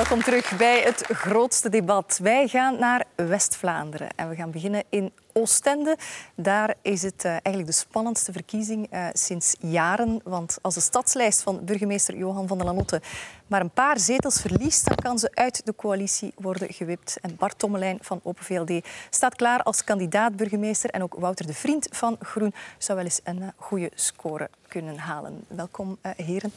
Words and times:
Welkom 0.00 0.22
terug 0.22 0.56
bij 0.56 0.80
het 0.80 1.04
grootste 1.06 1.68
debat. 1.68 2.18
Wij 2.22 2.48
gaan 2.48 2.78
naar 2.78 3.04
West-Vlaanderen 3.14 4.08
en 4.16 4.28
we 4.28 4.34
gaan 4.34 4.50
beginnen 4.50 4.82
in 4.88 5.12
Oostende. 5.32 5.96
Daar 6.34 6.74
is 6.82 7.02
het 7.02 7.24
uh, 7.24 7.30
eigenlijk 7.30 7.66
de 7.66 7.72
spannendste 7.72 8.32
verkiezing 8.32 8.94
uh, 8.94 9.06
sinds 9.12 9.54
jaren. 9.58 10.20
Want 10.24 10.58
als 10.62 10.74
de 10.74 10.80
stadslijst 10.80 11.42
van 11.42 11.64
burgemeester 11.64 12.16
Johan 12.16 12.48
van 12.48 12.58
der 12.58 12.66
Lanotte 12.66 13.00
maar 13.46 13.60
een 13.60 13.70
paar 13.70 13.98
zetels 13.98 14.40
verliest, 14.40 14.86
dan 14.86 14.96
kan 14.96 15.18
ze 15.18 15.30
uit 15.34 15.66
de 15.66 15.74
coalitie 15.76 16.32
worden 16.36 16.72
gewipt. 16.72 17.18
En 17.20 17.36
Bart 17.36 17.58
Tommelijn 17.58 17.98
van 18.00 18.20
Open 18.22 18.44
VLD 18.44 18.86
staat 19.10 19.34
klaar 19.34 19.62
als 19.62 19.84
kandidaat-burgemeester. 19.84 20.90
En 20.90 21.02
ook 21.02 21.14
Wouter 21.18 21.46
de 21.46 21.54
Vriend 21.54 21.88
van 21.90 22.16
Groen 22.20 22.54
zou 22.78 22.98
wel 22.98 23.06
eens 23.06 23.20
een 23.24 23.42
uh, 23.42 23.48
goede 23.56 23.90
score 23.94 24.50
kunnen 24.68 24.98
halen. 24.98 25.44
Welkom, 25.48 25.98
heren. 26.16 26.52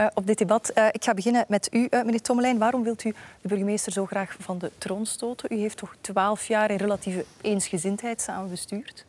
Uh, 0.00 0.06
op 0.14 0.26
dit 0.26 0.38
debat. 0.38 0.72
Uh, 0.74 0.86
ik 0.92 1.04
ga 1.04 1.14
beginnen 1.14 1.44
met 1.48 1.68
u, 1.72 1.78
uh, 1.78 2.02
meneer 2.02 2.20
Tommelijn. 2.20 2.58
Waarom 2.58 2.82
wilt 2.82 3.04
u 3.04 3.14
de 3.40 3.48
burgemeester 3.48 3.92
zo 3.92 4.06
graag 4.06 4.36
van 4.38 4.58
de 4.58 4.70
troon 4.78 5.06
stoten? 5.06 5.52
U 5.52 5.58
heeft 5.58 5.76
toch 5.76 5.94
twaalf 6.00 6.44
jaar 6.44 6.70
in 6.70 6.76
relatieve 6.76 7.24
eensgezindheid 7.40 8.20
samen 8.20 8.50
bestuurd? 8.50 9.04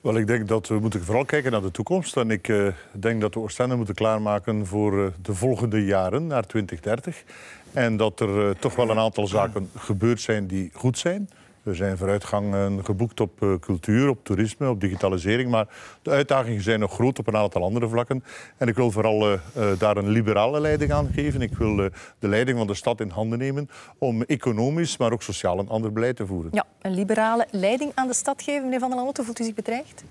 Wel, 0.00 0.16
ik 0.16 0.26
denk 0.26 0.48
dat 0.48 0.68
we 0.68 0.78
moeten 0.78 1.04
vooral 1.04 1.24
kijken 1.24 1.52
naar 1.52 1.62
de 1.62 1.70
toekomst. 1.70 2.16
En 2.16 2.30
ik 2.30 2.52
denk 2.92 3.20
dat 3.20 3.34
we 3.34 3.40
Oostende 3.40 3.76
moeten 3.76 3.94
klaarmaken 3.94 4.66
voor 4.66 5.12
de 5.22 5.34
volgende 5.34 5.84
jaren, 5.84 6.26
naar 6.26 6.46
2030. 6.46 7.24
En 7.72 7.96
dat 7.96 8.20
er 8.20 8.58
toch 8.58 8.76
wel 8.76 8.90
een 8.90 8.98
aantal 8.98 9.26
zaken 9.26 9.70
gebeurd 9.76 10.20
zijn 10.20 10.46
die 10.46 10.70
goed 10.74 10.98
zijn. 10.98 11.28
Er 11.64 11.76
zijn 11.76 11.96
vooruitgangen 11.96 12.84
geboekt 12.84 13.20
op 13.20 13.42
eh, 13.42 13.54
cultuur, 13.60 14.08
op 14.08 14.24
toerisme, 14.24 14.68
op 14.68 14.80
digitalisering. 14.80 15.50
Maar 15.50 15.68
de 16.02 16.10
uitdagingen 16.10 16.62
zijn 16.62 16.80
nog 16.80 16.92
groot 16.92 17.18
op 17.18 17.26
een 17.26 17.36
aantal 17.36 17.62
andere 17.62 17.88
vlakken. 17.88 18.24
En 18.56 18.68
ik 18.68 18.74
wil 18.74 18.90
vooral 18.90 19.32
uh, 19.32 19.38
daar 19.78 19.96
een 19.96 20.08
liberale 20.08 20.60
leiding 20.60 20.92
aan 20.92 21.10
geven. 21.14 21.40
Ik 21.40 21.56
wil 21.56 21.78
uh, 21.78 21.86
de 22.18 22.28
leiding 22.28 22.58
van 22.58 22.66
de 22.66 22.74
stad 22.74 23.00
in 23.00 23.08
handen 23.08 23.38
nemen 23.38 23.68
om 23.98 24.22
economisch, 24.22 24.96
maar 24.96 25.12
ook 25.12 25.22
sociaal 25.22 25.58
een 25.58 25.68
ander 25.68 25.92
beleid 25.92 26.16
te 26.16 26.26
voeren. 26.26 26.50
Ja, 26.54 26.64
een 26.80 26.94
liberale 26.94 27.46
leiding 27.50 27.92
aan 27.94 28.06
de 28.06 28.14
stad 28.14 28.42
geven. 28.42 28.62
Meneer 28.62 28.78
Van 28.78 28.88
der 28.88 28.98
Lanotte, 28.98 29.24
voelt 29.24 29.40
u 29.40 29.44
zich 29.44 29.54
bedreigd? 29.54 30.04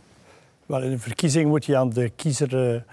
Wel, 0.65 0.81
in 0.81 0.91
een 0.91 0.99
verkiezing 0.99 1.49
moet 1.49 1.65
je 1.65 1.77
aan 1.77 1.89
de 1.89 2.11
kiezer 2.15 2.83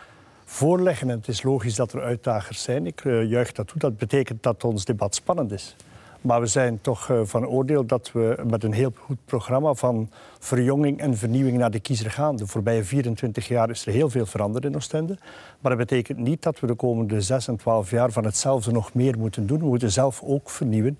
voorleggen. 0.44 1.10
En 1.10 1.16
het 1.16 1.28
is 1.28 1.42
logisch 1.42 1.74
dat 1.74 1.92
er 1.92 2.02
uitdagers 2.02 2.62
zijn. 2.62 2.86
Ik 2.86 3.02
juich 3.04 3.52
dat 3.52 3.66
toe. 3.66 3.78
Dat 3.78 3.98
betekent 3.98 4.42
dat 4.42 4.64
ons 4.64 4.84
debat 4.84 5.14
spannend 5.14 5.52
is. 5.52 5.76
Maar 6.20 6.40
we 6.40 6.46
zijn 6.46 6.80
toch 6.80 7.08
uh, 7.08 7.20
van 7.24 7.46
oordeel 7.46 7.86
dat 7.86 8.12
we 8.12 8.42
met 8.46 8.64
een 8.64 8.72
heel 8.72 8.92
goed 8.96 9.16
programma 9.24 9.74
van 9.74 10.10
verjonging 10.38 11.00
en 11.00 11.16
vernieuwing 11.16 11.58
naar 11.58 11.70
de 11.70 11.80
kiezer 11.80 12.10
gaan. 12.10 12.36
De 12.36 12.46
voorbije 12.46 12.84
24 12.84 13.48
jaar 13.48 13.70
is 13.70 13.86
er 13.86 13.92
heel 13.92 14.10
veel 14.10 14.26
veranderd 14.26 14.64
in 14.64 14.76
Oostende. 14.76 15.18
Maar 15.60 15.76
dat 15.76 15.86
betekent 15.86 16.18
niet 16.18 16.42
dat 16.42 16.60
we 16.60 16.66
de 16.66 16.74
komende 16.74 17.20
6 17.20 17.48
en 17.48 17.56
12 17.56 17.90
jaar 17.90 18.12
van 18.12 18.24
hetzelfde 18.24 18.72
nog 18.72 18.94
meer 18.94 19.18
moeten 19.18 19.46
doen. 19.46 19.58
We 19.58 19.64
moeten 19.64 19.92
zelf 19.92 20.22
ook 20.24 20.50
vernieuwen. 20.50 20.98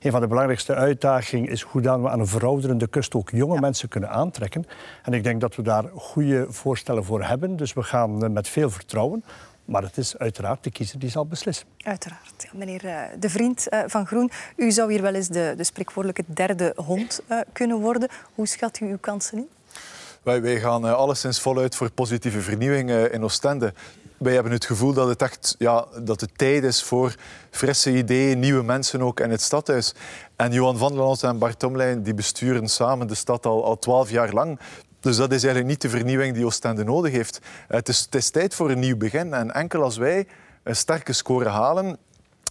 Een 0.00 0.10
van 0.10 0.20
de 0.20 0.26
belangrijkste 0.26 0.74
uitdagingen 0.74 1.50
is 1.50 1.62
hoe 1.62 1.80
dan 1.80 2.02
we 2.02 2.08
aan 2.08 2.20
een 2.20 2.26
verouderende 2.26 2.86
kust 2.86 3.14
ook 3.14 3.30
jonge 3.30 3.60
mensen 3.60 3.88
kunnen 3.88 4.10
aantrekken. 4.10 4.66
En 5.02 5.12
ik 5.12 5.24
denk 5.24 5.40
dat 5.40 5.56
we 5.56 5.62
daar 5.62 5.84
goede 5.94 6.46
voorstellen 6.48 7.04
voor 7.04 7.22
hebben. 7.22 7.56
Dus 7.56 7.72
we 7.72 7.82
gaan 7.82 8.24
uh, 8.24 8.30
met 8.30 8.48
veel 8.48 8.70
vertrouwen 8.70 9.24
maar 9.70 9.82
het 9.82 9.98
is 9.98 10.18
uiteraard 10.18 10.64
de 10.64 10.70
kiezer 10.70 10.98
die 10.98 11.10
zal 11.10 11.26
beslissen. 11.26 11.66
Uiteraard. 11.78 12.34
Ja, 12.38 12.48
meneer 12.52 12.84
uh, 12.84 13.00
De 13.18 13.30
Vriend 13.30 13.66
uh, 13.70 13.80
van 13.86 14.06
Groen, 14.06 14.30
u 14.56 14.70
zou 14.70 14.92
hier 14.92 15.02
wel 15.02 15.14
eens 15.14 15.28
de, 15.28 15.54
de 15.56 15.64
spreekwoordelijke 15.64 16.24
derde 16.26 16.72
hond 16.76 17.20
uh, 17.28 17.40
kunnen 17.52 17.80
worden. 17.80 18.08
Hoe 18.34 18.46
schat 18.46 18.80
u 18.80 18.86
uw 18.86 18.98
kansen 19.00 19.38
in? 19.38 19.48
Wij, 20.22 20.42
wij 20.42 20.60
gaan 20.60 20.84
alleszins 20.84 21.40
voluit 21.40 21.76
voor 21.76 21.90
positieve 21.90 22.40
vernieuwing 22.40 22.90
in 22.90 23.24
Oostende. 23.24 23.72
Wij 24.18 24.34
hebben 24.34 24.52
het 24.52 24.64
gevoel 24.64 24.92
dat 24.92 25.08
het 25.08 25.22
echt 25.22 25.54
ja, 25.58 25.86
dat 26.02 26.20
het 26.20 26.38
tijd 26.38 26.64
is 26.64 26.82
voor 26.82 27.14
frisse 27.50 27.96
ideeën, 27.96 28.38
nieuwe 28.38 28.62
mensen 28.62 29.02
ook 29.02 29.20
in 29.20 29.30
het 29.30 29.40
stadhuis. 29.40 29.94
En 30.36 30.52
Johan 30.52 30.78
van 30.78 30.92
der 30.92 31.02
Lans 31.02 31.22
en 31.22 31.38
Bart 31.38 31.58
Tomlijn 31.58 32.02
die 32.02 32.14
besturen 32.14 32.68
samen 32.68 33.06
de 33.06 33.14
stad 33.14 33.46
al 33.46 33.78
twaalf 33.78 34.10
jaar 34.10 34.32
lang. 34.32 34.58
Dus 35.00 35.16
dat 35.16 35.32
is 35.32 35.42
eigenlijk 35.44 35.66
niet 35.66 35.80
de 35.80 35.88
vernieuwing 35.88 36.34
die 36.34 36.44
Oostende 36.44 36.84
nodig 36.84 37.12
heeft. 37.12 37.40
Het 37.68 37.88
is, 37.88 38.00
het 38.00 38.14
is 38.14 38.30
tijd 38.30 38.54
voor 38.54 38.70
een 38.70 38.78
nieuw 38.78 38.96
begin. 38.96 39.34
En 39.34 39.50
enkel 39.50 39.82
als 39.82 39.96
wij 39.96 40.26
een 40.62 40.76
sterke 40.76 41.12
score 41.12 41.48
halen, 41.48 41.98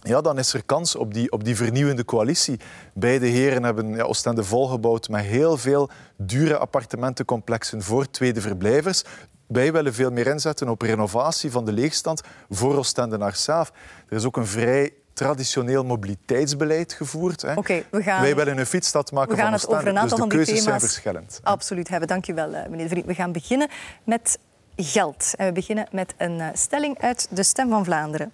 ja, 0.02 0.20
dan 0.20 0.38
is 0.38 0.52
er 0.52 0.64
kans 0.64 0.96
op 0.96 1.14
die, 1.14 1.32
op 1.32 1.44
die 1.44 1.56
vernieuwende 1.56 2.04
coalitie. 2.04 2.60
Beide 2.94 3.26
heren 3.26 3.62
hebben 3.62 3.94
ja, 3.94 4.02
Oostende 4.02 4.44
volgebouwd 4.44 5.08
met 5.08 5.24
heel 5.24 5.56
veel 5.56 5.90
dure 6.16 6.58
appartementencomplexen 6.58 7.82
voor 7.82 8.10
tweede 8.10 8.40
verblijvers. 8.40 9.04
Wij 9.46 9.72
willen 9.72 9.94
veel 9.94 10.10
meer 10.10 10.26
inzetten 10.26 10.68
op 10.68 10.82
renovatie 10.82 11.50
van 11.50 11.64
de 11.64 11.72
leegstand 11.72 12.22
voor 12.50 12.76
Oostendenaars 12.76 13.42
zelf. 13.42 13.72
Er 14.08 14.16
is 14.16 14.24
ook 14.24 14.36
een 14.36 14.46
vrij 14.46 14.92
traditioneel 15.24 15.84
mobiliteitsbeleid 15.84 16.92
gevoerd. 16.92 17.42
Hè. 17.42 17.54
Okay, 17.54 17.84
we 17.90 18.02
gaan, 18.02 18.20
Wij 18.20 18.36
willen 18.36 18.58
een 18.58 18.66
fietsstad 18.66 19.12
maken 19.12 19.30
we 19.30 19.40
gaan 19.40 19.50
van 19.50 19.60
het 19.60 19.68
over 19.68 19.88
een 19.88 19.98
aantal 19.98 20.28
dus 20.28 20.28
de 20.28 20.36
van 20.36 20.44
thema's 20.44 20.62
zijn 20.62 20.80
verschillend. 20.80 21.40
Absoluut 21.42 21.88
hebben. 21.88 22.08
Dank 22.08 22.28
u 22.28 22.34
wel, 22.34 22.54
eh, 22.54 22.68
meneer 22.68 22.84
de 22.84 22.88
Vriend. 22.88 23.06
We 23.06 23.14
gaan 23.14 23.32
beginnen 23.32 23.68
met 24.04 24.38
geld. 24.76 25.32
En 25.36 25.46
we 25.46 25.52
beginnen 25.52 25.86
met 25.92 26.14
een 26.16 26.40
eh, 26.40 26.46
stelling 26.52 26.98
uit 26.98 27.28
de 27.30 27.42
Stem 27.42 27.68
van 27.68 27.84
Vlaanderen. 27.84 28.32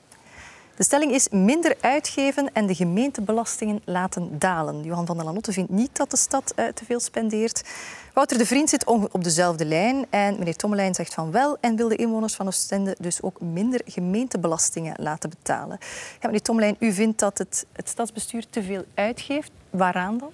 De 0.76 0.82
stelling 0.82 1.12
is 1.12 1.28
minder 1.28 1.76
uitgeven 1.80 2.52
en 2.52 2.66
de 2.66 2.74
gemeentebelastingen 2.74 3.80
laten 3.84 4.38
dalen. 4.38 4.82
Johan 4.82 5.06
van 5.06 5.16
der 5.16 5.24
Lanotte 5.24 5.52
vindt 5.52 5.70
niet 5.70 5.96
dat 5.96 6.10
de 6.10 6.16
stad 6.16 6.52
uh, 6.56 6.66
te 6.66 6.84
veel 6.84 7.00
spendeert. 7.00 7.64
Wouter 8.12 8.38
de 8.38 8.46
Vriend 8.46 8.68
zit 8.68 8.84
op 8.86 9.24
dezelfde 9.24 9.64
lijn 9.64 10.06
en 10.10 10.38
meneer 10.38 10.56
Tommelijn 10.56 10.94
zegt 10.94 11.14
van 11.14 11.30
wel 11.30 11.56
en 11.60 11.76
wil 11.76 11.88
de 11.88 11.96
inwoners 11.96 12.34
van 12.34 12.46
Oostende 12.46 12.96
dus 13.00 13.22
ook 13.22 13.40
minder 13.40 13.80
gemeentebelastingen 13.84 14.94
laten 14.98 15.30
betalen. 15.30 15.78
Ja, 16.20 16.26
meneer 16.26 16.42
Tommelijn, 16.42 16.76
u 16.78 16.92
vindt 16.92 17.18
dat 17.18 17.38
het, 17.38 17.66
het 17.72 17.88
stadsbestuur 17.88 18.44
te 18.50 18.62
veel 18.62 18.84
uitgeeft. 18.94 19.50
Waaraan 19.70 20.18
dan? 20.18 20.30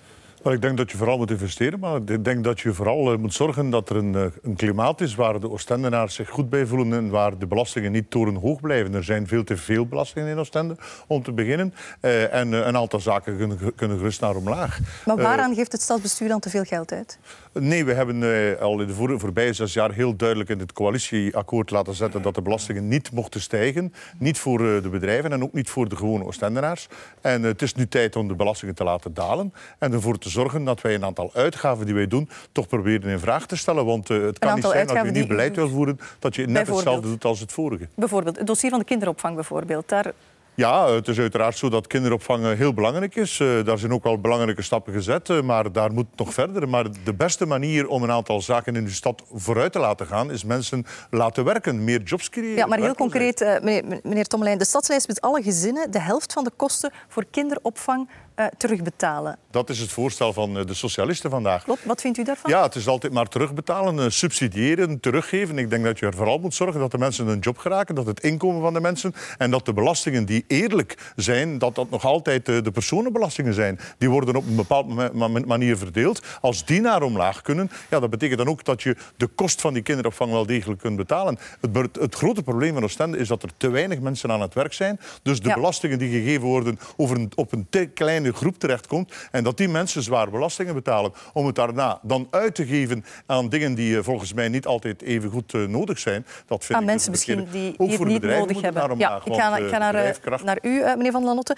Ik 0.50 0.62
denk 0.62 0.76
dat 0.76 0.90
je 0.90 0.96
vooral 0.96 1.16
moet 1.16 1.30
investeren, 1.30 1.78
maar 1.78 2.00
ik 2.06 2.24
denk 2.24 2.44
dat 2.44 2.60
je 2.60 2.72
vooral 2.72 3.12
eh, 3.12 3.18
moet 3.18 3.34
zorgen 3.34 3.70
dat 3.70 3.90
er 3.90 3.96
een, 3.96 4.14
eh, 4.14 4.24
een 4.42 4.56
klimaat 4.56 5.00
is 5.00 5.14
waar 5.14 5.40
de 5.40 5.50
Oostendenaars 5.50 6.14
zich 6.14 6.28
goed 6.28 6.50
bij 6.50 6.66
voelen 6.66 6.92
en 6.92 7.10
waar 7.10 7.38
de 7.38 7.46
belastingen 7.46 7.92
niet 7.92 8.10
torenhoog 8.10 8.60
blijven. 8.60 8.94
Er 8.94 9.04
zijn 9.04 9.26
veel 9.26 9.44
te 9.44 9.56
veel 9.56 9.86
belastingen 9.86 10.28
in 10.28 10.38
Oostende, 10.38 10.76
om 11.06 11.22
te 11.22 11.32
beginnen. 11.32 11.74
Uh, 12.00 12.34
en 12.34 12.52
een 12.52 12.76
aantal 12.76 13.00
zaken 13.00 13.36
kunnen, 13.36 13.74
kunnen 13.74 13.98
gerust 13.98 14.20
naar 14.20 14.36
omlaag. 14.36 14.78
Maar 15.04 15.16
waaraan 15.16 15.54
geeft 15.54 15.72
het 15.72 15.82
stadsbestuur 15.82 16.28
dan 16.28 16.40
te 16.40 16.50
veel 16.50 16.64
geld 16.64 16.92
uit? 16.92 17.18
Nee, 17.52 17.84
we 17.84 17.92
hebben 17.92 18.22
al 18.60 18.80
in 18.80 18.86
de 18.86 18.94
voor, 18.94 19.20
voorbije 19.20 19.52
zes 19.52 19.72
jaar 19.72 19.92
heel 19.92 20.16
duidelijk 20.16 20.50
in 20.50 20.58
het 20.58 20.72
coalitieakkoord 20.72 21.70
laten 21.70 21.94
zetten 21.94 22.22
dat 22.22 22.34
de 22.34 22.42
belastingen 22.42 22.88
niet 22.88 23.12
mochten 23.12 23.40
stijgen. 23.40 23.92
Niet 24.18 24.38
voor 24.38 24.58
de 24.58 24.88
bedrijven 24.90 25.32
en 25.32 25.42
ook 25.42 25.52
niet 25.52 25.70
voor 25.70 25.88
de 25.88 25.96
gewone 25.96 26.24
Oostendenaars. 26.24 26.88
En 27.20 27.42
het 27.42 27.62
is 27.62 27.74
nu 27.74 27.88
tijd 27.88 28.16
om 28.16 28.28
de 28.28 28.34
belastingen 28.34 28.74
te 28.74 28.84
laten 28.84 29.14
dalen 29.14 29.52
en 29.78 29.92
ervoor 29.92 30.18
te 30.18 30.30
zorgen 30.32 30.64
dat 30.64 30.80
wij 30.80 30.94
een 30.94 31.04
aantal 31.04 31.30
uitgaven 31.34 31.86
die 31.86 31.94
wij 31.94 32.06
doen 32.06 32.28
toch 32.52 32.68
proberen 32.68 33.10
in 33.10 33.18
vraag 33.18 33.46
te 33.46 33.56
stellen. 33.56 33.84
Want 33.84 34.10
uh, 34.10 34.24
het 34.24 34.38
kan 34.38 34.54
niet 34.54 34.64
zijn 34.64 34.86
dat 34.86 35.04
je 35.04 35.10
nieuw 35.10 35.26
beleid 35.26 35.56
wil 35.56 35.68
voeren 35.68 36.00
dat 36.18 36.34
je 36.34 36.46
net 36.46 36.66
hetzelfde 36.66 37.08
doet 37.08 37.24
als 37.24 37.40
het 37.40 37.52
vorige. 37.52 37.88
Bijvoorbeeld 37.94 38.36
het 38.36 38.46
dossier 38.46 38.70
van 38.70 38.78
de 38.78 38.84
kinderopvang 38.84 39.34
bijvoorbeeld. 39.34 39.88
Daar 39.88 40.12
ja, 40.54 40.90
het 40.90 41.08
is 41.08 41.18
uiteraard 41.18 41.56
zo 41.56 41.68
dat 41.68 41.86
kinderopvang 41.86 42.56
heel 42.56 42.74
belangrijk 42.74 43.16
is. 43.16 43.38
Uh, 43.38 43.64
daar 43.64 43.78
zijn 43.78 43.92
ook 43.92 44.04
al 44.04 44.20
belangrijke 44.20 44.62
stappen 44.62 44.92
gezet, 44.92 45.28
uh, 45.28 45.42
maar 45.42 45.72
daar 45.72 45.92
moet 45.92 46.06
nog 46.16 46.34
verder. 46.34 46.68
Maar 46.68 46.86
de 47.04 47.14
beste 47.14 47.46
manier 47.46 47.88
om 47.88 48.02
een 48.02 48.10
aantal 48.10 48.40
zaken 48.40 48.76
in 48.76 48.84
de 48.84 48.90
stad 48.90 49.22
vooruit 49.32 49.72
te 49.72 49.78
laten 49.78 50.06
gaan, 50.06 50.30
is 50.30 50.44
mensen 50.44 50.86
laten 51.10 51.44
werken, 51.44 51.84
meer 51.84 52.02
jobs 52.02 52.28
creëren. 52.28 52.56
Ja, 52.56 52.66
maar 52.66 52.78
heel 52.78 52.94
concreet, 52.94 53.40
uh, 53.40 53.60
meneer, 53.60 54.00
meneer 54.02 54.24
Tommelijn, 54.24 54.58
de 54.58 54.64
stadslijst 54.64 55.08
met 55.08 55.20
alle 55.20 55.42
gezinnen 55.42 55.90
de 55.90 56.00
helft 56.00 56.32
van 56.32 56.44
de 56.44 56.52
kosten 56.56 56.92
voor 57.08 57.24
kinderopvang 57.30 58.08
uh, 58.36 58.46
terugbetalen. 58.56 59.38
Dat 59.50 59.70
is 59.70 59.78
het 59.78 59.90
voorstel 59.90 60.32
van 60.32 60.54
de 60.54 60.74
socialisten 60.74 61.30
vandaag. 61.30 61.64
Klopt. 61.64 61.84
Wat 61.84 62.00
vindt 62.00 62.18
u 62.18 62.24
daarvan? 62.24 62.50
Ja, 62.50 62.62
het 62.62 62.74
is 62.74 62.88
altijd 62.88 63.12
maar 63.12 63.28
terugbetalen, 63.28 64.12
subsidiëren, 64.12 65.00
teruggeven. 65.00 65.58
Ik 65.58 65.70
denk 65.70 65.84
dat 65.84 65.98
je 65.98 66.06
er 66.06 66.14
vooral 66.14 66.38
moet 66.38 66.54
zorgen 66.54 66.80
dat 66.80 66.90
de 66.90 66.98
mensen 66.98 67.26
een 67.28 67.38
job 67.38 67.58
geraken, 67.58 67.94
dat 67.94 68.06
het 68.06 68.20
inkomen 68.20 68.60
van 68.60 68.72
de 68.72 68.80
mensen 68.80 69.14
en 69.38 69.50
dat 69.50 69.66
de 69.66 69.72
belastingen 69.72 70.24
die 70.24 70.44
eerlijk 70.46 71.12
zijn, 71.16 71.58
dat 71.58 71.74
dat 71.74 71.90
nog 71.90 72.04
altijd 72.04 72.46
de 72.46 72.70
personenbelastingen 72.72 73.54
zijn. 73.54 73.78
Die 73.98 74.10
worden 74.10 74.36
op 74.36 74.46
een 74.46 74.56
bepaalde 74.56 75.10
manier 75.46 75.76
verdeeld. 75.76 76.22
Als 76.40 76.64
die 76.64 76.80
naar 76.80 77.02
omlaag 77.02 77.42
kunnen, 77.42 77.70
ja, 77.90 78.00
dat 78.00 78.10
betekent 78.10 78.38
dan 78.38 78.48
ook 78.48 78.64
dat 78.64 78.82
je 78.82 78.96
de 79.16 79.26
kost 79.26 79.60
van 79.60 79.72
die 79.72 79.82
kinderopvang 79.82 80.30
wel 80.30 80.46
degelijk 80.46 80.80
kunt 80.80 80.96
betalen. 80.96 81.38
Het, 81.60 81.96
het 82.00 82.14
grote 82.14 82.42
probleem 82.42 82.74
van 82.74 82.84
Oostende 82.84 83.18
is 83.18 83.28
dat 83.28 83.42
er 83.42 83.50
te 83.56 83.68
weinig 83.68 84.00
mensen 84.00 84.30
aan 84.30 84.40
het 84.40 84.54
werk 84.54 84.72
zijn. 84.72 85.00
Dus 85.22 85.40
de 85.40 85.48
ja. 85.48 85.54
belastingen 85.54 85.98
die 85.98 86.10
gegeven 86.10 86.46
worden 86.46 86.78
over 86.96 87.16
een, 87.16 87.32
op 87.34 87.52
een 87.52 87.66
te 87.70 87.86
kleine 88.22 88.38
groep 88.38 88.58
terechtkomt 88.58 89.12
en 89.30 89.44
dat 89.44 89.56
die 89.56 89.68
mensen 89.68 90.02
zwaar 90.02 90.30
belastingen 90.30 90.74
betalen 90.74 91.12
om 91.32 91.46
het 91.46 91.54
daarna 91.54 91.98
dan 92.02 92.26
uit 92.30 92.54
te 92.54 92.66
geven 92.66 93.04
aan 93.26 93.48
dingen 93.48 93.74
die 93.74 93.96
uh, 93.96 94.02
volgens 94.02 94.32
mij 94.32 94.48
niet 94.48 94.66
altijd 94.66 95.02
even 95.02 95.30
goed 95.30 95.52
uh, 95.52 95.68
nodig 95.68 95.98
zijn. 95.98 96.26
Dat 96.46 96.64
vind 96.64 96.78
aan 96.78 96.84
ik 96.84 96.90
mensen 96.90 97.10
misschien 97.10 97.48
die, 97.50 97.74
ook 97.76 97.88
die 97.88 97.96
voor 97.96 98.06
het 98.06 98.22
niet 98.22 98.32
nodig 98.32 98.60
hebben. 98.60 98.98
Ja, 98.98 99.20
ik 99.24 99.34
ga, 99.34 99.50
want, 99.50 99.62
ik 99.62 99.68
ga 99.68 99.78
naar, 99.78 99.94
uh, 99.94 100.44
naar 100.44 100.58
u, 100.62 100.82
meneer 100.96 101.12
Van 101.12 101.24
Lanotte. 101.24 101.56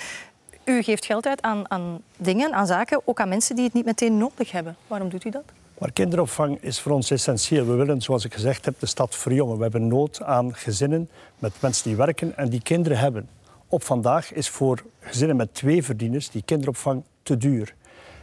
U 0.64 0.82
geeft 0.82 1.04
geld 1.04 1.26
uit 1.26 1.42
aan, 1.42 1.70
aan 1.70 2.02
dingen, 2.16 2.52
aan 2.52 2.66
zaken, 2.66 3.00
ook 3.04 3.20
aan 3.20 3.28
mensen 3.28 3.56
die 3.56 3.64
het 3.64 3.74
niet 3.74 3.84
meteen 3.84 4.18
nodig 4.18 4.50
hebben. 4.50 4.76
Waarom 4.86 5.08
doet 5.08 5.24
u 5.24 5.30
dat? 5.30 5.44
Maar 5.78 5.92
kinderopvang 5.92 6.58
is 6.60 6.80
voor 6.80 6.92
ons 6.92 7.10
essentieel. 7.10 7.66
We 7.66 7.74
willen, 7.74 8.02
zoals 8.02 8.24
ik 8.24 8.34
gezegd 8.34 8.64
heb, 8.64 8.74
de 8.78 8.86
stad 8.86 9.14
verjongen. 9.14 9.56
We 9.56 9.62
hebben 9.62 9.88
nood 9.88 10.22
aan 10.22 10.54
gezinnen 10.54 11.08
met 11.38 11.52
mensen 11.60 11.88
die 11.88 11.96
werken 11.96 12.36
en 12.36 12.48
die 12.48 12.62
kinderen 12.62 12.98
hebben 12.98 13.28
op 13.74 13.84
vandaag 13.84 14.32
is 14.32 14.48
voor 14.48 14.82
gezinnen 15.04 15.36
met 15.36 15.54
twee 15.54 15.84
verdieners 15.84 16.30
die 16.30 16.42
kinderopvang 16.44 17.04
te 17.22 17.36
duur. 17.36 17.74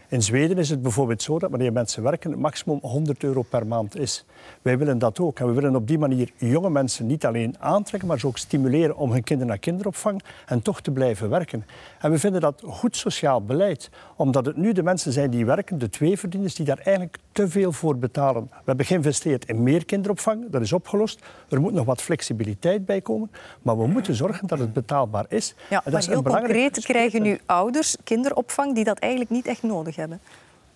In 0.10 0.22
Zweden 0.22 0.58
is 0.58 0.70
het 0.70 0.82
bijvoorbeeld 0.82 1.22
zo 1.22 1.40
dat 1.40 1.50
wanneer 1.50 1.74
mensen 1.74 2.04
werken, 2.04 2.32
het 2.32 2.40
maximum 2.40 2.80
100 2.82 3.24
euro 3.24 3.42
per 3.42 3.68
maand 3.68 3.98
is. 3.98 4.26
Wij 4.62 4.78
willen 4.78 4.98
dat 4.98 5.20
ook. 5.20 5.40
En 5.40 5.48
we 5.48 5.54
willen 5.54 5.76
op 5.76 5.88
die 5.88 5.98
manier 5.98 6.32
jonge 6.38 6.70
mensen 6.70 7.06
niet 7.06 7.26
alleen 7.26 7.56
aantrekken, 7.60 8.08
maar 8.08 8.20
ze 8.20 8.28
ook 8.28 8.38
stimuleren 8.38 8.98
om 8.98 9.12
hun 9.12 9.24
kinderen 9.24 9.50
naar 9.52 9.62
kinderopvang 9.62 10.24
en 10.46 10.62
toch 10.62 10.82
te 10.82 10.92
blijven 10.92 11.30
werken. 11.30 11.66
En 12.00 12.12
we 12.12 12.20
vinden 12.20 12.42
dat 12.42 12.64
goed 12.66 12.96
sociaal 12.96 13.42
beleid, 13.44 13.90
omdat 14.16 14.46
het 14.46 14.56
nu 14.56 14.72
de 14.72 14.84
mensen 14.84 15.12
zijn 15.12 15.30
die 15.30 15.46
werken, 15.46 15.78
de 15.78 15.90
twee 15.90 16.20
verdieners, 16.20 16.56
die 16.56 16.66
daar 16.66 16.80
eigenlijk 16.84 17.18
te 17.32 17.50
veel 17.50 17.72
voor 17.72 17.98
betalen. 17.98 18.44
We 18.44 18.62
hebben 18.66 18.86
geïnvesteerd 18.86 19.46
in 19.46 19.64
meer 19.64 19.86
kinderopvang, 19.86 20.50
dat 20.50 20.62
is 20.62 20.74
opgelost. 20.74 21.20
Er 21.50 21.62
moet 21.62 21.74
nog 21.74 21.86
wat 21.86 22.02
flexibiliteit 22.02 22.86
bij 22.86 23.02
komen, 23.02 23.32
maar 23.62 23.78
we 23.78 23.88
moeten 23.88 24.16
zorgen 24.16 24.48
dat 24.48 24.60
het 24.60 24.74
betaalbaar 24.74 25.26
is. 25.30 25.56
Ja, 25.70 25.82
dat 25.84 25.94
maar 25.94 26.02
is 26.02 26.08
heel 26.08 26.22
concreet 26.22 26.80
krijgen 26.80 27.22
nu 27.22 27.40
ouders 27.46 27.96
kinderopvang 28.04 28.76
die 28.76 28.84
dat 28.84 29.00
eigenlijk 29.00 29.32
niet 29.32 29.46
echt 29.46 29.64
nodig 29.64 29.96
hebben. 29.96 30.20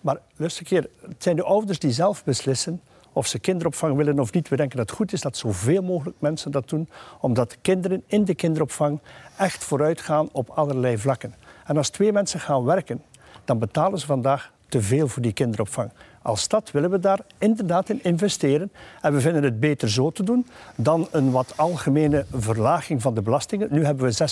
Maar 0.00 0.18
luister 0.36 0.62
een 0.62 0.68
keer, 0.68 0.90
het 1.08 1.22
zijn 1.22 1.36
de 1.36 1.42
ouders 1.42 1.78
die 1.78 1.92
zelf 1.92 2.24
beslissen 2.24 2.80
of 3.16 3.26
ze 3.26 3.38
kinderopvang 3.38 3.96
willen 3.96 4.18
of 4.18 4.32
niet. 4.32 4.48
We 4.48 4.56
denken 4.56 4.76
dat 4.76 4.88
het 4.88 4.96
goed 4.96 5.12
is 5.12 5.20
dat 5.20 5.36
zoveel 5.36 5.82
mogelijk 5.82 6.16
mensen 6.20 6.50
dat 6.50 6.68
doen, 6.68 6.88
omdat 7.20 7.56
kinderen 7.62 8.02
in 8.06 8.24
de 8.24 8.34
kinderopvang 8.34 9.00
echt 9.38 9.64
vooruit 9.64 10.00
gaan 10.00 10.28
op 10.32 10.48
allerlei 10.48 10.98
vlakken. 10.98 11.34
En 11.64 11.76
als 11.76 11.88
twee 11.88 12.12
mensen 12.12 12.40
gaan 12.40 12.64
werken, 12.64 13.02
dan 13.44 13.58
betalen 13.58 13.98
ze 13.98 14.06
vandaag 14.06 14.52
te 14.68 14.82
veel 14.82 15.08
voor 15.08 15.22
die 15.22 15.32
kinderopvang. 15.32 15.90
Als 16.26 16.40
stad 16.40 16.70
willen 16.70 16.90
we 16.90 16.98
daar 16.98 17.20
inderdaad 17.38 17.88
in 17.88 18.00
investeren. 18.02 18.72
En 19.00 19.12
we 19.12 19.20
vinden 19.20 19.42
het 19.42 19.60
beter 19.60 19.90
zo 19.90 20.10
te 20.10 20.22
doen 20.22 20.46
dan 20.76 21.08
een 21.10 21.30
wat 21.30 21.52
algemene 21.56 22.24
verlaging 22.32 23.02
van 23.02 23.14
de 23.14 23.22
belastingen. 23.22 23.68
Nu 23.70 23.84
hebben 23.84 24.06
we 24.06 24.28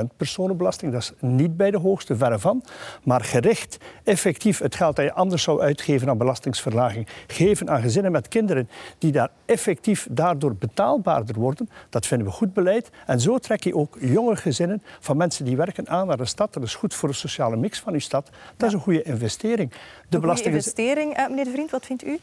6,5% 0.00 0.16
personenbelasting. 0.16 0.92
Dat 0.92 1.00
is 1.00 1.12
niet 1.18 1.56
bij 1.56 1.70
de 1.70 1.78
hoogste, 1.78 2.16
verre 2.16 2.38
van. 2.38 2.64
Maar 3.04 3.20
gericht, 3.20 3.78
effectief 4.04 4.58
het 4.58 4.74
geld 4.74 4.96
dat 4.96 5.04
je 5.04 5.12
anders 5.12 5.42
zou 5.42 5.60
uitgeven 5.60 6.08
aan 6.08 6.18
belastingsverlaging, 6.18 7.08
geven 7.26 7.70
aan 7.70 7.80
gezinnen 7.80 8.12
met 8.12 8.28
kinderen 8.28 8.68
die 8.98 9.12
daar 9.12 9.30
effectief 9.44 10.06
daardoor 10.10 10.54
betaalbaarder 10.54 11.38
worden, 11.38 11.68
dat 11.90 12.06
vinden 12.06 12.26
we 12.26 12.32
goed 12.32 12.52
beleid. 12.52 12.90
En 13.06 13.20
zo 13.20 13.38
trek 13.38 13.64
je 13.64 13.76
ook 13.76 13.96
jonge 14.00 14.36
gezinnen 14.36 14.82
van 15.00 15.16
mensen 15.16 15.44
die 15.44 15.56
werken 15.56 15.88
aan 15.88 16.06
naar 16.06 16.16
de 16.16 16.24
stad. 16.24 16.52
Dat 16.52 16.62
is 16.62 16.74
goed 16.74 16.94
voor 16.94 17.08
de 17.08 17.14
sociale 17.14 17.56
mix 17.56 17.80
van 17.80 17.92
uw 17.92 17.98
stad. 17.98 18.30
Dat 18.56 18.68
is 18.68 18.74
een 18.74 18.80
goede 18.80 19.02
investering. 19.02 19.72
De 20.08 20.20
goede 20.20 20.42
investering 20.42 21.18
uh, 21.20 21.28
meneer 21.28 21.44
De 21.44 21.50
Vriend, 21.50 21.70
wat 21.70 21.86
vindt 21.86 22.04
u? 22.04 22.18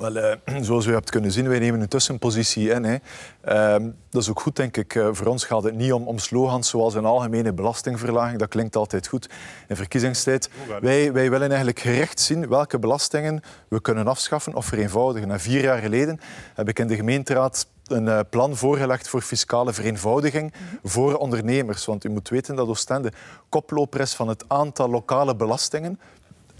Wel, 0.00 0.16
uh, 0.16 0.62
zoals 0.68 0.86
u 0.86 0.92
hebt 0.92 1.10
kunnen 1.10 1.32
zien, 1.32 1.48
wij 1.48 1.58
nemen 1.58 1.80
een 1.80 1.88
tussenpositie 1.88 2.70
in. 2.70 2.84
Hè. 2.84 2.96
Uh, 3.48 3.86
dat 4.10 4.22
is 4.22 4.30
ook 4.30 4.40
goed, 4.40 4.56
denk 4.56 4.76
ik. 4.76 4.94
Uh, 4.94 5.08
voor 5.12 5.26
ons 5.26 5.44
gaat 5.44 5.62
het 5.62 5.74
niet 5.74 5.92
om, 5.92 6.06
om 6.06 6.18
slogans 6.18 6.68
zoals 6.68 6.94
een 6.94 7.04
algemene 7.04 7.52
belastingverlaging. 7.52 8.38
Dat 8.38 8.48
klinkt 8.48 8.76
altijd 8.76 9.06
goed 9.06 9.28
in 9.68 9.76
verkiezingstijd. 9.76 10.50
Wij, 10.80 11.12
wij 11.12 11.30
willen 11.30 11.48
eigenlijk 11.48 11.80
gerecht 11.80 12.20
zien 12.20 12.48
welke 12.48 12.78
belastingen 12.78 13.42
we 13.68 13.80
kunnen 13.80 14.06
afschaffen 14.06 14.54
of 14.54 14.66
vereenvoudigen. 14.66 15.30
En 15.30 15.40
vier 15.40 15.62
jaar 15.62 15.78
geleden 15.78 16.20
heb 16.54 16.68
ik 16.68 16.78
in 16.78 16.86
de 16.86 16.96
gemeenteraad 16.96 17.66
een 17.84 18.28
plan 18.28 18.56
voorgelegd 18.56 19.08
voor 19.08 19.20
fiscale 19.20 19.72
vereenvoudiging 19.72 20.52
voor 20.82 21.16
ondernemers. 21.16 21.84
Want 21.84 22.04
u 22.04 22.08
moet 22.08 22.28
weten 22.28 22.56
dat 22.56 22.68
Oostende 22.68 23.12
koploper 23.48 24.00
is 24.00 24.14
van 24.14 24.28
het 24.28 24.44
aantal 24.48 24.90
lokale 24.90 25.36
belastingen 25.36 26.00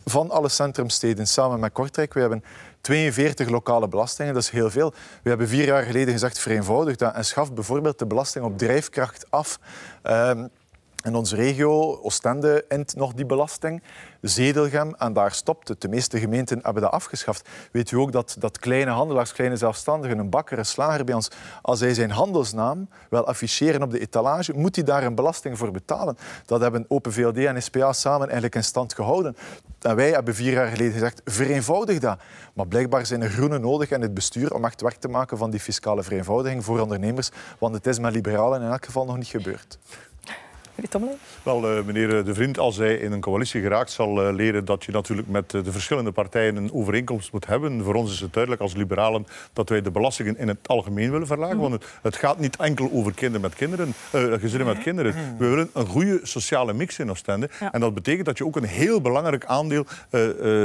van 0.05 0.31
alle 0.31 0.49
centrumsteden 0.49 1.27
samen 1.27 1.61
met 1.61 1.73
Kortrijk. 1.73 2.15
We 2.15 2.21
hebben 2.21 2.45
42 2.81 3.49
lokale 3.49 3.89
belastingen, 3.89 4.35
dat 4.35 4.43
is 4.43 4.51
heel 4.51 4.71
veel. 4.71 4.93
We 5.23 5.29
hebben 5.29 5.49
vier 5.49 5.65
jaar 5.65 5.83
geleden 5.83 6.13
gezegd 6.13 6.39
vereenvoudig 6.39 6.97
dat 6.97 7.15
en 7.15 7.25
schaf 7.25 7.53
bijvoorbeeld 7.53 7.99
de 7.99 8.07
belasting 8.07 8.45
op 8.45 8.59
drijfkracht 8.59 9.27
af. 9.31 9.59
Um, 10.03 10.51
in 11.05 11.15
onze 11.15 11.37
regio, 11.37 12.01
Oostende, 12.03 12.65
int 12.69 12.97
nog 12.97 13.13
die 13.13 13.27
belasting. 13.27 13.83
Zedelgem, 14.21 14.95
en 14.95 15.13
daar 15.13 15.33
stopt 15.33 15.69
het. 15.69 15.81
De 15.81 15.89
meeste 15.89 16.19
gemeenten 16.19 16.61
hebben 16.63 16.83
dat 16.83 16.93
afgeschaft. 16.93 17.49
Weet 17.73 17.91
u 17.91 17.97
ook 17.97 18.13
dat, 18.13 18.37
dat 18.39 18.59
kleine 18.59 18.91
handelaars, 18.91 19.33
kleine 19.33 19.57
zelfstandigen, 19.57 20.19
een 20.19 20.31
bakker, 20.31 20.59
een 20.59 20.67
slager 20.67 21.05
bij 21.05 21.15
ons, 21.15 21.31
als 21.63 21.81
hij 21.81 21.95
zijn 21.95 22.11
handelsnaam 22.11 22.89
wil 23.11 23.27
afficheren 23.27 23.83
op 23.83 23.91
de 23.91 24.01
etalage, 24.01 24.53
moet 24.57 24.75
hij 24.77 24.85
daar 24.85 25.05
een 25.05 25.15
belasting 25.15 25.59
voor 25.59 25.71
betalen. 25.71 26.17
Dat 26.47 26.61
hebben 26.61 26.85
Open 26.89 27.13
VLD 27.13 27.37
en 27.37 27.63
SPA 27.63 27.93
samen 27.93 28.23
eigenlijk 28.23 28.55
in 28.55 28.65
stand 28.65 28.95
gehouden. 28.95 29.37
En 29.81 29.97
wij 29.97 30.11
hebben 30.11 30.35
vier 30.35 30.53
jaar 30.53 30.69
geleden 30.69 30.93
gezegd, 30.93 31.21
vereenvoudig 31.25 31.99
dat. 31.99 32.19
Maar 32.55 32.67
blijkbaar 32.67 33.07
zijn 33.07 33.23
er 33.23 33.31
groenen 33.31 33.61
nodig 33.61 33.91
in 33.91 34.03
het 34.03 34.15
bestuur 34.15 34.55
om 34.55 34.65
echt 34.65 34.81
werk 34.81 34.97
te 34.97 35.09
maken 35.09 35.39
van 35.39 35.51
die 35.51 35.61
fiscale 35.61 36.03
vereenvoudiging 36.03 36.65
voor 36.65 36.81
ondernemers. 36.81 37.31
Want 37.59 37.75
het 37.75 37.87
is 37.87 37.99
met 37.99 38.13
liberalen 38.13 38.63
in 38.63 38.71
elk 38.71 38.85
geval 38.85 39.05
nog 39.05 39.17
niet 39.17 39.27
gebeurd. 39.27 39.79
Wel, 41.43 41.79
uh, 41.79 41.85
meneer 41.85 42.25
De 42.25 42.35
Vriend, 42.35 42.59
als 42.59 42.77
hij 42.77 42.95
in 42.95 43.13
een 43.13 43.21
coalitie 43.21 43.61
geraakt, 43.61 43.91
zal 43.91 44.27
uh, 44.27 44.35
leren 44.35 44.65
dat 44.65 44.85
je 44.85 44.93
natuurlijk 44.93 45.29
met 45.29 45.53
uh, 45.53 45.65
de 45.65 45.73
verschillende 45.73 46.13
partijen 46.13 46.57
een 46.57 46.73
overeenkomst 46.73 47.33
moet 47.33 47.47
hebben. 47.47 47.85
Voor 47.85 47.95
ons 47.95 48.13
is 48.13 48.21
het 48.21 48.33
duidelijk 48.33 48.63
als 48.63 48.75
liberalen 48.75 49.27
dat 49.53 49.69
wij 49.69 49.83
de 49.83 49.91
belastingen 49.91 50.39
in 50.39 50.49
het 50.49 50.69
algemeen 50.69 51.11
willen 51.11 51.27
verlagen. 51.27 51.57
Mm. 51.57 51.63
Want 51.63 51.73
het, 51.73 51.85
het, 52.03 52.17
gaat 52.17 52.39
niet 52.39 52.57
enkel 52.57 52.91
over 52.93 53.15
kinderen 53.15 53.41
met 53.41 53.55
kinderen, 53.55 53.95
gezinnen 54.41 54.67
met 54.67 54.79
kinderen. 54.79 55.15
Mm. 55.15 55.39
We 55.39 55.49
willen 55.49 55.71
een 55.73 55.87
goede 55.87 56.21
sociale 56.23 56.73
mix 56.73 56.99
in 56.99 57.11
Oostende. 57.11 57.49
Ja. 57.61 57.73
En 57.73 57.81
dat 57.81 57.95
betekent 57.95 58.27
dat 58.27 58.39
je 58.39 58.47
ook 58.47 58.57
een 58.57 58.65
heel 58.65 59.01
belangrijk 59.01 59.45
aandeel 59.45 59.87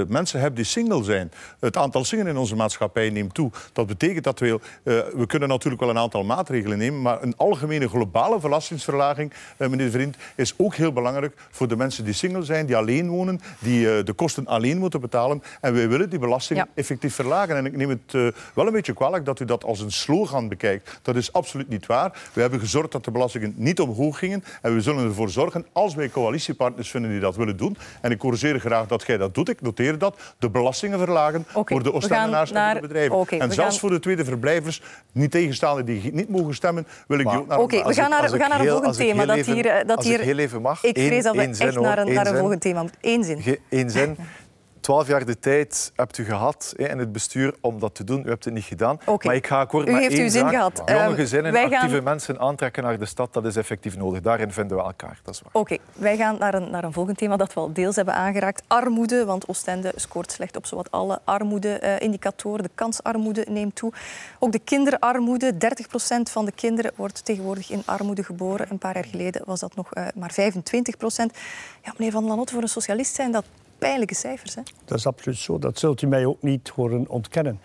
mensen 0.07 0.39
hebt 0.39 0.55
die 0.55 0.65
single 0.65 1.03
zijn. 1.03 1.31
Het 1.59 1.77
aantal 1.77 2.03
singelen 2.03 2.31
in 2.31 2.39
onze 2.39 2.55
maatschappij 2.55 3.09
neemt 3.09 3.33
toe. 3.33 3.51
Dat 3.73 3.87
betekent 3.87 4.23
dat 4.23 4.39
we... 4.39 4.59
we 4.83 5.25
kunnen 5.27 5.49
natuurlijk 5.49 5.81
wel 5.81 5.89
een 5.89 5.97
aantal 5.97 6.23
maatregelen 6.23 6.77
nemen, 6.77 7.01
maar 7.01 7.23
een 7.23 7.33
algemene 7.37 7.89
globale 7.89 8.39
belastingsverlaging, 8.39 9.33
meneer 9.57 9.77
De 9.85 9.91
Vriend, 9.91 10.04
is 10.35 10.53
ook 10.57 10.75
heel 10.75 10.93
belangrijk 10.93 11.33
voor 11.51 11.67
de 11.67 11.75
mensen 11.75 12.03
die 12.03 12.13
single 12.13 12.43
zijn, 12.43 12.65
die 12.65 12.75
alleen 12.75 13.09
wonen, 13.09 13.41
die 13.59 13.79
uh, 13.79 14.03
de 14.03 14.13
kosten 14.13 14.47
alleen 14.47 14.77
moeten 14.77 15.01
betalen. 15.01 15.43
En 15.61 15.73
wij 15.73 15.89
willen 15.89 16.09
die 16.09 16.19
belasting 16.19 16.63
effectief 16.73 17.15
verlagen. 17.15 17.55
En 17.55 17.65
ik 17.65 17.75
neem 17.75 17.89
het 17.89 18.13
uh, 18.13 18.27
wel 18.53 18.67
een 18.67 18.73
beetje 18.73 18.93
kwalijk 18.93 19.25
dat 19.25 19.39
u 19.39 19.45
dat 19.45 19.63
als 19.63 19.79
een 19.79 19.91
slogan 19.91 20.47
bekijkt. 20.47 20.99
Dat 21.01 21.15
is 21.15 21.33
absoluut 21.33 21.69
niet 21.69 21.85
waar. 21.85 22.19
We 22.33 22.41
hebben 22.41 22.59
gezorgd 22.59 22.91
dat 22.91 23.05
de 23.05 23.11
belastingen 23.11 23.53
niet 23.57 23.79
omhoog 23.79 24.19
gingen. 24.19 24.43
En 24.61 24.73
we 24.73 24.81
zullen 24.81 25.05
ervoor 25.05 25.29
zorgen, 25.29 25.65
als 25.71 25.95
wij 25.95 26.09
coalitiepartners 26.09 26.89
vinden 26.89 27.11
die 27.11 27.19
dat 27.19 27.35
willen 27.35 27.57
doen, 27.57 27.77
en 28.01 28.11
ik 28.11 28.17
corrigeer 28.17 28.59
graag 28.59 28.87
dat 28.87 29.03
jij 29.07 29.17
dat 29.17 29.33
doet, 29.33 29.49
ik 29.49 29.61
noteer 29.61 29.97
dat, 29.97 30.17
de 30.39 30.49
belastingen 30.49 30.99
verlagen 30.99 31.45
okay, 31.53 31.63
voor 31.77 31.83
de 31.83 31.93
Oostendenaars 31.93 32.51
en 32.51 32.73
de 32.73 32.79
bedrijven. 32.79 33.15
Okay, 33.15 33.39
en 33.39 33.51
zelfs 33.51 33.69
gaan... 33.69 33.79
voor 33.79 33.89
de 33.89 33.99
tweede 33.99 34.25
verblijvers, 34.25 34.81
niet 35.11 35.31
tegenstaande 35.31 35.83
die 35.83 36.13
niet 36.13 36.29
mogen 36.29 36.55
stemmen, 36.55 36.87
wil 37.07 37.19
ik 37.19 37.25
maar, 37.25 37.33
die 37.33 37.43
ook 37.43 37.49
naar 37.49 37.59
Oké, 37.59 37.83
we 37.83 37.93
gaan 37.93 38.09
naar, 38.09 38.31
we 38.31 38.37
gaan 38.37 38.49
naar 38.49 38.59
een 38.59 38.67
volgend 38.67 38.97
thema. 38.97 39.25
Dat 39.25 39.45
hier, 39.45 39.65
eh, 39.65 39.84
dat 39.85 39.97
als 39.97 40.05
hier... 40.05 40.19
ik 40.19 40.25
heel 40.25 40.37
even 40.37 40.61
mag. 40.61 40.83
Ik 40.83 40.97
vrees 40.97 41.23
dat 41.23 41.35
we 41.35 41.41
echt 41.41 41.79
naar 41.79 41.97
een, 41.97 42.13
naar 42.13 42.27
een 42.27 42.37
volgend 42.37 42.61
thema 42.61 42.81
moeten. 42.81 42.99
Eén 43.01 43.23
zin. 43.23 43.59
Eén 43.69 43.89
zin. 43.89 44.17
Twaalf 44.85 45.07
jaar 45.07 45.25
de 45.25 45.39
tijd 45.39 45.91
hebt 45.95 46.17
u 46.17 46.25
gehad 46.25 46.73
hè, 46.77 46.89
in 46.89 46.99
het 46.99 47.11
bestuur 47.11 47.55
om 47.61 47.79
dat 47.79 47.95
te 47.95 48.03
doen. 48.03 48.23
U 48.25 48.29
hebt 48.29 48.45
het 48.45 48.53
niet 48.53 48.63
gedaan. 48.63 48.99
Okay. 49.05 49.17
Maar 49.23 49.35
ik 49.35 49.47
ga 49.47 49.59
akkoord 49.59 49.87
u 49.87 49.91
met 49.91 50.01
heeft 50.01 50.13
één 50.13 50.23
uw 50.23 50.29
zin 50.29 50.39
zaak. 50.39 50.49
gehad. 50.49 50.81
Jonge 50.85 50.99
ehm, 50.99 51.13
gezinnen, 51.13 51.53
uh, 51.53 51.63
actieve 51.63 51.95
gaan... 51.95 52.03
mensen 52.03 52.39
aantrekken 52.39 52.83
naar 52.83 52.99
de 52.99 53.05
stad, 53.05 53.33
dat 53.33 53.45
is 53.45 53.55
effectief 53.55 53.97
nodig. 53.97 54.21
Daarin 54.21 54.51
vinden 54.51 54.77
we 54.77 54.83
elkaar, 54.83 55.19
dat 55.23 55.33
is 55.33 55.41
waar. 55.41 55.49
Oké, 55.53 55.73
okay. 55.73 55.79
wij 55.93 56.17
gaan 56.17 56.37
naar 56.39 56.53
een, 56.53 56.69
naar 56.69 56.83
een 56.83 56.93
volgend 56.93 57.17
thema 57.17 57.37
dat 57.37 57.53
we 57.53 57.59
al 57.59 57.73
deels 57.73 57.95
hebben 57.95 58.13
aangeraakt. 58.13 58.63
Armoede, 58.67 59.25
want 59.25 59.47
Oostende 59.47 59.91
scoort 59.95 60.31
slecht 60.31 60.55
op 60.55 60.65
zowat 60.65 60.91
alle 60.91 61.19
armoede-indicatoren. 61.23 62.63
De 62.63 62.71
kansarmoede 62.75 63.45
neemt 63.49 63.75
toe. 63.75 63.93
Ook 64.39 64.51
de 64.51 64.59
kinderarmoede. 64.59 65.57
30 65.57 65.87
procent 65.87 66.29
van 66.29 66.45
de 66.45 66.51
kinderen 66.51 66.91
wordt 66.95 67.25
tegenwoordig 67.25 67.71
in 67.71 67.83
armoede 67.85 68.23
geboren. 68.23 68.67
Een 68.69 68.77
paar 68.77 68.93
jaar 68.93 69.05
geleden 69.05 69.41
was 69.45 69.59
dat 69.59 69.75
nog 69.75 69.95
uh, 69.95 70.07
maar 70.15 70.31
25 70.31 70.97
procent. 70.97 71.37
Ja, 71.83 71.93
meneer 71.97 72.11
Van 72.11 72.25
Lanot, 72.25 72.51
voor 72.51 72.61
een 72.61 72.67
socialist 72.67 73.15
zijn 73.15 73.31
dat 73.31 73.45
pijnlijke 73.77 74.15
cijfers. 74.15 74.55
Hè? 74.55 74.61
Dat 74.85 74.97
is 74.97 75.05
absoluut 75.05 75.37
zo. 75.37 75.59
Dat 75.59 75.79
zult 75.79 76.01
u 76.01 76.07
mij 76.07 76.25
ook 76.25 76.41
niet 76.41 76.69
horen 76.69 77.07
ontkennen. 77.07 77.59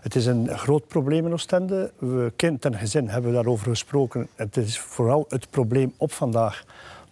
Het 0.00 0.14
is 0.14 0.26
een 0.26 0.58
groot 0.58 0.86
probleem 0.86 1.26
in 1.26 1.32
Oostende. 1.32 1.92
We, 1.98 2.32
kind 2.36 2.64
en 2.64 2.74
gezin 2.74 3.08
hebben 3.08 3.32
daarover 3.32 3.68
gesproken. 3.68 4.28
Het 4.34 4.56
is 4.56 4.78
vooral 4.78 5.24
het 5.28 5.50
probleem 5.50 5.92
op 5.96 6.12
vandaag 6.12 6.64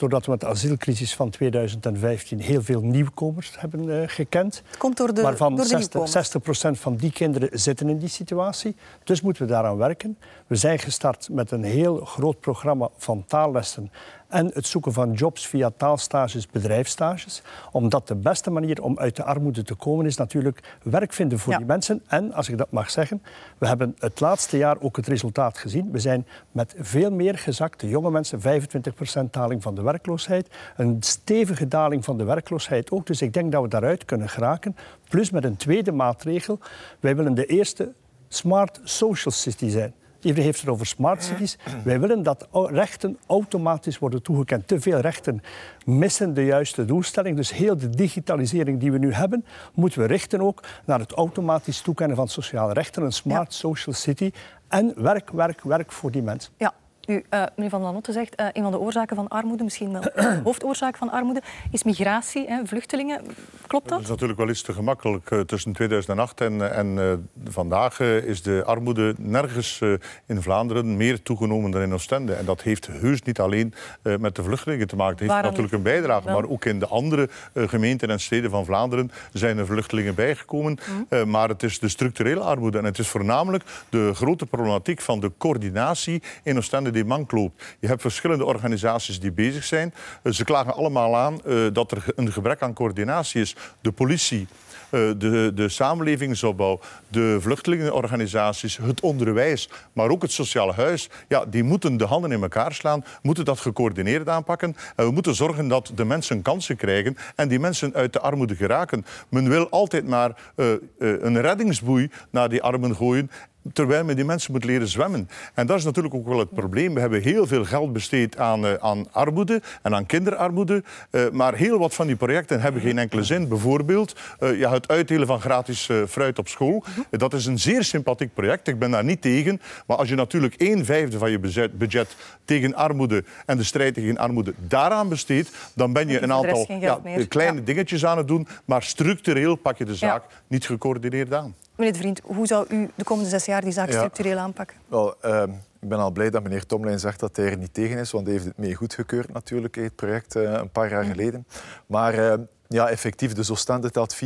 doordat 0.02 0.24
we 0.24 0.30
met 0.30 0.40
de 0.40 0.46
asielcrisis 0.46 1.14
van 1.14 1.30
2015 1.30 2.40
heel 2.40 2.62
veel 2.62 2.80
nieuwkomers 2.80 3.60
hebben 3.60 3.84
uh, 3.84 4.02
gekend. 4.06 4.62
Het 4.66 4.76
komt 4.76 4.96
door 4.96 5.14
de, 5.14 5.22
waarvan 5.22 5.56
door 5.56 5.64
de 5.64 5.70
60, 5.70 6.08
60 6.08 6.80
van 6.80 6.96
die 6.96 7.12
kinderen 7.12 7.48
zitten 7.52 7.88
in 7.88 7.98
die 7.98 8.08
situatie. 8.08 8.76
Dus 9.04 9.20
moeten 9.20 9.46
we 9.46 9.52
daaraan 9.52 9.76
werken. 9.76 10.18
We 10.52 10.58
zijn 10.58 10.78
gestart 10.78 11.28
met 11.30 11.50
een 11.50 11.64
heel 11.64 12.04
groot 12.04 12.40
programma 12.40 12.88
van 12.96 13.24
taallessen 13.26 13.90
en 14.28 14.50
het 14.54 14.66
zoeken 14.66 14.92
van 14.92 15.12
jobs 15.12 15.46
via 15.46 15.70
taalstages, 15.76 16.46
bedrijfsstages. 16.46 17.42
Omdat 17.70 18.08
de 18.08 18.14
beste 18.14 18.50
manier 18.50 18.82
om 18.82 18.98
uit 18.98 19.16
de 19.16 19.24
armoede 19.24 19.62
te 19.62 19.74
komen 19.74 20.06
is 20.06 20.16
natuurlijk 20.16 20.76
werk 20.82 21.12
vinden 21.12 21.38
voor 21.38 21.56
die 21.56 21.66
mensen. 21.66 22.02
En, 22.06 22.32
als 22.32 22.48
ik 22.48 22.58
dat 22.58 22.70
mag 22.70 22.90
zeggen, 22.90 23.22
we 23.58 23.66
hebben 23.66 23.96
het 23.98 24.20
laatste 24.20 24.56
jaar 24.56 24.76
ook 24.80 24.96
het 24.96 25.06
resultaat 25.06 25.58
gezien. 25.58 25.90
We 25.90 25.98
zijn 25.98 26.26
met 26.50 26.74
veel 26.78 27.10
meer 27.10 27.38
gezakte 27.38 27.88
jonge 27.88 28.10
mensen, 28.10 28.40
25% 28.40 29.30
daling 29.30 29.62
van 29.62 29.74
de 29.74 29.82
werkloosheid. 29.82 30.48
Een 30.76 30.96
stevige 31.00 31.68
daling 31.68 32.04
van 32.04 32.18
de 32.18 32.24
werkloosheid 32.24 32.90
ook. 32.90 33.06
Dus 33.06 33.22
ik 33.22 33.32
denk 33.32 33.52
dat 33.52 33.62
we 33.62 33.68
daaruit 33.68 34.04
kunnen 34.04 34.28
geraken. 34.28 34.76
Plus 35.08 35.30
met 35.30 35.44
een 35.44 35.56
tweede 35.56 35.92
maatregel. 35.92 36.58
Wij 37.00 37.16
willen 37.16 37.34
de 37.34 37.46
eerste 37.46 37.92
smart 38.28 38.80
social 38.84 39.34
city 39.34 39.68
zijn 39.68 39.94
Die 40.22 40.42
heeft 40.42 40.60
het 40.60 40.68
over 40.68 40.86
smart 40.86 41.22
cities. 41.22 41.58
Wij 41.84 42.00
willen 42.00 42.22
dat 42.22 42.48
rechten 42.52 43.18
automatisch 43.26 43.98
worden 43.98 44.22
toegekend. 44.22 44.68
Te 44.68 44.80
veel 44.80 44.98
rechten 44.98 45.42
missen 45.84 46.34
de 46.34 46.44
juiste 46.44 46.84
doelstelling. 46.84 47.36
Dus 47.36 47.52
heel 47.52 47.76
de 47.76 47.90
digitalisering 47.90 48.80
die 48.80 48.92
we 48.92 48.98
nu 48.98 49.12
hebben, 49.12 49.44
moeten 49.74 50.00
we 50.00 50.06
richten 50.06 50.40
ook 50.40 50.62
naar 50.84 50.98
het 50.98 51.12
automatisch 51.12 51.80
toekennen 51.80 52.16
van 52.16 52.28
sociale 52.28 52.72
rechten. 52.72 53.02
Een 53.02 53.12
smart 53.12 53.54
social 53.54 53.94
city. 53.94 54.30
En 54.68 54.92
werk, 54.96 55.30
werk, 55.30 55.60
werk 55.62 55.92
voor 55.92 56.10
die 56.10 56.22
mensen. 56.22 56.52
Ja, 56.56 56.72
u, 57.08 57.12
uh, 57.14 57.42
meneer 57.56 57.70
Van 57.70 57.82
der 57.82 57.92
Notte 57.92 58.12
zegt, 58.12 58.40
uh, 58.40 58.46
een 58.52 58.62
van 58.62 58.72
de 58.72 58.78
oorzaken 58.78 59.16
van 59.16 59.28
armoede, 59.28 59.64
misschien 59.64 59.92
wel 59.92 60.00
de 60.00 60.40
hoofdoorzaak 60.44 60.96
van 60.96 61.10
armoede, 61.10 61.42
is 61.70 61.82
migratie, 61.82 62.46
hè, 62.48 62.66
vluchtelingen. 62.66 63.20
Klopt 63.66 63.88
dat? 63.88 63.98
Dat 63.98 64.00
is 64.00 64.08
natuurlijk 64.08 64.38
wel 64.38 64.48
iets 64.48 64.62
te 64.62 64.72
gemakkelijk. 64.72 65.30
Uh, 65.30 65.40
tussen 65.40 65.72
2008 65.72 66.40
en, 66.40 66.74
en 66.74 67.30
vandaag 67.44 68.00
is 68.00 68.42
de 68.42 68.62
armoede 68.66 69.14
nergens 69.18 69.80
in 70.26 70.42
Vlaanderen 70.42 70.96
meer 70.96 71.22
toegenomen 71.22 71.70
dan 71.70 71.82
in 71.82 71.92
Oostende. 71.92 72.34
En 72.34 72.44
dat 72.44 72.62
heeft 72.62 72.86
heus 72.86 73.22
niet 73.22 73.40
alleen 73.40 73.74
met 74.18 74.34
de 74.34 74.42
vluchtelingen 74.42 74.86
te 74.86 74.96
maken. 74.96 75.12
Het 75.12 75.20
heeft 75.20 75.32
Waarom 75.32 75.50
natuurlijk 75.50 75.76
een 75.76 75.92
bijdrage, 75.92 76.30
maar 76.30 76.48
ook 76.48 76.64
in 76.64 76.78
de 76.78 76.86
andere 76.86 77.28
gemeenten 77.54 78.10
en 78.10 78.20
steden 78.20 78.50
van 78.50 78.64
Vlaanderen 78.64 79.10
zijn 79.32 79.58
er 79.58 79.66
vluchtelingen 79.66 80.14
bijgekomen. 80.14 80.78
Mm. 81.10 81.30
maar 81.30 81.48
het 81.48 81.62
is 81.62 81.78
de 81.78 81.88
structurele 81.88 82.40
armoede 82.40 82.78
en 82.78 82.84
het 82.84 82.98
is 82.98 83.08
voornamelijk 83.08 83.64
de 83.88 84.14
grote 84.14 84.46
problematiek 84.46 85.00
van 85.00 85.20
de 85.20 85.32
coördinatie 85.38 86.22
in 86.42 86.56
Oostende 86.56 86.91
die 86.92 87.04
mank 87.04 87.32
loopt. 87.32 87.76
Je 87.80 87.86
hebt 87.86 88.00
verschillende 88.00 88.44
organisaties 88.44 89.20
die 89.20 89.32
bezig 89.32 89.64
zijn. 89.64 89.94
Eh, 90.22 90.32
ze 90.32 90.44
klagen 90.44 90.74
allemaal 90.74 91.16
aan 91.16 91.40
uh, 91.46 91.66
dat 91.72 91.90
er 91.90 92.04
een 92.16 92.32
gebrek 92.32 92.62
aan 92.62 92.72
coördinatie 92.72 93.40
is. 93.40 93.56
De 93.80 93.92
politie, 93.92 94.46
uh, 94.90 95.10
de, 95.18 95.52
de 95.54 95.68
samenlevingsopbouw, 95.68 96.80
de 97.08 97.36
vluchtelingenorganisaties, 97.40 98.76
het 98.76 99.00
onderwijs, 99.00 99.68
maar 99.92 100.08
ook 100.08 100.22
het 100.22 100.32
sociale 100.32 100.72
huis. 100.72 101.10
Ja, 101.28 101.44
die 101.44 101.62
moeten 101.62 101.96
de 101.96 102.04
handen 102.04 102.32
in 102.32 102.42
elkaar 102.42 102.74
slaan, 102.74 103.04
moeten 103.22 103.44
dat 103.44 103.60
gecoördineerd 103.60 104.28
aanpakken. 104.28 104.76
En 104.96 105.04
we 105.04 105.10
moeten 105.10 105.34
zorgen 105.34 105.68
dat 105.68 105.92
de 105.94 106.04
mensen 106.04 106.42
kansen 106.42 106.76
krijgen 106.76 107.16
en 107.36 107.48
die 107.48 107.58
mensen 107.58 107.94
uit 107.94 108.12
de 108.12 108.20
armoede 108.20 108.56
geraken. 108.56 109.04
Men 109.28 109.48
wil 109.48 109.68
altijd 109.68 110.06
maar 110.06 110.52
een 110.98 111.40
reddingsboei 111.40 112.10
naar 112.30 112.48
die 112.48 112.62
armen 112.62 112.96
gooien 112.96 113.30
terwijl 113.72 114.04
men 114.04 114.16
die 114.16 114.24
mensen 114.24 114.52
moet 114.52 114.64
leren 114.64 114.88
zwemmen. 114.88 115.28
En 115.54 115.66
dat 115.66 115.78
is 115.78 115.84
natuurlijk 115.84 116.14
ook 116.14 116.26
wel 116.26 116.38
het 116.38 116.54
probleem. 116.54 116.94
We 116.94 117.00
hebben 117.00 117.22
heel 117.22 117.46
veel 117.46 117.64
geld 117.64 117.92
besteed 117.92 118.38
aan, 118.38 118.64
uh, 118.64 118.72
aan 118.74 119.12
armoede 119.12 119.62
en 119.82 119.94
aan 119.94 120.06
kinderarmoede. 120.06 120.82
Uh, 121.10 121.30
maar 121.30 121.54
heel 121.54 121.78
wat 121.78 121.94
van 121.94 122.06
die 122.06 122.16
projecten 122.16 122.60
hebben 122.60 122.80
geen 122.80 122.98
enkele 122.98 123.24
zin. 123.24 123.48
Bijvoorbeeld 123.48 124.20
uh, 124.40 124.58
ja, 124.58 124.72
het 124.72 124.88
uitdelen 124.88 125.26
van 125.26 125.40
gratis 125.40 125.90
fruit 126.08 126.38
op 126.38 126.48
school. 126.48 126.84
Dat 127.10 127.34
is 127.34 127.46
een 127.46 127.58
zeer 127.58 127.84
sympathiek 127.84 128.34
project. 128.34 128.68
Ik 128.68 128.78
ben 128.78 128.90
daar 128.90 129.04
niet 129.04 129.22
tegen. 129.22 129.60
Maar 129.86 129.96
als 129.96 130.08
je 130.08 130.14
natuurlijk 130.14 130.54
een 130.58 130.84
vijfde 130.84 131.18
van 131.18 131.30
je 131.30 131.68
budget 131.72 132.16
tegen 132.44 132.74
armoede 132.74 133.24
en 133.46 133.56
de 133.56 133.64
strijd 133.64 133.94
tegen 133.94 134.18
armoede 134.18 134.54
daaraan 134.68 135.08
besteedt, 135.08 135.50
dan 135.74 135.92
ben 135.92 136.08
je 136.08 136.22
een 136.22 136.32
aantal 136.32 136.66
ja, 136.80 137.00
kleine 137.28 137.58
ja. 137.58 137.64
dingetjes 137.64 138.04
aan 138.04 138.18
het 138.18 138.28
doen. 138.28 138.46
Maar 138.64 138.82
structureel 138.82 139.54
pak 139.54 139.78
je 139.78 139.84
de 139.84 139.94
zaak 139.94 140.22
ja. 140.28 140.36
niet 140.46 140.66
gecoördineerd 140.66 141.34
aan. 141.34 141.54
Meneer 141.76 141.92
De 141.92 141.98
Vriend, 141.98 142.20
hoe 142.24 142.46
zou 142.46 142.66
u 142.68 142.90
de 142.94 143.04
komende 143.04 143.30
zes 143.30 143.44
jaar 143.44 143.62
die 143.62 143.72
zaak 143.72 143.88
ja. 143.88 143.96
structureel 143.96 144.38
aanpakken? 144.38 144.76
Wel, 144.88 145.14
uh, 145.24 145.42
ik 145.80 145.88
ben 145.88 145.98
al 145.98 146.10
blij 146.10 146.30
dat 146.30 146.42
meneer 146.42 146.66
Tomlijn 146.66 146.98
zegt 146.98 147.20
dat 147.20 147.36
hij 147.36 147.50
er 147.50 147.56
niet 147.56 147.74
tegen 147.74 147.98
is, 147.98 148.10
want 148.10 148.24
hij 148.24 148.34
heeft 148.34 148.46
het 148.46 148.58
mee 148.58 148.74
goedgekeurd 148.74 149.32
natuurlijk, 149.32 149.74
het 149.74 149.96
project 149.96 150.36
uh, 150.36 150.52
een 150.52 150.70
paar 150.70 150.90
jaar 150.90 151.04
geleden. 151.04 151.46
Maar 151.86 152.14
uh, 152.14 152.34
ja, 152.72 152.88
effectief, 152.88 153.32
de 153.32 153.50
Oostende 153.50 153.90
telt 153.90 154.16
34% 154.16 154.18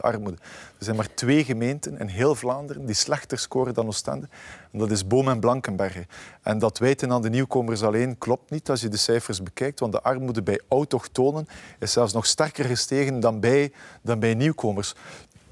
armoede. 0.00 0.38
Er 0.78 0.84
zijn 0.84 0.96
maar 0.96 1.14
twee 1.14 1.44
gemeenten 1.44 1.98
in 1.98 2.06
heel 2.06 2.34
Vlaanderen 2.34 2.86
die 2.86 2.94
slechter 2.94 3.38
scoren 3.38 3.74
dan 3.74 3.86
Oostende. 3.86 4.28
En 4.72 4.78
dat 4.78 4.90
is 4.90 5.06
Boom 5.06 5.28
en 5.28 5.40
Blankenberge. 5.40 6.06
En 6.42 6.58
dat 6.58 6.78
wijten 6.78 7.12
aan 7.12 7.22
de 7.22 7.30
nieuwkomers 7.30 7.82
alleen 7.82 8.18
klopt 8.18 8.50
niet 8.50 8.70
als 8.70 8.80
je 8.80 8.88
de 8.88 8.96
cijfers 8.96 9.42
bekijkt, 9.42 9.80
want 9.80 9.92
de 9.92 10.02
armoede 10.02 10.42
bij 10.42 10.60
autochtonen 10.68 11.46
is 11.78 11.92
zelfs 11.92 12.12
nog 12.12 12.26
sterker 12.26 12.64
gestegen 12.64 13.20
dan 13.20 13.40
bij, 13.40 13.72
dan 14.02 14.18
bij 14.18 14.34
nieuwkomers. 14.34 14.94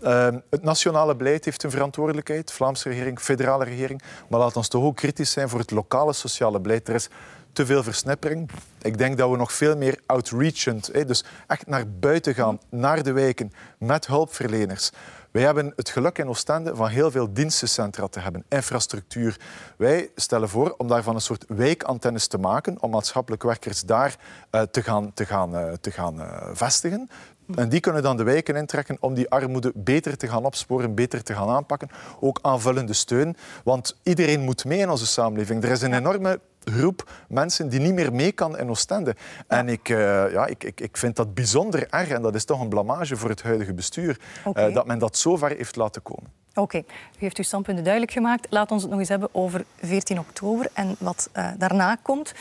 Uh, 0.03 0.29
het 0.51 0.63
nationale 0.63 1.17
beleid 1.17 1.45
heeft 1.45 1.63
een 1.63 1.71
verantwoordelijkheid, 1.71 2.53
Vlaamse 2.53 2.89
regering, 2.89 3.21
federale 3.21 3.65
regering. 3.65 4.03
Maar 4.29 4.41
laat 4.41 4.57
ons 4.57 4.69
toch 4.69 4.85
ook 4.85 4.97
kritisch 4.97 5.31
zijn 5.31 5.49
voor 5.49 5.59
het 5.59 5.71
lokale 5.71 6.13
sociale 6.13 6.61
beleid. 6.61 6.89
Er 6.89 6.95
is 6.95 7.09
te 7.53 7.67
veel 7.67 7.83
versnippering. 7.83 8.51
Ik 8.83 8.99
denk 8.99 9.19
dat 9.19 9.31
we 9.31 9.37
nog 9.37 9.53
veel 9.53 9.77
meer 9.77 10.01
outreachend, 10.07 10.91
hè, 10.93 11.05
dus 11.05 11.25
echt 11.47 11.67
naar 11.67 11.89
buiten 11.89 12.35
gaan, 12.35 12.61
naar 12.69 13.03
de 13.03 13.13
wijken, 13.13 13.53
met 13.79 14.07
hulpverleners. 14.07 14.91
Wij 15.31 15.43
hebben 15.43 15.73
het 15.77 15.89
geluk 15.89 16.19
in 16.19 16.29
Oostende 16.29 16.77
van 16.77 16.89
heel 16.89 17.11
veel 17.11 17.33
dienstencentra 17.33 18.07
te 18.07 18.21
hebben, 18.21 18.45
infrastructuur. 18.49 19.41
Wij 19.77 20.11
stellen 20.15 20.49
voor 20.49 20.75
om 20.77 20.89
daarvan 20.89 21.15
een 21.15 21.21
soort 21.21 21.45
wijkantennes 21.49 22.27
te 22.27 22.39
maken, 22.39 22.83
om 22.83 22.91
maatschappelijk 22.91 23.43
werkers 23.43 23.83
daar 23.83 24.17
uh, 24.51 24.63
te 24.63 24.83
gaan, 24.83 25.13
te 25.15 25.27
gaan, 25.27 25.55
uh, 25.55 25.73
te 25.81 25.91
gaan 25.91 26.21
uh, 26.21 26.49
vestigen. 26.53 27.11
En 27.55 27.69
die 27.69 27.81
kunnen 27.81 28.03
dan 28.03 28.17
de 28.17 28.23
wijken 28.23 28.57
intrekken 28.57 28.97
om 29.01 29.15
die 29.15 29.31
armoede 29.31 29.73
beter 29.75 30.17
te 30.17 30.29
gaan 30.29 30.45
opsporen, 30.45 30.95
beter 30.95 31.23
te 31.23 31.35
gaan 31.35 31.49
aanpakken. 31.49 31.89
Ook 32.21 32.39
aanvullende 32.43 32.93
steun. 32.93 33.37
Want 33.65 33.97
iedereen 34.03 34.41
moet 34.41 34.65
mee 34.65 34.79
in 34.79 34.91
onze 34.91 35.07
samenleving. 35.07 35.65
Er 35.65 35.71
is 35.71 35.83
een 35.83 35.95
enorme 35.95 36.41
groep 36.65 37.11
mensen 37.29 37.69
die 37.69 37.81
niet 37.81 37.95
meer 37.95 38.13
mee 38.13 38.33
kan 38.33 38.59
in 38.59 38.71
Oostende. 38.71 39.17
En 39.47 39.69
ik, 39.69 39.89
uh, 39.89 40.33
ja, 40.33 40.47
ik, 40.47 40.65
ik, 40.65 40.81
ik 40.81 40.97
vind 40.97 41.17
dat 41.17 41.35
bijzonder 41.35 41.87
erg. 41.91 42.09
En 42.09 42.23
dat 42.23 42.35
is 42.35 42.45
toch 42.45 42.61
een 42.61 42.69
blamage 42.69 43.17
voor 43.17 43.29
het 43.29 43.43
huidige 43.43 43.75
bestuur. 43.75 44.21
Okay. 44.45 44.69
Uh, 44.69 44.75
dat 44.75 44.87
men 44.87 44.99
dat 44.99 45.17
zo 45.17 45.37
ver 45.37 45.57
heeft 45.57 45.77
laten 45.77 46.03
komen. 46.03 46.31
Oké, 46.51 46.61
okay. 46.61 46.85
u 47.15 47.19
heeft 47.19 47.37
uw 47.37 47.45
standpunten 47.45 47.85
duidelijk 47.85 48.13
gemaakt. 48.13 48.47
Laat 48.51 48.71
ons 48.71 48.83
het 48.83 48.91
nog 48.91 49.01
eens 49.01 49.09
hebben 49.09 49.29
over 49.33 49.65
14 49.83 50.19
oktober 50.19 50.69
en 50.73 50.97
wat 50.99 51.31
uh, 51.37 51.49
daarna 51.59 51.97
komt. 52.03 52.35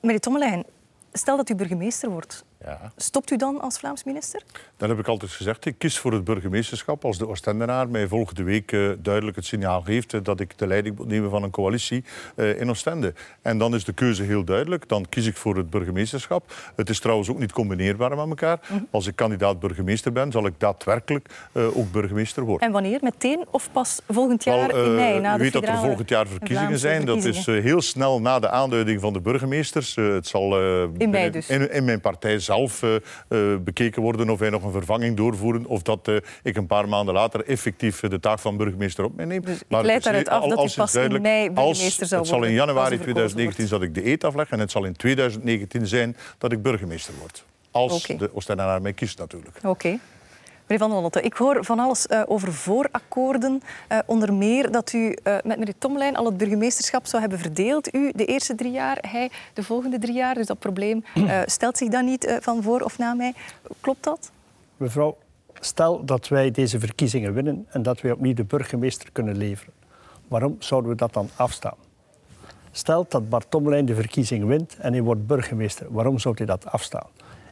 meneer 0.00 0.20
Tommelijn, 0.20 0.64
stel 1.12 1.36
dat 1.36 1.48
u 1.48 1.54
burgemeester 1.54 2.10
wordt. 2.10 2.44
Ja. 2.64 2.92
Stopt 2.96 3.30
u 3.30 3.36
dan 3.36 3.60
als 3.60 3.78
Vlaams 3.78 4.04
minister? 4.04 4.42
Dat 4.76 4.88
heb 4.88 4.98
ik 4.98 5.06
altijd 5.06 5.30
gezegd. 5.30 5.64
Ik 5.64 5.78
kies 5.78 5.98
voor 5.98 6.12
het 6.12 6.24
burgemeesterschap 6.24 7.04
als 7.04 7.18
de 7.18 7.28
Oostendenaar 7.28 7.88
mij 7.88 8.06
volgende 8.06 8.42
week 8.42 8.72
uh, 8.72 8.90
duidelijk 8.98 9.36
het 9.36 9.44
signaal 9.44 9.82
geeft 9.82 10.12
uh, 10.12 10.20
dat 10.22 10.40
ik 10.40 10.58
de 10.58 10.66
leiding 10.66 10.96
moet 10.98 11.06
nemen 11.06 11.30
van 11.30 11.42
een 11.42 11.50
coalitie 11.50 12.04
uh, 12.36 12.60
in 12.60 12.70
Oostende. 12.70 13.14
En 13.42 13.58
dan 13.58 13.74
is 13.74 13.84
de 13.84 13.92
keuze 13.92 14.22
heel 14.22 14.44
duidelijk. 14.44 14.88
Dan 14.88 15.08
kies 15.08 15.26
ik 15.26 15.36
voor 15.36 15.56
het 15.56 15.70
burgemeesterschap. 15.70 16.52
Het 16.76 16.88
is 16.88 17.00
trouwens 17.00 17.30
ook 17.30 17.38
niet 17.38 17.52
combineerbaar 17.52 18.16
met 18.16 18.28
elkaar. 18.28 18.58
Mm 18.62 18.76
-hmm. 18.76 18.86
Als 18.90 19.06
ik 19.06 19.16
kandidaat 19.16 19.60
burgemeester 19.60 20.12
ben, 20.12 20.32
zal 20.32 20.46
ik 20.46 20.54
daadwerkelijk 20.58 21.28
ook 21.52 21.92
burgemeester 21.92 22.42
worden. 22.42 22.66
En 22.66 22.72
wanneer? 22.72 22.98
Meteen 23.02 23.44
of 23.50 23.68
pas 23.72 24.00
volgend 24.08 24.44
jaar 24.44 24.72
Wel, 24.72 24.84
in 24.84 24.94
mei? 24.94 25.20
Na 25.20 25.36
u 25.36 25.38
weet 25.38 25.52
dat 25.52 25.62
er 25.62 25.78
volgend 25.78 26.08
jaar 26.08 26.26
verkiezingen 26.26 26.78
zijn. 26.78 27.06
Verkiezingen. 27.06 27.44
Dat 27.44 27.56
is 27.56 27.62
heel 27.62 27.80
snel 27.80 28.20
na 28.20 28.38
de 28.38 28.48
aanduiding 28.48 29.00
van 29.00 29.12
de 29.12 29.20
burgemeesters. 29.20 29.94
het 29.94 30.26
zal 30.26 30.60
in, 30.98 31.10
mei 31.10 31.30
dus. 31.30 31.48
in, 31.48 31.72
in 31.72 31.84
mijn 31.84 32.00
partij 32.00 32.38
zelf 32.48 32.82
uh, 32.82 32.94
uh, 33.28 33.56
bekeken 33.58 34.02
worden 34.02 34.30
of 34.30 34.38
wij 34.38 34.50
nog 34.50 34.64
een 34.64 34.72
vervanging 34.72 35.16
doorvoeren 35.16 35.66
of 35.66 35.82
dat 35.82 36.08
uh, 36.08 36.16
ik 36.42 36.56
een 36.56 36.66
paar 36.66 36.88
maanden 36.88 37.14
later 37.14 37.44
effectief 37.44 38.00
de 38.00 38.20
taak 38.20 38.38
van 38.38 38.56
burgemeester 38.56 39.04
op 39.04 39.16
mij 39.16 39.24
neem. 39.24 39.44
Dus 39.44 39.62
maar 39.68 39.80
ik 39.80 39.86
leid 39.86 40.02
daaruit 40.02 40.28
af 40.28 40.48
dat 40.48 40.70
u 40.70 40.74
pas 40.74 40.94
in 40.94 41.22
mei 41.22 41.50
burgemeester 41.50 42.06
zou 42.06 42.20
worden. 42.20 42.20
Het 42.20 42.26
zal 42.26 42.42
in 42.42 42.52
januari 42.52 42.98
2019 42.98 43.68
dat 43.68 43.82
ik 43.82 43.94
de 43.94 44.06
eet 44.06 44.24
afleg 44.24 44.50
en 44.50 44.60
het 44.60 44.70
zal 44.70 44.84
in 44.84 44.96
2019 44.96 45.86
zijn 45.86 46.16
dat 46.38 46.52
ik 46.52 46.62
burgemeester 46.62 47.14
word. 47.20 47.44
Als 47.70 48.04
okay. 48.04 48.16
de 48.16 48.30
Oostendenaar 48.34 48.82
mij 48.82 48.92
kiest 48.92 49.18
natuurlijk. 49.18 49.56
Oké. 49.56 49.68
Okay. 49.68 50.00
Meneer 50.68 50.86
Van 50.86 50.90
der 50.90 51.02
Lotte, 51.02 51.20
ik 51.20 51.34
hoor 51.34 51.64
van 51.64 51.78
alles 51.78 52.06
uh, 52.06 52.22
over 52.26 52.52
voorakkoorden. 52.52 53.62
Uh, 53.92 53.98
onder 54.06 54.34
meer 54.34 54.70
dat 54.70 54.92
u 54.92 54.98
uh, 54.98 55.14
met 55.22 55.58
meneer 55.58 55.74
Tomlijn 55.78 56.16
al 56.16 56.24
het 56.24 56.36
burgemeesterschap 56.36 57.06
zou 57.06 57.20
hebben 57.20 57.38
verdeeld. 57.38 57.94
U 57.94 58.12
de 58.14 58.24
eerste 58.24 58.54
drie 58.54 58.70
jaar, 58.70 58.98
hij 59.00 59.30
de 59.52 59.62
volgende 59.62 59.98
drie 59.98 60.14
jaar. 60.14 60.34
Dus 60.34 60.46
dat 60.46 60.58
probleem 60.58 61.04
stelt 61.46 61.76
zich 61.76 61.88
dan 61.88 62.04
niet 62.04 62.38
van 62.40 62.62
voor 62.62 62.80
of 62.80 62.98
na 62.98 63.14
mij. 63.14 63.34
Klopt 63.80 64.04
dat? 64.04 64.30
Mevrouw, 64.76 65.16
stel 65.60 66.04
dat 66.04 66.28
wij 66.28 66.50
deze 66.50 66.78
verkiezingen 66.78 67.34
winnen 67.34 67.66
en 67.68 67.82
dat 67.82 68.00
wij 68.00 68.12
opnieuw 68.12 68.34
de 68.34 68.44
burgemeester 68.44 69.08
kunnen 69.12 69.36
leveren. 69.36 69.72
Waarom 70.28 70.56
zouden 70.58 70.90
we 70.90 70.96
dat 70.96 71.12
dan 71.12 71.30
afstaan? 71.36 71.76
Stel 72.70 73.06
dat 73.08 73.28
Bart 73.28 73.50
Tomlijn 73.50 73.86
de 73.86 73.94
verkiezing 73.94 74.44
wint 74.44 74.76
en 74.78 74.92
hij 74.92 75.02
wordt 75.02 75.26
burgemeester. 75.26 75.86
Waarom 75.90 76.18
zou 76.18 76.34
hij 76.36 76.46
dat 76.46 76.66
afstaan? 76.66 77.06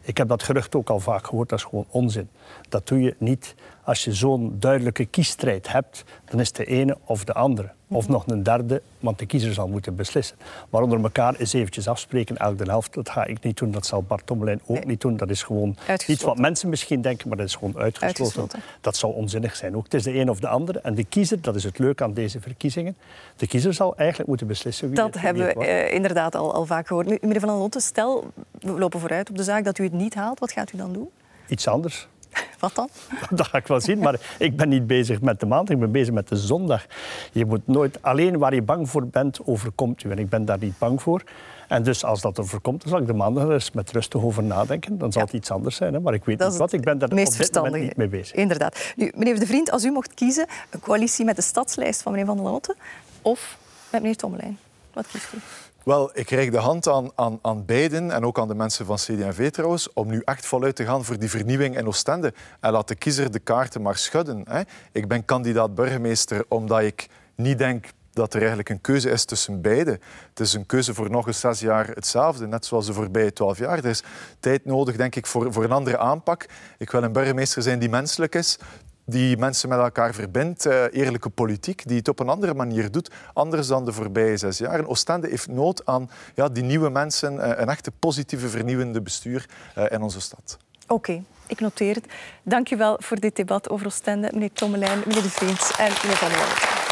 Ik 0.06 0.16
heb 0.16 0.28
dat 0.28 0.42
gerucht 0.42 0.74
ook 0.74 0.90
al 0.90 1.00
vaak 1.00 1.26
gehoord, 1.26 1.48
dat 1.48 1.58
is 1.58 1.64
gewoon 1.64 1.86
onzin. 1.88 2.28
Dat 2.68 2.86
doe 2.86 3.00
je 3.00 3.14
niet. 3.18 3.54
Als 3.86 4.04
je 4.04 4.14
zo'n 4.14 4.56
duidelijke 4.58 5.04
kiesstrijd 5.04 5.72
hebt, 5.72 6.04
dan 6.24 6.40
is 6.40 6.52
de 6.52 6.64
ene 6.64 6.96
of 7.04 7.24
de 7.24 7.32
andere. 7.32 7.70
Of 7.88 8.08
nog 8.08 8.26
een 8.26 8.42
derde, 8.42 8.82
want 9.00 9.18
de 9.18 9.26
kiezer 9.26 9.52
zal 9.52 9.68
moeten 9.68 9.96
beslissen. 9.96 10.36
Maar 10.70 10.82
onder 10.82 11.02
elkaar 11.02 11.34
eens 11.34 11.52
eventjes 11.52 11.88
afspreken, 11.88 12.36
elk 12.36 12.58
de 12.58 12.64
helft, 12.64 12.94
dat 12.94 13.10
ga 13.10 13.24
ik 13.24 13.42
niet 13.42 13.56
doen. 13.56 13.70
Dat 13.70 13.86
zal 13.86 14.02
Bart 14.02 14.26
Tommelijn 14.26 14.60
ook 14.66 14.76
nee. 14.76 14.86
niet 14.86 15.00
doen. 15.00 15.16
Dat 15.16 15.30
is 15.30 15.42
gewoon 15.42 15.76
iets 16.06 16.22
wat 16.22 16.38
mensen 16.38 16.68
misschien 16.68 17.00
denken, 17.00 17.28
maar 17.28 17.36
dat 17.36 17.46
is 17.46 17.54
gewoon 17.54 17.76
uitgesloten. 17.76 18.24
uitgesloten. 18.24 18.60
Dat 18.80 18.96
zou 18.96 19.14
onzinnig 19.14 19.56
zijn 19.56 19.76
ook. 19.76 19.84
Het 19.84 19.94
is 19.94 20.02
de 20.02 20.18
een 20.18 20.30
of 20.30 20.40
de 20.40 20.48
andere. 20.48 20.78
En 20.78 20.94
de 20.94 21.04
kiezer, 21.04 21.40
dat 21.40 21.54
is 21.54 21.64
het 21.64 21.78
leuke 21.78 22.04
aan 22.04 22.14
deze 22.14 22.40
verkiezingen, 22.40 22.96
de 23.36 23.46
kiezer 23.46 23.74
zal 23.74 23.96
eigenlijk 23.96 24.28
moeten 24.28 24.46
beslissen 24.46 24.86
wie 24.88 24.96
Dat 24.96 25.14
het, 25.14 25.22
hebben 25.22 25.46
wie 25.46 25.54
we 25.54 25.66
uh, 25.66 25.94
inderdaad 25.94 26.34
al, 26.34 26.54
al 26.54 26.66
vaak 26.66 26.86
gehoord. 26.86 27.06
Nu, 27.06 27.18
meneer 27.20 27.40
Van 27.40 27.48
der 27.48 27.58
Lotte, 27.58 27.80
stel, 27.80 28.32
we 28.60 28.78
lopen 28.78 29.00
vooruit 29.00 29.30
op 29.30 29.36
de 29.36 29.44
zaak 29.44 29.64
dat 29.64 29.78
u 29.78 29.84
het 29.84 29.92
niet 29.92 30.14
haalt. 30.14 30.38
Wat 30.38 30.52
gaat 30.52 30.72
u 30.72 30.76
dan 30.76 30.92
doen? 30.92 31.08
Iets 31.48 31.68
anders. 31.68 32.08
Wat 32.60 32.74
dan? 32.74 32.88
Dat 33.30 33.46
ga 33.46 33.58
ik 33.58 33.66
wel 33.66 33.80
zien, 33.80 33.98
maar 33.98 34.20
ik 34.38 34.56
ben 34.56 34.68
niet 34.68 34.86
bezig 34.86 35.20
met 35.20 35.40
de 35.40 35.46
maand, 35.46 35.70
ik 35.70 35.78
ben 35.78 35.92
bezig 35.92 36.14
met 36.14 36.28
de 36.28 36.36
zondag. 36.36 36.86
Je 37.32 37.46
moet 37.46 37.66
nooit, 37.66 38.02
alleen 38.02 38.38
waar 38.38 38.54
je 38.54 38.62
bang 38.62 38.90
voor 38.90 39.06
bent, 39.06 39.40
overkomt 39.44 40.04
u. 40.04 40.10
En 40.10 40.18
ik 40.18 40.28
ben 40.28 40.44
daar 40.44 40.58
niet 40.58 40.78
bang 40.78 41.02
voor. 41.02 41.22
En 41.68 41.82
dus 41.82 42.04
als 42.04 42.20
dat 42.20 42.38
overkomt, 42.38 42.82
dan 42.82 42.90
zal 42.90 43.00
ik 43.00 43.06
de 43.06 43.12
maandag 43.12 43.44
er 43.44 43.52
eens 43.52 43.70
met 43.70 43.92
rustig 43.92 44.22
over 44.22 44.42
nadenken. 44.42 44.98
Dan 44.98 45.12
zal 45.12 45.22
het 45.22 45.32
iets 45.32 45.50
anders 45.50 45.76
zijn, 45.76 45.94
hè? 45.94 46.00
maar 46.00 46.14
ik 46.14 46.24
weet 46.24 46.38
Dat 46.38 46.50
niet 46.50 46.58
wat. 46.58 46.72
Ik 46.72 46.80
ben 46.80 46.98
daar 46.98 47.08
op 47.08 47.16
dit 47.16 47.54
moment 47.54 47.82
niet 47.82 47.96
mee 47.96 48.08
bezig. 48.08 48.36
Inderdaad. 48.36 48.92
Nu, 48.96 49.12
meneer 49.14 49.38
De 49.38 49.46
Vriend, 49.46 49.70
als 49.70 49.84
u 49.84 49.90
mocht 49.90 50.14
kiezen, 50.14 50.46
een 50.70 50.80
coalitie 50.80 51.24
met 51.24 51.36
de 51.36 51.42
stadslijst 51.42 52.02
van 52.02 52.12
meneer 52.12 52.26
Van 52.26 52.36
der 52.36 52.46
Lotte 52.46 52.74
of 53.22 53.58
met 53.90 54.00
meneer 54.00 54.16
Tommelijn? 54.16 54.58
Wat 54.92 55.06
kiest 55.06 55.32
u? 55.32 55.38
Wel, 55.86 56.10
ik 56.12 56.30
reik 56.30 56.52
de 56.52 56.58
hand 56.58 56.88
aan, 56.88 57.10
aan, 57.14 57.38
aan 57.42 57.64
beiden 57.64 58.10
en 58.10 58.24
ook 58.24 58.38
aan 58.38 58.48
de 58.48 58.54
mensen 58.54 58.86
van 58.86 58.96
CD&V 58.96 59.50
trouwens, 59.50 59.92
om 59.92 60.08
nu 60.08 60.22
echt 60.24 60.46
voluit 60.46 60.76
te 60.76 60.84
gaan 60.84 61.04
voor 61.04 61.18
die 61.18 61.30
vernieuwing 61.30 61.78
in 61.78 61.86
Oostende. 61.86 62.32
En 62.60 62.72
laat 62.72 62.88
de 62.88 62.94
kiezer 62.94 63.30
de 63.30 63.38
kaarten 63.38 63.82
maar 63.82 63.96
schudden. 63.96 64.42
Hè. 64.48 64.60
Ik 64.92 65.08
ben 65.08 65.24
kandidaat 65.24 65.74
burgemeester 65.74 66.44
omdat 66.48 66.80
ik 66.80 67.08
niet 67.34 67.58
denk 67.58 67.86
dat 68.12 68.32
er 68.32 68.38
eigenlijk 68.38 68.68
een 68.68 68.80
keuze 68.80 69.10
is 69.10 69.24
tussen 69.24 69.60
beide. 69.60 69.90
Het 70.28 70.40
is 70.40 70.52
een 70.52 70.66
keuze 70.66 70.94
voor 70.94 71.10
nog 71.10 71.26
eens 71.26 71.40
zes 71.40 71.60
jaar 71.60 71.88
hetzelfde, 71.88 72.46
net 72.46 72.66
zoals 72.66 72.86
de 72.86 72.92
voorbije 72.92 73.32
twaalf 73.32 73.58
jaar. 73.58 73.78
Er 73.78 73.84
is 73.84 74.02
tijd 74.40 74.64
nodig, 74.64 74.96
denk 74.96 75.14
ik, 75.16 75.26
voor, 75.26 75.52
voor 75.52 75.64
een 75.64 75.72
andere 75.72 75.98
aanpak. 75.98 76.46
Ik 76.78 76.90
wil 76.90 77.02
een 77.02 77.12
burgemeester 77.12 77.62
zijn 77.62 77.78
die 77.78 77.88
menselijk 77.88 78.34
is, 78.34 78.58
die 79.06 79.36
mensen 79.36 79.68
met 79.68 79.78
elkaar 79.78 80.14
verbindt, 80.14 80.66
eh, 80.66 80.84
eerlijke 80.90 81.28
politiek, 81.28 81.86
die 81.86 81.96
het 81.96 82.08
op 82.08 82.20
een 82.20 82.28
andere 82.28 82.54
manier 82.54 82.90
doet, 82.90 83.10
anders 83.32 83.66
dan 83.66 83.84
de 83.84 83.92
voorbije 83.92 84.36
zes 84.36 84.58
jaar. 84.58 84.78
En 84.78 84.86
Oostende 84.86 85.28
heeft 85.28 85.48
nood 85.48 85.86
aan 85.86 86.10
ja, 86.34 86.48
die 86.48 86.62
nieuwe 86.62 86.88
mensen, 86.88 87.40
eh, 87.40 87.60
een 87.60 87.68
echte 87.68 87.90
positieve, 87.98 88.48
vernieuwende 88.48 89.02
bestuur 89.02 89.48
eh, 89.74 89.84
in 89.90 90.02
onze 90.02 90.20
stad. 90.20 90.58
Oké, 90.86 91.22
ik 91.46 91.60
noteer 91.60 91.94
het. 91.94 92.06
Dank 92.42 92.70
u 92.70 92.76
wel 92.76 92.96
voor 93.00 93.20
dit 93.20 93.36
debat 93.36 93.70
over 93.70 93.86
Oostende, 93.86 94.30
meneer 94.32 94.52
Tommelijn, 94.52 95.02
meneer 95.06 95.22
De 95.22 95.30
Vriend 95.30 95.70
en 95.78 95.92
meneer 96.02 96.16
Van 96.16 96.85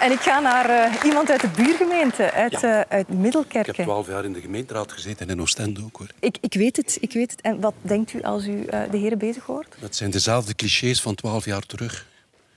En 0.00 0.12
ik 0.12 0.20
ga 0.20 0.40
naar 0.40 0.70
eh, 0.70 1.04
iemand 1.04 1.30
uit 1.30 1.40
de 1.40 1.48
buurgemeente, 1.48 2.32
uit, 2.32 2.60
Ja. 2.60 2.84
eh, 2.84 2.96
uit 2.96 3.08
Ik 3.08 3.14
Middelkerken. 3.14 3.74
heb 3.76 3.84
twaalf 3.84 4.06
jaar 4.06 4.24
in 4.24 4.32
de 4.32 4.40
gemeenteraad 4.40 4.92
gezeten 4.92 5.28
en 5.28 5.34
in 5.34 5.40
Oostende 5.40 5.80
ook 5.84 5.96
hoor. 5.96 6.06
Ik, 6.20 6.36
ik 6.40 6.54
weet 6.54 6.76
het, 6.76 6.96
ik 7.00 7.12
weet 7.12 7.30
het. 7.30 7.40
En 7.40 7.60
wat 7.60 7.74
denkt 7.82 8.12
u 8.12 8.22
als 8.22 8.46
u 8.46 8.64
eh, 8.64 8.80
de 8.90 8.96
heren 8.96 9.18
bezig 9.18 9.44
hoort? 9.44 9.74
Dat 9.80 9.96
zijn 9.96 10.10
dezelfde 10.10 10.54
clichés 10.54 11.00
van 11.02 11.14
twaalf 11.14 11.44
jaar 11.44 11.62
terug. 11.66 12.06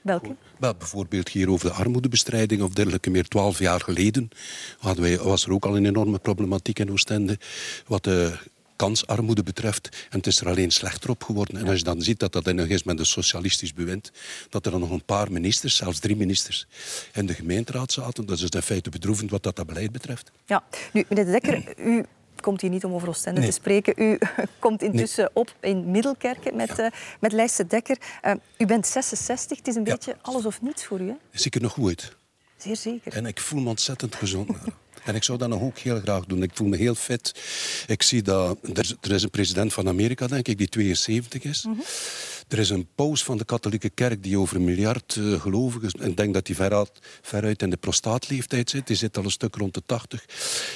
Welke? 0.02 0.34
Wel, 0.58 0.74
bijvoorbeeld 0.74 1.28
hier 1.28 1.50
over 1.50 1.68
de 1.68 1.74
armoedebestrijding 1.74 2.62
of 2.62 2.70
dergelijke 2.72 3.10
meer. 3.10 3.28
Twaalf 3.28 3.58
jaar 3.58 3.80
geleden 3.80 4.30
hadden 4.78 5.02
wij, 5.04 5.18
was 5.18 5.44
er 5.44 5.52
ook 5.52 5.64
al 5.64 5.76
een 5.76 5.86
enorme 5.86 6.18
problematiek 6.18 6.78
in 6.78 6.90
Oostende 6.92 7.38
wat 7.86 8.04
de 8.04 8.38
kansarmoede 8.78 9.42
betreft. 9.42 9.88
En 10.10 10.16
het 10.18 10.26
is 10.26 10.40
er 10.40 10.48
alleen 10.48 10.70
slechter 10.70 11.10
op 11.10 11.22
geworden. 11.24 11.56
En 11.60 11.68
als 11.68 11.78
je 11.78 11.84
dan 11.84 12.02
ziet 12.02 12.18
dat 12.20 12.32
dat 12.32 12.44
nog 12.52 12.66
is 12.66 12.82
met 12.82 12.98
een 12.98 13.06
socialistisch 13.06 13.74
bewind, 13.74 14.10
dat 14.50 14.64
er 14.66 14.70
dan 14.70 14.80
nog 14.80 14.90
een 14.90 15.04
paar 15.04 15.32
ministers, 15.32 15.76
zelfs 15.76 15.98
drie 15.98 16.16
ministers, 16.16 16.66
in 17.12 17.26
de 17.26 17.34
gemeenteraad 17.34 17.92
zaten. 17.92 18.26
Dat 18.26 18.38
is 18.40 18.44
in 18.48 18.62
feite 18.62 18.90
bedroevend 18.90 19.30
wat 19.30 19.42
dat, 19.42 19.56
dat 19.56 19.66
beleid 19.66 19.92
betreft. 19.92 20.30
Ja, 20.46 20.64
nu, 20.92 21.04
meneer 21.08 21.24
De 21.24 21.30
Dekker, 21.30 21.74
u 21.78 22.04
komt 22.40 22.60
hier 22.60 22.70
niet 22.70 22.84
om 22.84 22.92
over 22.92 23.08
Oostende 23.08 23.40
Nee. 23.40 23.48
te 23.48 23.54
spreken. 23.54 23.94
U 24.02 24.18
komt 24.58 24.82
intussen 24.82 25.30
op 25.32 25.54
in 25.60 25.90
Middelkerken 25.90 26.56
met, 26.56 26.78
eh 26.78 26.86
met 27.20 27.32
Lijst 27.32 27.56
de 27.56 27.66
Dekker. 27.66 27.98
Eh, 28.22 28.32
u 28.58 28.66
bent 28.66 28.86
66, 28.86 29.58
het 29.58 29.68
is 29.68 29.74
een 29.74 29.84
Ja. 29.84 29.92
beetje 29.92 30.16
alles 30.22 30.46
of 30.46 30.62
niets 30.62 30.84
voor 30.84 31.00
u, 31.00 31.06
hè? 31.08 31.14
Zeker 31.30 31.60
nog 31.60 31.72
goed. 31.72 32.16
Zeer 32.56 32.76
zeker. 32.76 33.12
En 33.12 33.26
ik 33.26 33.40
voel 33.40 33.60
me 33.60 33.68
ontzettend 33.68 34.14
gezond. 34.14 34.50
En 35.08 35.14
ik 35.14 35.24
zou 35.24 35.38
dat 35.38 35.48
nog 35.48 35.62
ook 35.62 35.78
heel 35.78 36.00
graag 36.00 36.24
doen. 36.24 36.42
Ik 36.42 36.50
voel 36.54 36.68
me 36.68 36.76
heel 36.76 36.94
fit. 36.94 37.34
Ik 37.86 38.02
zie 38.02 38.22
dat... 38.22 38.58
Er 38.74 38.78
is, 38.78 38.94
er 39.00 39.12
is 39.12 39.22
een 39.22 39.30
president 39.30 39.72
van 39.72 39.88
Amerika, 39.88 40.26
denk 40.26 40.48
ik, 40.48 40.58
die 40.58 40.68
72 40.68 41.42
is. 41.42 41.66
Er 42.48 42.58
is 42.58 42.70
een 42.70 42.88
paus 42.94 43.24
van 43.24 43.36
de 43.38 43.44
katholieke 43.44 43.90
kerk 43.90 44.22
die 44.22 44.38
over 44.38 44.56
een 44.56 44.64
miljard 44.64 45.16
eh, 45.16 45.40
gelovigen... 45.40 46.08
Ik 46.08 46.16
denk 46.16 46.34
dat 46.34 46.46
hij 46.46 46.56
veruit, 46.56 46.90
veruit 47.22 47.62
in 47.62 47.70
de 47.70 47.76
prostaatleeftijd 47.76 48.70
zit. 48.70 48.86
Die 48.86 48.96
zit 48.96 49.16
al 49.16 49.24
een 49.24 49.30
stuk 49.30 49.54
rond 49.54 49.74
de 49.74 49.82
80. 49.86 50.24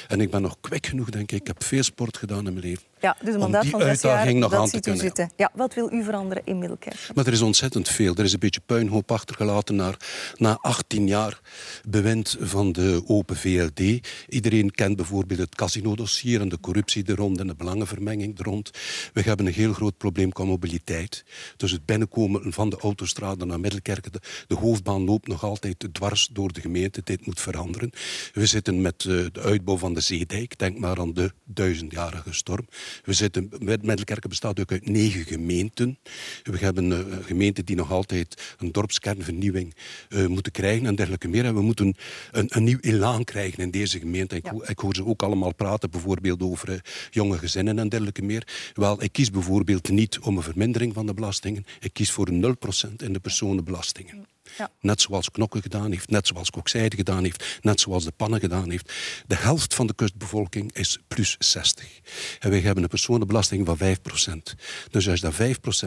En 0.08 0.20
ik 0.20 0.30
ben 0.30 0.42
nog 0.42 0.56
kwik 0.60 0.86
genoeg, 0.86 1.10
denk 1.10 1.32
ik. 1.32 1.40
Ik 1.40 1.46
heb 1.46 1.64
veel 1.64 1.82
sport 1.82 2.16
gedaan 2.16 2.46
in 2.46 2.52
mijn 2.52 2.66
leven. 2.66 2.92
Ja, 3.02 3.16
dus 3.22 3.34
een 3.34 3.40
mandaat 3.40 3.62
die 3.62 3.70
van 3.70 3.80
zes 3.80 4.00
jaar, 4.00 4.12
uitdaging 4.12 4.40
nog 4.40 4.50
dat 4.50 4.60
aan 4.60 4.80
te 4.80 4.90
u 4.90 4.96
zitten. 4.96 5.30
Ja, 5.36 5.50
wat 5.54 5.74
wil 5.74 5.92
u 5.92 6.04
veranderen 6.04 6.42
in 6.46 6.58
Middelkerken? 6.58 7.14
Maar 7.14 7.26
er 7.26 7.32
is 7.32 7.40
ontzettend 7.40 7.88
veel. 7.88 8.14
Er 8.14 8.24
is 8.24 8.32
een 8.32 8.38
beetje 8.38 8.60
puinhoop 8.66 9.12
achtergelaten 9.12 9.76
naar, 9.76 9.96
na 10.36 10.58
18 10.60 11.06
jaar 11.06 11.40
bewind 11.88 12.36
van 12.40 12.72
de 12.72 13.02
Open 13.06 13.36
VLD. 13.36 14.08
Iedereen 14.28 14.70
kent 14.70 14.96
bijvoorbeeld 14.96 15.40
het 15.40 15.54
casino-dossier 15.54 16.40
en 16.40 16.48
de 16.48 16.60
corruptie 16.60 17.04
er 17.04 17.16
rond 17.16 17.40
en 17.40 17.46
de 17.46 17.54
belangenvermenging 17.54 18.38
er 18.38 18.44
rond. 18.44 18.70
We 19.12 19.20
hebben 19.20 19.46
een 19.46 19.52
heel 19.52 19.72
groot 19.72 19.96
probleem 19.96 20.32
qua 20.32 20.44
mobiliteit. 20.44 21.24
Dus 21.62 21.70
het 21.70 21.86
binnenkomen 21.86 22.52
van 22.52 22.70
de 22.70 22.76
autostrade 22.76 23.44
naar 23.44 23.60
Middelkerken, 23.60 24.12
de, 24.12 24.20
de 24.46 24.54
hoofdbaan 24.54 25.04
loopt 25.04 25.28
nog 25.28 25.44
altijd 25.44 25.88
dwars 25.92 26.28
door 26.32 26.52
de 26.52 26.60
gemeente. 26.60 27.00
Dit 27.04 27.26
moet 27.26 27.40
veranderen. 27.40 27.90
We 28.32 28.46
zitten 28.46 28.80
met 28.80 29.04
eh, 29.04 29.24
de 29.32 29.40
uitbouw 29.40 29.76
van 29.76 29.94
de 29.94 30.00
zeedijk. 30.00 30.58
Denk 30.58 30.78
maar 30.78 30.98
aan 30.98 31.12
de 31.14 31.32
duizendjarige 31.44 32.32
storm. 32.32 32.66
We 33.04 33.12
zitten, 33.12 33.48
Mid- 33.58 33.82
Middelkerken 33.82 34.28
bestaat 34.28 34.60
ook 34.60 34.72
uit 34.72 34.86
negen 34.88 35.24
gemeenten. 35.24 35.98
We 36.42 36.58
hebben 36.58 36.92
eh, 36.92 37.16
gemeenten 37.24 37.64
die 37.64 37.76
nog 37.76 37.90
altijd 37.92 38.54
een 38.58 38.72
dorpskernvernieuwing 38.72 39.74
eh, 40.08 40.26
moeten 40.26 40.52
krijgen 40.52 40.86
en 40.86 40.94
dergelijke 40.94 41.28
meer. 41.28 41.44
En 41.44 41.54
we 41.54 41.62
moeten 41.62 41.94
een, 42.32 42.46
een 42.48 42.64
nieuw 42.64 42.78
elan 42.80 43.24
krijgen 43.24 43.58
in 43.62 43.70
deze 43.70 43.98
gemeente. 43.98 44.36
Ik, 44.36 44.44
Ja. 44.44 44.52
ho- 44.52 44.62
ik 44.66 44.78
hoor 44.78 44.94
ze 44.94 45.04
ook 45.06 45.22
allemaal 45.22 45.54
praten, 45.54 45.90
bijvoorbeeld 45.90 46.42
over 46.42 46.84
jonge 47.10 47.38
gezinnen 47.38 47.78
en 47.78 47.88
dergelijke 47.88 48.22
meer. 48.22 48.46
Wel, 48.74 49.02
ik 49.02 49.12
kies 49.12 49.30
bijvoorbeeld 49.30 49.88
niet 49.90 50.18
om 50.18 50.36
een 50.36 50.42
vermindering 50.42 50.94
van 50.94 51.06
de 51.06 51.14
belastingen. 51.52 51.80
Ik 51.80 51.92
kies 51.92 52.10
voor 52.10 52.28
een 52.28 52.56
0% 52.90 52.92
in 52.96 53.12
de 53.12 53.20
personenbelastingen. 53.20 54.26
Ja. 54.58 54.70
Net 54.80 55.00
zoals 55.00 55.30
Knokke 55.30 55.62
gedaan 55.62 55.92
heeft, 55.92 56.10
net 56.10 56.26
zoals 56.26 56.50
Kokzijde 56.50 56.96
gedaan 56.96 57.24
heeft, 57.24 57.58
net 57.62 57.80
zoals 57.80 58.04
de 58.04 58.12
Pannen 58.12 58.40
gedaan 58.40 58.70
heeft. 58.70 58.92
De 59.26 59.36
helft 59.36 59.74
van 59.74 59.86
de 59.86 59.94
kustbevolking 59.94 60.72
is 60.72 60.98
plus 61.08 61.36
60. 61.38 62.00
En 62.40 62.50
wij 62.50 62.60
hebben 62.60 62.82
een 62.82 62.88
personenbelasting 62.88 63.66
van 63.66 63.78
5%. 63.78 64.56
Dus 64.90 65.08
als 65.08 65.20
dat 65.20 65.34
5% 65.34 65.36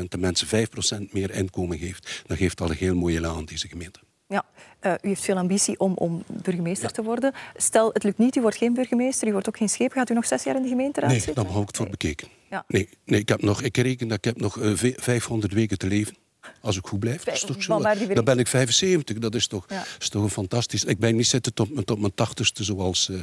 de 0.10 0.18
mensen 0.18 0.68
5% 1.08 1.12
meer 1.12 1.32
inkomen 1.32 1.78
geeft, 1.78 2.24
dan 2.26 2.38
geeft 2.38 2.58
dat 2.58 2.70
een 2.70 2.76
heel 2.76 2.96
mooie 2.96 3.20
laan 3.20 3.38
aan 3.38 3.46
deze 3.46 3.68
gemeente. 3.68 4.00
Ja, 4.28 4.46
eh, 4.80 4.92
u 5.02 5.08
heeft 5.08 5.22
veel 5.24 5.38
ambitie 5.38 5.80
om, 5.80 5.94
om 5.94 6.24
burgemeester 6.28 6.92
te 6.92 7.04
worden. 7.04 7.34
Stel, 7.56 7.90
het 7.94 8.04
lukt 8.04 8.18
niet, 8.18 8.36
u 8.36 8.42
wordt 8.42 8.58
geen 8.58 8.74
burgemeester, 8.74 9.28
u 9.28 9.32
wordt 9.32 9.48
ook 9.48 9.58
geen 9.58 9.70
scheep. 9.70 9.92
Gaat 9.92 10.10
u 10.10 10.14
nog 10.14 10.26
zes 10.26 10.44
jaar 10.44 10.56
in 10.56 10.62
de 10.62 10.68
gemeenteraad 10.68 11.10
Nee, 11.10 11.20
zitten? 11.20 11.44
daar 11.44 11.52
hou 11.52 11.62
ik 11.62 11.68
het 11.68 11.78
voor 11.78 11.90
bekeken. 11.90 12.28
Ja. 12.50 12.64
Nee, 12.68 12.90
nee 13.06 13.20
ik, 13.20 13.30
heb 13.30 13.42
nog, 13.42 13.62
ik 13.62 13.78
reken 13.78 14.08
dat 14.08 14.18
ik 14.18 14.24
heb 14.26 14.40
nog 14.40 14.60
eh, 14.60 14.72
ve- 14.76 14.94
500 14.98 15.54
weken 15.54 15.78
te 15.78 15.88
leven. 15.88 16.16
Als 16.62 16.78
ik 16.78 16.86
goed 16.88 17.00
blijf, 17.00 17.24
dat 17.24 17.34
is 17.34 17.42
toch 17.42 17.64
zo. 17.64 17.82
Dan 18.14 18.24
ben 18.24 18.40
ik 18.40 18.48
75, 18.48 19.18
dat 19.18 19.36
is 19.36 19.48
toch, 19.48 19.66
Ja. 19.70 19.84
is 20.00 20.10
toch 20.10 20.32
fantastisch. 20.32 20.84
Ik 20.84 21.00
ben 21.00 21.16
niet 21.16 21.28
zitten 21.28 21.54
tot, 21.54 21.74
mijn- 21.74 21.86
tot 21.86 22.00
mijn 22.00 22.14
tachtigste 22.14 22.64
zoals 22.64 23.10
eh, 23.10 23.16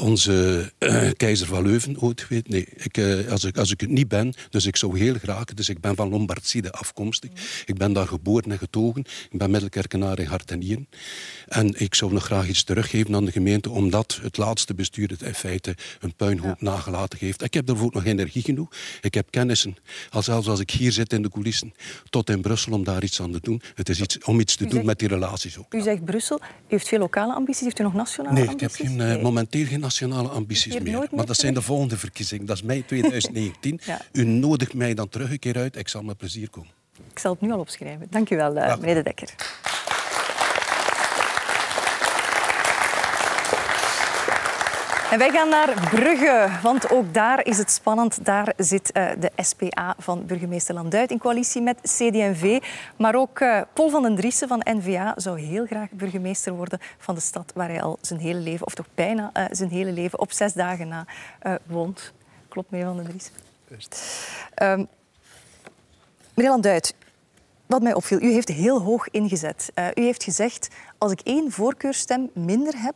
onze 0.00 0.72
eh, 0.78 1.10
keizer 1.16 1.46
van 1.46 1.62
Leuven 1.62 2.00
ooit 2.00 2.28
weet. 2.28 2.48
Nee, 2.48 2.66
ik, 2.76 2.96
eh, 2.96 3.30
als, 3.30 3.44
ik, 3.44 3.56
als 3.58 3.70
ik 3.70 3.80
het 3.80 3.90
niet 3.90 4.08
ben, 4.08 4.34
dus 4.50 4.66
ik 4.66 4.76
zou 4.76 4.98
heel 4.98 5.14
graag... 5.14 5.44
Dus 5.44 5.68
ik 5.68 5.80
ben 5.80 5.94
van 5.94 6.08
Lombardide 6.08 6.72
afkomstig. 6.72 7.30
Ik 7.66 7.76
ben 7.78 7.92
daar 7.92 8.06
geboren 8.06 8.50
en 8.50 8.58
getogen. 8.58 9.04
Ik 9.30 9.38
ben 9.38 9.50
middelkerkenaar 9.50 10.18
in 10.18 10.26
hart 10.26 10.50
en 10.50 10.58
nieren. 10.58 10.88
En 11.48 11.80
ik 11.80 11.94
zou 11.94 12.12
nog 12.12 12.24
graag 12.24 12.48
iets 12.48 12.64
teruggeven 12.64 13.14
aan 13.14 13.24
de 13.24 13.32
gemeente, 13.32 13.70
omdat 13.70 14.18
het 14.22 14.36
laatste 14.36 14.74
bestuur 14.74 15.08
het 15.08 15.22
in 15.22 15.34
feite 15.34 15.76
een 16.00 16.14
puinhoop 16.14 16.60
nagelaten 16.60 17.18
heeft. 17.18 17.42
Ik 17.42 17.54
heb 17.54 17.66
daarvoor 17.66 17.90
nog 17.92 18.04
energie 18.04 18.42
genoeg. 18.42 18.68
Ik 19.00 19.14
heb 19.14 19.30
kennissen. 19.30 19.76
Al 20.10 20.22
zelfs 20.22 20.48
als 20.48 20.60
ik 20.60 20.70
hier 20.70 20.92
zit 20.92 21.12
in 21.12 21.22
de 21.22 21.30
coulissen, 21.30 21.72
tot 22.10 22.30
in 22.30 22.40
Brussel 22.40 22.72
om 22.72 22.84
daar 22.84 23.02
iets 23.02 23.20
aan 23.20 23.32
te 23.32 23.40
doen. 23.42 23.62
Het 23.74 23.88
is 23.88 24.00
iets, 24.00 24.18
om 24.24 24.40
iets 24.40 24.56
te 24.56 24.62
doen 24.64 24.72
zegt- 24.72 24.84
met 24.84 24.98
die 24.98 25.08
relaties 25.08 25.58
ook. 25.58 25.74
U 25.74 25.80
zegt 25.80 26.04
Brussel. 26.04 26.40
U 26.42 26.44
heeft 26.68 26.88
veel 26.88 26.98
lokale 26.98 27.34
ambities. 27.34 27.62
Heeft 27.64 27.78
u 27.78 27.82
nog 27.82 27.94
nationale 27.94 28.34
Nee, 28.34 28.42
ik 28.44 28.50
ambities? 28.50 28.78
heb 28.78 28.86
geen, 28.86 29.00
eh, 29.00 29.22
momenteel 29.22 29.66
geen 29.74 29.82
nationale 29.82 30.28
ambities 30.28 30.78
meer. 30.80 31.08
Maar 31.10 31.26
dat 31.26 31.36
zijn 31.36 31.54
de 31.54 31.62
volgende 31.62 31.98
verkiezingen. 31.98 32.46
Dat 32.46 32.56
is 32.56 32.62
mei 32.62 32.84
2019. 32.84 33.80
Ja. 33.84 34.00
U 34.12 34.24
nodigt 34.24 34.74
mij 34.74 34.94
dan 34.94 35.08
terug 35.08 35.30
een 35.30 35.38
keer 35.38 35.56
uit. 35.56 35.76
Ik 35.76 35.88
zal 35.88 36.02
met 36.02 36.16
plezier 36.16 36.50
komen. 36.50 36.70
Ik 37.10 37.18
zal 37.18 37.32
het 37.32 37.40
nu 37.40 37.52
al 37.52 37.58
opschrijven. 37.58 38.06
Dank 38.10 38.30
u 38.30 38.36
wel, 38.36 38.56
eh, 38.56 38.76
meneer 38.76 38.94
De 38.94 39.02
Dekker. 39.02 39.28
En 45.14 45.20
wij 45.20 45.30
gaan 45.30 45.48
naar 45.48 45.88
Brugge, 45.90 46.48
want 46.62 46.90
ook 46.90 47.14
daar 47.14 47.46
is 47.46 47.58
het 47.58 47.70
spannend. 47.70 48.24
Daar 48.24 48.52
zit 48.56 48.92
eh, 48.92 49.08
de 49.18 49.30
SPA 49.36 49.94
van 49.98 50.26
burgemeester 50.26 50.74
Landuit 50.74 51.10
in 51.10 51.18
coalitie 51.18 51.62
met 51.62 51.80
CD&V. 51.80 52.62
Maar 52.96 53.14
ook 53.14 53.40
eh, 53.40 53.60
Paul 53.72 53.90
van 53.90 54.02
den 54.02 54.16
Driessen 54.16 54.48
van 54.48 54.62
N-VA 54.64 55.14
zou 55.16 55.40
heel 55.40 55.66
graag 55.66 55.90
burgemeester 55.90 56.52
worden 56.52 56.78
van 56.98 57.14
de 57.14 57.20
stad 57.20 57.52
waar 57.54 57.68
hij 57.68 57.82
al 57.82 57.98
zijn 58.00 58.20
hele 58.20 58.38
leven, 58.38 58.66
of 58.66 58.74
toch 58.74 58.86
bijna 58.94 59.30
eh, 59.32 59.44
zijn 59.50 59.70
hele 59.70 59.92
leven, 59.92 60.18
op 60.18 60.32
zes 60.32 60.52
dagen 60.52 60.88
na 60.88 61.06
woont. 61.66 62.12
Klopt, 62.48 62.70
meneer 62.70 62.86
van 62.86 62.96
den 62.96 63.06
Driessen? 63.06 63.32
Ehm, 64.54 64.84
meneer 66.34 66.52
Landuit, 66.52 66.94
wat 67.66 67.82
mij 67.82 67.94
opviel, 67.94 68.20
u 68.22 68.32
heeft 68.32 68.48
heel 68.48 68.80
hoog 68.80 69.08
ingezet. 69.08 69.72
U 69.94 70.02
heeft 70.02 70.24
gezegd, 70.24 70.68
als 70.98 71.12
ik 71.12 71.20
één 71.20 71.52
voorkeurstem 71.52 72.30
minder 72.32 72.74
heb, 72.76 72.94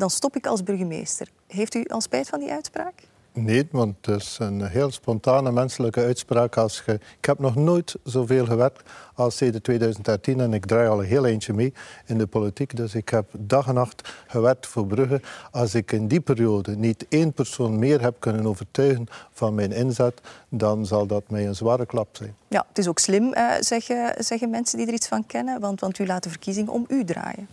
dan 0.00 0.10
stop 0.10 0.36
ik 0.36 0.46
als 0.46 0.62
burgemeester. 0.62 1.28
Heeft 1.46 1.74
u 1.74 1.84
al 1.84 2.00
spijt 2.00 2.28
van 2.28 2.40
die 2.40 2.50
uitspraak? 2.50 2.94
Nee, 3.32 3.68
want 3.70 4.06
het 4.06 4.20
is 4.20 4.36
een 4.40 4.66
heel 4.66 4.90
spontane 4.90 5.52
menselijke 5.52 6.00
uitspraak. 6.00 6.56
Als 6.56 6.82
je, 6.86 6.92
ik 6.92 7.24
heb 7.24 7.38
nog 7.38 7.54
nooit 7.54 7.96
zoveel 8.04 8.44
gewerkt 8.44 8.90
als 9.14 9.36
sinds 9.36 9.58
2013 9.62 10.40
en 10.40 10.54
ik 10.54 10.66
draai 10.66 10.88
al 10.88 11.00
een 11.00 11.06
heel 11.06 11.26
eentje 11.26 11.52
mee 11.52 11.72
in 12.06 12.18
de 12.18 12.26
politiek. 12.26 12.76
Dus 12.76 12.94
ik 12.94 13.08
heb 13.08 13.28
dag 13.38 13.66
en 13.66 13.74
nacht 13.74 14.14
gewerkt 14.26 14.66
voor 14.66 14.86
Brugge. 14.86 15.20
Als 15.50 15.74
ik 15.74 15.92
in 15.92 16.08
die 16.08 16.20
periode 16.20 16.76
niet 16.76 17.06
één 17.08 17.32
persoon 17.32 17.78
meer 17.78 18.00
heb 18.00 18.16
kunnen 18.18 18.46
overtuigen 18.46 19.06
van 19.32 19.54
mijn 19.54 19.72
inzet, 19.72 20.20
dan 20.48 20.86
zal 20.86 21.06
dat 21.06 21.30
mij 21.30 21.46
een 21.46 21.54
zware 21.54 21.86
klap 21.86 22.08
zijn. 22.12 22.34
Ja, 22.48 22.64
het 22.68 22.78
is 22.78 22.88
ook 22.88 22.98
slim, 22.98 23.32
eh, 23.32 23.50
zeggen, 23.60 24.24
zeggen 24.24 24.50
mensen 24.50 24.78
die 24.78 24.86
er 24.86 24.92
iets 24.92 25.08
van 25.08 25.26
kennen, 25.26 25.60
want, 25.60 25.80
want 25.80 25.98
u 25.98 26.06
laat 26.06 26.22
de 26.22 26.30
verkiezing 26.30 26.68
om 26.68 26.84
u 26.88 27.04
draaien. 27.04 27.48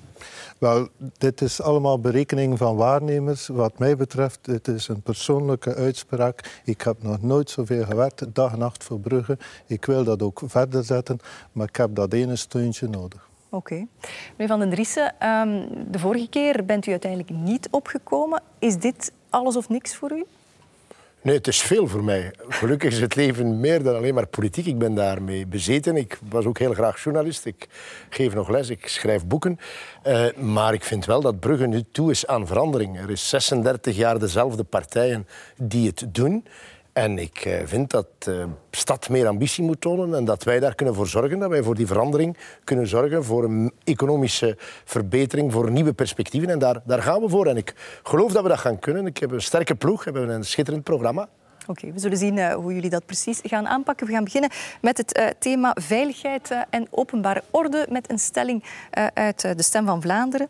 Wel, 0.58 0.88
dit 1.18 1.42
is 1.42 1.62
allemaal 1.62 2.00
berekening 2.00 2.58
van 2.58 2.76
waarnemers. 2.76 3.48
Wat 3.48 3.80
mij 3.80 3.96
betreft, 3.96 4.40
dit 4.42 4.68
is 4.68 4.88
een 4.88 5.02
persoonlijke 5.02 5.76
uitspraak. 5.76 6.62
Ik 6.64 6.82
heb 6.82 7.04
nog 7.04 7.22
nooit 7.22 7.50
zoveel 7.50 7.86
gewerkt, 7.86 8.36
dag 8.36 8.52
en 8.52 8.60
nacht 8.60 8.84
voor 8.84 9.00
Brugge. 9.00 9.38
Ik 9.66 9.86
wil 9.86 10.04
dat 10.04 10.22
ook 10.22 10.42
verder 10.46 10.84
zetten, 10.84 11.20
maar 11.52 11.68
ik 11.68 11.76
heb 11.76 11.96
dat 11.96 12.14
ene 12.14 12.36
steuntje 12.36 12.88
nodig. 12.88 13.30
Oké. 13.50 13.76
Meneer 13.76 14.48
Van 14.48 14.60
den 14.60 14.70
Driessen, 14.70 15.20
ehm, 15.20 15.66
de 15.92 16.00
vorige 16.00 16.30
keer 16.30 16.66
bent 16.66 16.86
u 16.86 16.92
uiteindelijk 16.92 17.32
niet 17.32 17.68
opgekomen. 17.72 18.42
Is 18.60 18.78
dit 18.78 19.12
alles 19.30 19.56
of 19.56 19.70
niks 19.70 19.96
voor 19.96 20.12
u? 20.12 20.26
Nee, 21.22 21.36
het 21.36 21.48
is 21.48 21.62
veel 21.62 21.88
voor 21.88 22.04
mij. 22.04 22.34
Gelukkig 22.48 22.92
is 22.92 23.00
het 23.00 23.16
leven 23.16 23.60
meer 23.60 23.84
dan 23.84 23.96
alleen 23.96 24.14
maar 24.14 24.28
politiek. 24.28 24.66
Ik 24.66 24.78
ben 24.78 24.94
daarmee 24.94 25.48
bezeten. 25.48 25.96
Ik 25.96 26.20
was 26.30 26.46
ook 26.46 26.58
heel 26.58 26.74
graag 26.74 27.04
journalist. 27.04 27.46
Ik 27.46 27.68
geef 28.10 28.34
nog 28.34 28.50
les, 28.50 28.70
ik 28.70 28.88
schrijf 28.88 29.26
boeken. 29.26 29.60
Uh, 30.08 30.34
maar 30.34 30.74
ik 30.74 30.84
vind 30.84 31.06
wel 31.06 31.22
dat 31.22 31.40
Brugge 31.40 31.68
nu 31.68 31.84
toe 31.92 32.12
is 32.12 32.28
aan 32.28 32.48
verandering. 32.48 33.00
Er 33.00 33.10
is 33.10 33.30
36 33.30 33.96
jaar 33.96 34.20
dezelfde 34.20 34.64
partijen 34.64 35.28
die 35.58 35.88
het 35.88 36.06
doen. 36.12 36.46
En 36.98 37.18
ik 37.18 37.46
eh, 37.46 37.60
vind 37.66 37.90
dat 37.90 38.08
de 38.18 38.48
stad 38.72 39.10
meer 39.10 39.28
ambitie 39.28 39.64
moet 39.64 39.82
tonen 39.82 40.16
en 40.16 40.26
dat 40.26 40.44
wij 40.44 40.60
daar 40.60 40.76
kunnen 40.76 40.96
voor 40.96 41.08
zorgen, 41.08 41.40
dat 41.40 41.50
wij 41.50 41.64
voor 41.64 41.76
die 41.76 41.88
verandering 41.88 42.38
kunnen 42.64 42.88
zorgen, 42.88 43.24
voor 43.24 43.44
een 43.44 43.72
economische 43.84 44.58
verbetering, 44.86 45.52
voor 45.52 45.72
nieuwe 45.72 45.94
perspectieven. 45.94 46.50
En 46.50 46.60
daar, 46.60 46.82
daar 46.86 47.02
gaan 47.02 47.22
we 47.22 47.30
voor. 47.30 47.46
En 47.46 47.58
ik 47.58 47.74
geloof 48.04 48.32
dat 48.32 48.44
we 48.44 48.50
dat 48.50 48.60
gaan 48.60 48.80
kunnen. 48.80 49.06
Ik 49.06 49.18
heb 49.18 49.32
een 49.32 49.42
sterke 49.42 49.76
ploeg, 49.76 50.04
we 50.04 50.12
hebben 50.12 50.36
een 50.36 50.46
schitterend 50.46 50.84
programma. 50.84 51.28
Oké, 51.68 51.92
we 51.92 52.00
zullen 52.00 52.18
zien 52.18 52.38
uh, 52.38 52.54
hoe 52.54 52.74
jullie 52.74 52.90
dat 52.90 53.06
precies 53.06 53.40
gaan 53.44 53.68
aanpakken. 53.68 54.08
We 54.08 54.14
gaan 54.14 54.24
beginnen 54.24 54.50
met 54.82 54.98
het 54.98 55.18
uh, 55.18 55.26
thema 55.40 55.76
veiligheid 55.80 56.66
en 56.70 56.88
openbare 56.90 57.44
orde 57.50 57.88
met 57.90 58.12
een 58.12 58.20
stelling 58.20 58.64
uit 59.14 59.42
de 59.42 59.64
Stem 59.64 59.86
van 59.86 60.02
Vlaanderen 60.02 60.50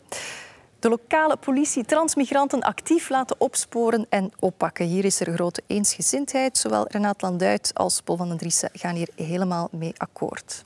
de 0.78 0.88
lokale 0.88 1.36
politie 1.36 1.84
transmigranten 1.84 2.60
actief 2.60 3.08
laten 3.08 3.40
opsporen 3.40 4.06
en 4.08 4.32
oppakken. 4.38 4.86
Hier 4.86 5.04
is 5.04 5.20
er 5.20 5.32
grote 5.32 5.62
eensgezindheid. 5.66 6.58
Zowel 6.58 6.86
Renaat 6.88 7.22
Landuit 7.22 7.70
als 7.74 8.00
Paul 8.00 8.16
van 8.16 8.28
den 8.28 8.38
Driessen 8.38 8.70
gaan 8.72 8.94
hier 8.94 9.08
helemaal 9.16 9.68
mee 9.72 9.92
akkoord. 9.96 10.64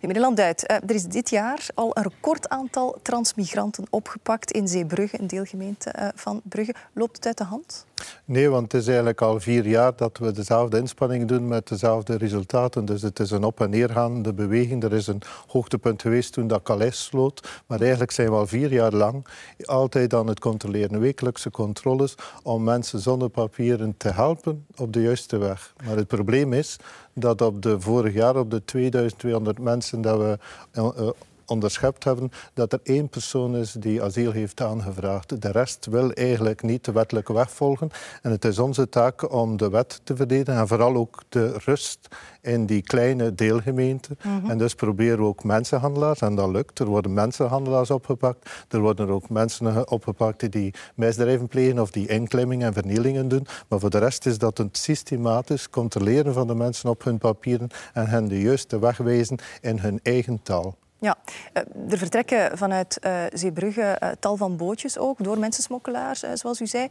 Meneer 0.00 0.20
Landuit, 0.20 0.66
eh, 0.66 0.76
er 0.76 0.94
is 0.94 1.04
dit 1.04 1.30
jaar 1.30 1.66
al 1.74 1.90
een 1.96 2.02
record 2.02 2.48
aantal 2.48 2.98
transmigranten 3.02 3.86
opgepakt 3.90 4.50
in 4.50 4.68
Zeebrugge, 4.68 5.20
een 5.20 5.26
deelgemeente 5.26 5.90
eh, 5.90 6.08
van 6.14 6.40
Brugge. 6.44 6.74
Loopt 6.92 7.16
het 7.16 7.26
uit 7.26 7.38
de 7.38 7.44
hand? 7.44 7.86
Nee, 8.24 8.48
want 8.48 8.72
het 8.72 8.80
is 8.80 8.86
eigenlijk 8.86 9.20
al 9.20 9.40
vier 9.40 9.66
jaar 9.66 9.96
dat 9.96 10.18
we 10.18 10.32
dezelfde 10.32 10.78
inspanningen 10.78 11.26
doen 11.26 11.48
met 11.48 11.68
dezelfde 11.68 12.16
resultaten. 12.16 12.84
Dus 12.84 13.02
het 13.02 13.20
is 13.20 13.30
een 13.30 13.44
op- 13.44 13.60
en 13.60 13.70
neergaande 13.70 14.32
beweging. 14.32 14.82
Er 14.82 14.92
is 14.92 15.06
een 15.06 15.22
hoogtepunt 15.46 16.02
geweest 16.02 16.32
toen 16.32 16.46
dat 16.46 16.62
Calais 16.62 17.04
sloot. 17.04 17.62
Maar 17.66 17.80
eigenlijk 17.80 18.10
zijn 18.10 18.28
we 18.28 18.34
al 18.34 18.46
vier 18.46 18.72
jaar 18.72 18.92
lang 18.92 19.26
altijd 19.64 20.14
aan 20.14 20.26
het 20.26 20.40
controleren. 20.40 21.00
Wekelijkse 21.00 21.50
controles 21.50 22.14
om 22.42 22.62
mensen 22.62 23.00
zonder 23.00 23.28
papieren 23.28 23.94
te 23.96 24.08
helpen 24.08 24.66
op 24.76 24.92
de 24.92 25.02
juiste 25.02 25.36
weg. 25.36 25.74
Maar 25.86 25.96
het 25.96 26.06
probleem 26.06 26.52
is 26.52 26.76
dat 27.14 27.40
op 27.40 27.62
de 27.62 27.80
vorig 27.80 28.14
jaar 28.14 28.36
op 28.36 28.50
de 28.50 28.64
2200 28.64 29.58
mensen 29.58 30.00
dat 30.00 30.18
we 30.18 30.38
uh, 30.78 31.08
onderschept 31.46 32.04
hebben 32.04 32.30
dat 32.54 32.72
er 32.72 32.80
één 32.82 33.08
persoon 33.08 33.56
is 33.56 33.72
die 33.72 34.02
asiel 34.02 34.30
heeft 34.30 34.60
aangevraagd. 34.60 35.42
De 35.42 35.50
rest 35.50 35.86
wil 35.86 36.12
eigenlijk 36.12 36.62
niet 36.62 36.84
de 36.84 36.92
wettelijke 36.92 37.32
weg 37.32 37.50
volgen. 37.50 37.90
En 38.22 38.30
het 38.30 38.44
is 38.44 38.58
onze 38.58 38.88
taak 38.88 39.32
om 39.32 39.56
de 39.56 39.70
wet 39.70 40.00
te 40.04 40.16
verdedigen 40.16 40.60
en 40.60 40.68
vooral 40.68 40.94
ook 40.94 41.22
de 41.28 41.58
rust 41.64 42.08
in 42.42 42.66
die 42.66 42.82
kleine 42.82 43.34
deelgemeenten. 43.34 44.18
Mhm. 44.22 44.50
En 44.50 44.58
dus 44.58 44.74
proberen 44.74 45.18
we 45.18 45.24
ook 45.24 45.44
mensenhandelaars, 45.44 46.20
en 46.20 46.34
dat 46.34 46.50
lukt. 46.50 46.78
Er 46.78 46.86
worden 46.86 47.14
mensenhandelaars 47.14 47.90
opgepakt. 47.90 48.50
Er 48.68 48.80
worden 48.80 49.08
ook 49.08 49.28
mensen 49.28 49.90
opgepakt 49.90 50.52
die 50.52 50.74
misdrijven 50.94 51.48
plegen 51.48 51.78
of 51.78 51.90
die 51.90 52.08
inklimmingen 52.08 52.66
en 52.66 52.72
vernielingen 52.72 53.28
doen. 53.28 53.46
Maar 53.68 53.78
voor 53.78 53.90
de 53.90 53.98
rest 53.98 54.26
is 54.26 54.38
dat 54.38 54.58
een 54.58 54.68
systematisch 54.72 55.70
controleren 55.70 56.34
van 56.34 56.46
de 56.46 56.54
mensen 56.54 56.90
op 56.90 57.04
hun 57.04 57.18
papieren 57.18 57.68
en 57.92 58.06
hen 58.06 58.28
de 58.28 58.40
juiste 58.40 58.78
weg 58.78 58.96
wijzen 58.96 59.38
in 59.60 59.78
hun 59.78 60.00
eigen 60.02 60.42
taal. 60.42 60.76
Ja, 60.98 61.16
eh, 61.52 61.62
er 61.90 61.98
vertrekken 61.98 62.58
vanuit 62.58 62.98
uh, 63.06 63.22
Zeebrugge 63.32 63.98
uh, 64.02 64.08
tal 64.20 64.36
van 64.36 64.56
bootjes 64.56 64.98
ook 64.98 65.24
door 65.24 65.38
mensensmokkelaars, 65.38 66.20
zoals 66.34 66.60
u 66.60 66.66
zei. 66.66 66.88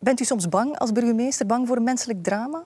Bent 0.00 0.20
u 0.20 0.24
soms 0.24 0.48
bang 0.48 0.78
als 0.78 0.92
burgemeester, 0.92 1.46
bang 1.46 1.66
voor 1.66 1.76
een 1.76 1.82
menselijk 1.82 2.22
drama? 2.22 2.64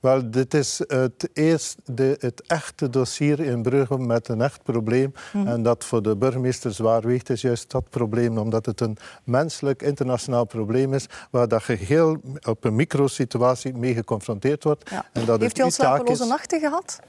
Wel, 0.00 0.30
dit 0.30 0.54
is 0.54 0.80
het, 0.86 1.28
eerste, 1.32 2.16
het 2.18 2.42
echte 2.46 2.90
dossier 2.90 3.40
in 3.40 3.62
Brugge 3.62 3.98
met 3.98 4.28
een 4.28 4.40
echt 4.40 4.62
probleem. 4.62 5.12
Mhm. 5.32 5.46
En 5.46 5.62
dat 5.62 5.84
voor 5.84 6.02
de 6.02 6.16
burgemeester 6.16 6.72
zwaar 6.72 7.00
weegt, 7.00 7.30
is 7.30 7.40
juist 7.40 7.70
dat 7.70 7.90
probleem. 7.90 8.38
Omdat 8.38 8.66
het 8.66 8.80
een 8.80 8.96
menselijk, 9.24 9.82
internationaal 9.82 10.44
probleem 10.44 10.94
is, 10.94 11.06
waar 11.30 11.48
dat 11.48 11.64
je 11.64 11.72
heel 11.72 12.20
op 12.48 12.64
een 12.64 12.74
microsituatie 12.74 13.74
mee 13.74 13.94
geconfronteerd 13.94 14.64
wordt. 14.64 14.90
Ja. 14.90 15.04
En 15.12 15.24
dat 15.24 15.40
Heeft 15.40 15.58
u 15.58 15.62
al 15.62 15.70
slapeloze 15.70 16.24
nachten 16.24 16.60
gehad? 16.60 17.00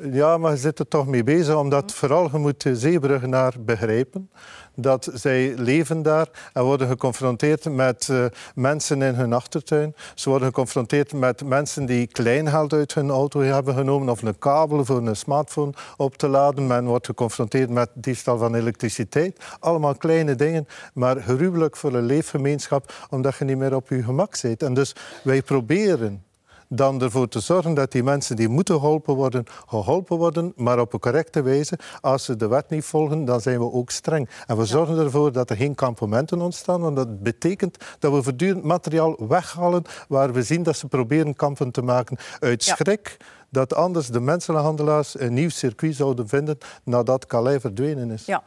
Ja, 0.00 0.38
maar 0.38 0.50
je 0.50 0.56
zit 0.56 0.78
er 0.78 0.88
toch 0.88 1.06
mee 1.06 1.24
bezig, 1.24 1.56
omdat 1.56 1.94
vooral 1.94 2.28
je 2.32 2.38
moet 2.38 2.62
de 2.62 2.76
zeebruggenaar 2.76 3.54
begrijpen 3.60 4.30
dat 4.76 5.10
zij 5.14 5.54
leven 5.56 6.02
daar 6.02 6.28
en 6.52 6.62
worden 6.62 6.88
geconfronteerd 6.88 7.70
met 7.70 8.08
uh, 8.10 8.24
mensen 8.54 9.02
in 9.02 9.14
hun 9.14 9.32
achtertuin. 9.32 9.94
Ze 10.14 10.28
worden 10.28 10.48
geconfronteerd 10.48 11.12
met 11.12 11.44
mensen 11.44 11.86
die 11.86 12.06
kleingeld 12.06 12.72
uit 12.72 12.94
hun 12.94 13.10
auto 13.10 13.40
hebben 13.40 13.74
genomen 13.74 14.08
of 14.08 14.22
een 14.22 14.38
kabel 14.38 14.84
voor 14.84 14.96
een 14.96 15.16
smartphone 15.16 15.72
op 15.96 16.16
te 16.16 16.28
laden. 16.28 16.66
Men 16.66 16.84
wordt 16.84 17.06
geconfronteerd 17.06 17.70
met 17.70 17.90
diefstal 17.94 18.38
van 18.38 18.54
elektriciteit. 18.54 19.44
Allemaal 19.58 19.94
kleine 19.94 20.34
dingen, 20.34 20.66
maar 20.94 21.16
gruwelijk 21.20 21.76
voor 21.76 21.94
een 21.94 22.06
leefgemeenschap 22.06 22.92
omdat 23.10 23.36
je 23.36 23.44
niet 23.44 23.58
meer 23.58 23.74
op 23.74 23.88
je 23.88 24.02
gemak 24.02 24.34
zit. 24.34 24.62
En 24.62 24.74
dus 24.74 24.94
wij 25.22 25.42
proberen 25.42 26.24
dan 26.68 27.02
ervoor 27.02 27.28
te 27.28 27.40
zorgen 27.40 27.74
dat 27.74 27.92
die 27.92 28.02
mensen 28.02 28.36
die 28.36 28.48
moeten 28.48 28.74
geholpen 28.74 29.14
worden, 29.14 29.44
geholpen 29.66 30.16
worden, 30.16 30.52
maar 30.56 30.80
op 30.80 30.92
een 30.92 31.00
correcte 31.00 31.42
wijze. 31.42 31.78
Als 32.00 32.24
ze 32.24 32.36
de 32.36 32.48
wet 32.48 32.70
niet 32.70 32.84
volgen, 32.84 33.24
dan 33.24 33.40
zijn 33.40 33.58
we 33.58 33.72
ook 33.72 33.90
streng. 33.90 34.28
En 34.46 34.56
we 34.56 34.64
zorgen 34.64 34.98
ervoor 34.98 35.32
dat 35.32 35.50
er 35.50 35.56
geen 35.56 35.74
kampementen 35.74 36.40
ontstaan, 36.40 36.80
want 36.80 36.96
dat 36.96 37.22
betekent 37.22 37.76
dat 37.98 38.12
we 38.12 38.22
voortdurend 38.22 38.64
materiaal 38.64 39.26
weghalen 39.28 39.82
waar 40.08 40.32
we 40.32 40.42
zien 40.42 40.62
dat 40.62 40.76
ze 40.76 40.88
proberen 40.88 41.36
kampen 41.36 41.70
te 41.70 41.82
maken 41.82 42.16
uit 42.40 42.62
schrik. 42.62 43.16
dat 43.50 43.74
anders 43.74 44.08
de 44.08 44.20
mensenhandelaars 44.20 45.20
een 45.20 45.34
nieuw 45.34 45.48
circuit 45.48 45.94
zouden 45.94 46.28
vinden 46.28 46.58
nadat 46.84 47.26
Calais 47.26 47.60
verdwenen 47.60 48.10
is. 48.10 48.24
Ja. 48.24 48.42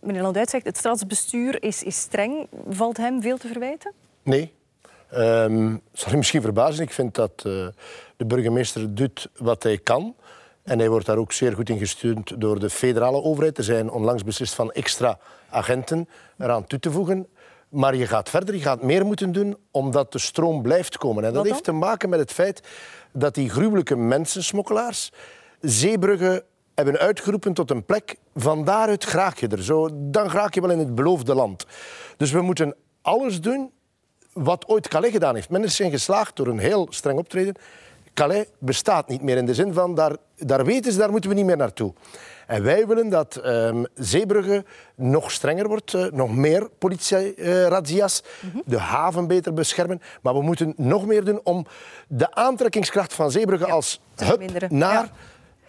Meneer 0.00 0.22
Landuit 0.22 0.50
zegt, 0.50 0.64
het 0.64 0.78
staatsbestuur 0.78 1.62
is, 1.62 1.82
is 1.82 1.96
streng. 2.00 2.46
Valt 2.68 2.96
hem 2.96 3.22
veel 3.22 3.36
te 3.36 3.48
verwijten? 3.48 3.92
Nee, 4.22 4.52
Um, 5.14 5.80
zal 5.92 6.10
je 6.10 6.16
misschien 6.16 6.42
verbazen. 6.42 6.82
Ik 6.82 6.92
vind 6.92 7.14
dat 7.14 7.32
uh, 7.46 7.66
de 8.16 8.24
burgemeester 8.26 8.94
doet 8.94 9.28
wat 9.36 9.62
hij 9.62 9.78
kan. 9.78 10.14
En 10.62 10.78
hij 10.78 10.88
wordt 10.88 11.06
daar 11.06 11.16
ook 11.16 11.32
zeer 11.32 11.52
goed 11.52 11.68
in 11.68 11.78
gesteund 11.78 12.40
door 12.40 12.58
de 12.58 12.70
federale 12.70 13.22
overheid. 13.22 13.58
Er 13.58 13.64
zijn 13.64 13.90
onlangs 13.90 14.24
beslist 14.24 14.54
van 14.54 14.72
extra 14.72 15.18
agenten 15.50 16.08
eraan 16.38 16.66
toe 16.66 16.78
te 16.78 16.90
voegen. 16.90 17.26
Maar 17.68 17.94
je 17.94 18.06
gaat 18.06 18.30
verder, 18.30 18.54
je 18.54 18.60
gaat 18.60 18.82
meer 18.82 19.06
moeten 19.06 19.32
doen 19.32 19.56
omdat 19.70 20.12
de 20.12 20.18
stroom 20.18 20.62
blijft 20.62 20.98
komen. 20.98 21.24
En 21.24 21.32
dat 21.32 21.44
heeft 21.44 21.64
te 21.64 21.72
maken 21.72 22.08
met 22.08 22.18
het 22.18 22.32
feit 22.32 22.62
dat 23.12 23.34
die 23.34 23.50
gruwelijke 23.50 23.96
mensensmokkelaars 23.96 25.12
Zeebrugge 25.60 26.44
hebben 26.74 26.98
uitgeroepen 26.98 27.52
tot 27.52 27.70
een 27.70 27.84
plek. 27.84 28.16
Van 28.34 28.64
daaruit 28.64 29.04
graag 29.04 29.40
je 29.40 29.48
er. 29.48 29.62
Zo, 29.62 29.88
dan 29.92 30.30
graag 30.30 30.54
je 30.54 30.60
wel 30.60 30.70
in 30.70 30.78
het 30.78 30.94
beloofde 30.94 31.34
land. 31.34 31.66
Dus 32.16 32.32
we 32.32 32.40
moeten 32.40 32.74
alles 33.02 33.40
doen 33.40 33.70
wat 34.32 34.68
ooit 34.68 34.88
Calais 34.88 35.12
gedaan 35.12 35.34
heeft. 35.34 35.50
Men 35.50 35.64
is 35.64 35.76
zijn 35.76 35.90
geslaagd 35.90 36.36
door 36.36 36.46
een 36.46 36.58
heel 36.58 36.86
streng 36.90 37.18
optreden. 37.18 37.54
Calais 38.14 38.46
bestaat 38.58 39.08
niet 39.08 39.22
meer 39.22 39.36
in 39.36 39.46
de 39.46 39.54
zin 39.54 39.72
van, 39.72 39.94
daar, 39.94 40.16
daar 40.36 40.64
weten 40.64 40.92
ze, 40.92 40.98
daar 40.98 41.10
moeten 41.10 41.30
we 41.30 41.36
niet 41.36 41.44
meer 41.44 41.56
naartoe. 41.56 41.92
En 42.46 42.62
wij 42.62 42.86
willen 42.86 43.08
dat 43.08 43.40
um, 43.44 43.86
Zeebrugge 43.94 44.64
nog 44.94 45.30
strenger 45.30 45.68
wordt, 45.68 45.92
uh, 45.92 46.06
nog 46.12 46.34
meer 46.34 46.68
politie-razzia's, 46.78 48.22
uh, 48.24 48.44
mm 48.44 48.50
-hmm. 48.50 48.62
de 48.66 48.78
haven 48.78 49.26
beter 49.26 49.54
beschermen. 49.54 50.02
Maar 50.22 50.34
we 50.34 50.42
moeten 50.42 50.74
nog 50.76 51.06
meer 51.06 51.24
doen 51.24 51.40
om 51.42 51.66
de 52.06 52.34
aantrekkingskracht 52.34 53.14
van 53.14 53.30
Zeebrugge 53.30 53.66
ja, 53.66 53.72
als 53.72 54.00
hub 54.16 54.70
naar... 54.70 55.04
Ja. 55.04 55.10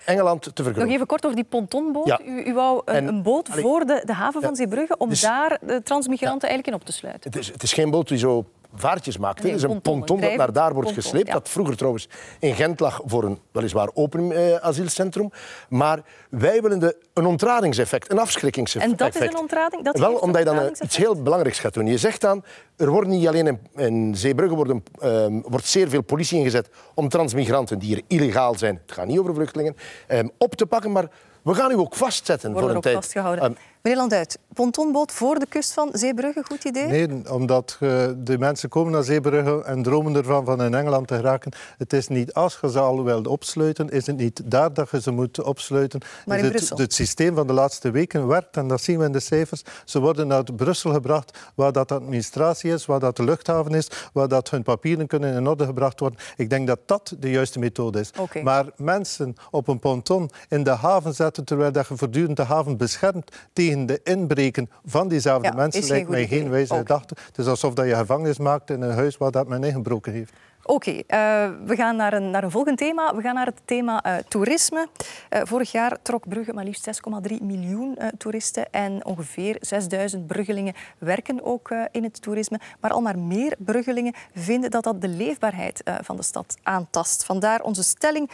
Engeland 0.09 0.41
te 0.41 0.51
vergroten. 0.53 0.83
Nog 0.83 0.93
even 0.93 1.05
kort 1.07 1.25
over 1.25 1.35
die 1.37 1.45
pontonboot. 1.49 2.07
Ja. 2.07 2.19
U, 2.25 2.43
u 2.43 2.53
wou 2.53 2.81
een, 2.85 3.07
een 3.07 3.23
boot 3.23 3.49
voor 3.51 3.85
de, 3.85 4.01
de 4.05 4.13
haven 4.13 4.41
van 4.41 4.55
Zeebrugge 4.55 4.97
om 4.97 5.09
dus, 5.09 5.21
daar 5.21 5.57
de 5.61 5.83
transmigranten 5.83 6.49
eigenlijk 6.49 6.67
in 6.67 6.81
op 6.81 6.85
te 6.85 6.91
sluiten. 6.91 7.31
Het 7.31 7.39
is, 7.39 7.47
het 7.47 7.63
is 7.63 7.73
geen 7.73 7.89
boot 7.91 8.07
die 8.07 8.17
zo 8.17 8.45
vaartjes 8.75 9.17
maakt. 9.17 9.43
Nee, 9.43 9.51
Het 9.51 9.63
is 9.63 9.69
een 9.69 9.81
ponton, 9.81 10.21
dat 10.21 10.35
naar 10.35 10.53
daar 10.53 10.73
wordt 10.73 10.85
ponton, 10.87 11.03
gesleept. 11.03 11.27
ja. 11.27 11.33
Dat 11.33 11.49
vroeger 11.49 11.77
trouwens 11.77 12.09
in 12.39 12.55
Gent 12.55 12.79
lag 12.79 13.01
voor 13.05 13.23
een 13.23 13.39
weliswaar 13.51 13.89
open 13.93 14.31
eh, 14.31 14.55
asielcentrum. 14.55 15.29
Maar 15.69 15.99
wij 16.29 16.61
willen 16.61 16.79
de, 16.79 16.97
een 17.13 17.25
ontradingseffect, 17.25 18.11
een 18.11 18.19
afschrikkingseffect. 18.19 18.91
En 19.01 19.05
dat 19.11 19.15
is 19.21 19.27
een 19.27 19.37
ontrading? 19.37 19.83
Dat 19.83 19.97
Wel, 19.99 20.13
omdat 20.13 20.39
je 20.39 20.45
dan 20.45 20.59
eh, 20.59 20.65
iets 20.81 20.97
heel 20.97 21.21
belangrijks 21.21 21.59
gaat 21.59 21.73
doen. 21.73 21.85
Je 21.85 21.97
zegt 21.97 22.21
dan, 22.21 22.43
er 22.77 22.89
wordt 22.89 23.07
niet 23.07 23.27
alleen 23.27 23.47
in, 23.47 23.59
in 23.75 24.15
Zeebrugge 24.15 24.55
worden, 24.55 24.83
ehm, 24.99 25.39
wordt 25.41 25.65
zeer 25.65 25.89
veel 25.89 26.01
politie 26.03 26.37
ingezet 26.37 26.69
om 26.93 27.09
transmigranten 27.09 27.79
die 27.79 27.87
hier 27.95 28.03
illegaal 28.07 28.55
zijn, 28.57 28.79
het 28.85 28.91
gaat 28.91 29.07
niet 29.07 29.19
over 29.19 29.33
vluchtelingen, 29.33 29.75
ehm, 30.07 30.27
op 30.37 30.55
te 30.55 30.65
pakken, 30.65 30.91
maar 30.91 31.07
we 31.41 31.53
gaan 31.53 31.71
u 31.71 31.75
ook 31.75 31.95
vastzetten 31.95 32.51
Worden 32.51 32.61
voor 32.61 32.69
een 32.71 32.77
ook 32.77 32.83
tijd. 32.83 32.95
vastgehouden. 32.95 33.43
Ehm, 33.43 33.53
Meneer 33.81 33.99
Landuit, 33.99 34.39
pontonboot 34.53 35.11
voor 35.11 35.39
de 35.39 35.45
kust 35.49 35.73
van 35.73 35.89
Zeebrugge, 35.91 36.43
goed 36.43 36.63
idee? 36.63 36.85
Nee, 36.85 37.31
omdat 37.33 37.77
de 38.17 38.35
mensen 38.39 38.69
komen 38.69 38.91
naar 38.91 39.03
Zeebrugge 39.03 39.63
en 39.63 39.83
dromen 39.83 40.15
ervan 40.15 40.45
van 40.45 40.63
in 40.63 40.73
Engeland 40.73 41.07
te 41.07 41.15
geraken. 41.15 41.51
Het 41.77 41.93
is 41.93 42.07
niet 42.07 42.33
als 42.33 42.57
je 42.61 42.71
ze 42.71 42.79
al 42.79 43.03
wilt 43.03 43.27
opsluiten, 43.27 43.89
is 43.89 44.07
het 44.07 44.17
niet 44.17 44.41
daar 44.45 44.73
dat 44.73 44.89
je 44.89 45.01
ze 45.01 45.11
moet 45.11 45.43
opsluiten. 45.43 45.99
Maar 46.25 46.37
in 46.37 46.43
het, 46.43 46.53
Brussel. 46.53 46.77
het 46.77 46.93
systeem 46.93 47.35
van 47.35 47.47
de 47.47 47.53
laatste 47.53 47.91
weken 47.91 48.27
werkt 48.27 48.57
en 48.57 48.67
dat 48.67 48.81
zien 48.81 48.99
we 48.99 49.05
in 49.05 49.11
de 49.11 49.19
cijfers. 49.19 49.63
Ze 49.85 49.99
worden 49.99 50.27
naar 50.27 50.43
Brussel 50.55 50.93
gebracht, 50.93 51.37
waar 51.55 51.71
dat 51.71 51.87
de 51.87 51.93
administratie 51.93 52.71
is, 52.71 52.85
waar 52.85 52.99
dat 52.99 53.15
de 53.15 53.23
luchthaven 53.23 53.73
is, 53.73 53.89
waar 54.13 54.27
dat 54.27 54.49
hun 54.49 54.63
papieren 54.63 55.07
kunnen 55.07 55.33
in 55.33 55.47
orde 55.47 55.65
gebracht 55.65 55.99
worden. 55.99 56.19
Ik 56.35 56.49
denk 56.49 56.67
dat 56.67 56.79
dat 56.85 57.15
de 57.19 57.29
juiste 57.29 57.59
methode 57.59 57.99
is. 57.99 58.11
Maar 58.43 58.65
mensen 58.75 59.35
op 59.51 59.67
een 59.67 59.79
ponton 59.79 60.29
in 60.49 60.63
de 60.63 60.69
haven 60.69 61.13
zetten, 61.13 61.43
terwijl 61.45 61.71
dat 61.71 61.87
je 61.87 61.97
voortdurend 61.97 62.37
de 62.37 62.43
haven 62.43 62.77
beschermt 62.77 63.31
tegen 63.53 63.78
de 63.85 63.99
inbreken 64.03 64.69
van 64.85 65.07
diezelfde 65.07 65.47
Ja, 65.47 65.53
mensen, 65.53 65.87
lijkt 65.87 66.09
mij 66.09 66.27
geen 66.27 66.49
wijze 66.49 66.75
gedachte. 66.75 67.15
Het 67.25 67.37
is 67.37 67.47
alsof 67.47 67.73
dat 67.73 67.85
je 67.85 67.95
gevangenis 67.95 68.37
maakt 68.37 68.69
in 68.69 68.81
een 68.81 68.95
huis 68.95 69.17
waar 69.17 69.31
dat 69.31 69.47
men 69.47 69.63
ingebroken 69.63 70.13
heeft. 70.13 70.33
Oké, 70.63 70.91
eh, 70.91 71.49
we 71.65 71.75
gaan 71.75 71.95
naar 71.95 72.13
een, 72.13 72.31
naar 72.31 72.43
een 72.43 72.51
volgend 72.51 72.77
thema. 72.77 73.15
We 73.15 73.21
gaan 73.21 73.35
naar 73.35 73.45
het 73.45 73.61
thema 73.65 74.03
eh, 74.03 74.15
toerisme. 74.27 74.87
Eh, 75.29 75.41
vorig 75.43 75.71
jaar 75.71 75.97
trok 76.01 76.27
Brugge 76.27 76.53
maar 76.53 76.63
liefst 76.63 76.85
6,3 76.85 77.41
miljoen 77.41 77.97
toeristen. 78.17 78.71
En 78.71 79.05
ongeveer 79.05 79.57
6000 79.59 80.27
Bruggelingen 80.27 80.73
werken 80.97 81.43
ook 81.43 81.73
in 81.91 82.03
het 82.03 82.21
toerisme. 82.21 82.59
Maar 82.79 82.91
al 82.91 83.01
maar 83.01 83.19
meer 83.19 83.55
Bruggelingen 83.57 84.13
vinden 84.33 84.71
dat 84.71 84.83
dat 84.83 85.01
de 85.01 85.07
leefbaarheid 85.07 85.81
van 86.01 86.15
de 86.15 86.23
stad 86.23 86.57
aantast. 86.63 87.25
Vandaar 87.25 87.61
onze 87.61 87.83
stelling: 87.83 88.29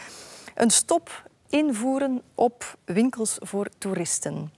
een 0.54 0.70
stop 0.70 1.24
invoeren 1.48 2.22
op 2.34 2.76
winkels 2.84 3.36
voor 3.40 3.68
toeristen. 3.78 4.55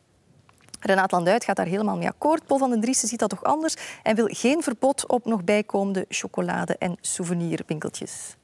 Renaat 0.80 1.12
Landuit 1.12 1.44
gaat 1.44 1.56
daar 1.56 1.66
helemaal 1.66 1.96
mee 1.96 2.08
akkoord. 2.08 2.46
Paul 2.46 2.58
van 2.58 2.70
den 2.70 2.80
Driessen 2.80 3.08
ziet 3.08 3.18
dat 3.18 3.30
toch 3.30 3.44
anders 3.44 3.76
en 4.02 4.16
wil 4.16 4.28
geen 4.30 4.62
verbod 4.62 5.06
op 5.06 5.24
nog 5.24 5.44
bijkomende 5.44 6.04
chocolade- 6.08 6.76
en 6.78 6.96
souvenirwinkeltjes. 7.00 8.36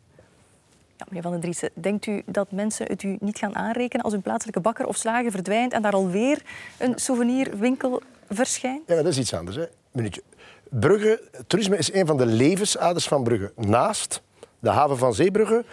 Ja, 0.97 1.05
meneer 1.09 1.23
van 1.23 1.33
den 1.33 1.41
Driessen, 1.41 1.71
denkt 1.75 2.07
u 2.07 2.23
dat 2.27 2.51
mensen 2.51 2.87
het 2.87 3.03
u 3.03 3.17
niet 3.21 3.39
gaan 3.39 3.57
aanrekenen 3.57 4.05
als 4.05 4.13
hun 4.13 4.23
plaatselijke 4.23 4.61
bakker 4.61 4.87
of 4.87 4.97
slager 4.97 5.31
verdwijnt 5.31 5.73
en 5.73 5.83
daar 5.83 5.93
alweer 5.93 6.43
een 6.79 6.93
souvenirwinkel 6.99 8.03
verschijnt? 8.31 8.83
Ja, 8.87 8.95
dat 8.95 9.07
is 9.07 9.19
iets 9.19 9.35
anders. 9.35 9.57
Hè. 9.57 9.65
Minuutje. 9.93 10.23
Brugge, 10.71 11.23
toerisme 11.47 11.77
is 11.77 11.93
een 11.93 12.07
van 12.07 12.17
de 12.17 12.27
levensaders 12.27 13.09
van 13.09 13.23
Brugge. 13.23 13.53
Naast 13.57 14.23
de 14.59 14.71
haven 14.71 14.99
van 14.99 15.15
Zeebrugge, 15.15 15.65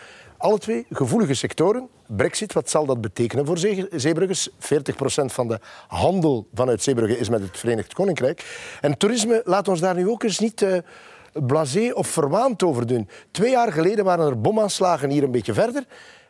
alle 0.41 0.57
twee 0.57 0.85
gevoelige 0.89 1.33
sectoren. 1.33 1.87
Brexit, 2.07 2.53
wat 2.53 2.69
zal 2.69 2.85
dat 2.85 3.01
betekenen 3.01 3.45
voor 3.45 3.57
Zee- 3.57 3.87
Zeebrugge? 3.91 4.51
40% 4.59 5.31
van 5.31 5.47
de 5.47 5.59
handel 5.87 6.47
vanuit 6.53 6.83
Zeebrugge 6.83 7.17
is 7.17 7.29
met 7.29 7.41
het 7.41 7.57
Verenigd 7.57 7.93
Koninkrijk. 7.93 8.45
En 8.81 8.97
toerisme, 8.97 9.41
laat 9.45 9.67
ons 9.67 9.79
daar 9.79 9.95
nu 9.95 10.09
ook 10.09 10.23
eens 10.23 10.39
niet 10.39 10.61
eh 10.61 10.77
blasé 11.33 11.91
of 11.93 12.07
verwaand 12.07 12.63
over 12.63 12.87
doen. 12.87 13.09
Twee 13.31 13.51
jaar 13.51 13.71
geleden 13.71 14.05
waren 14.05 14.25
er 14.25 14.41
bomaanslagen 14.41 15.09
hier 15.09 15.23
een 15.23 15.31
beetje 15.31 15.53
verder 15.53 15.83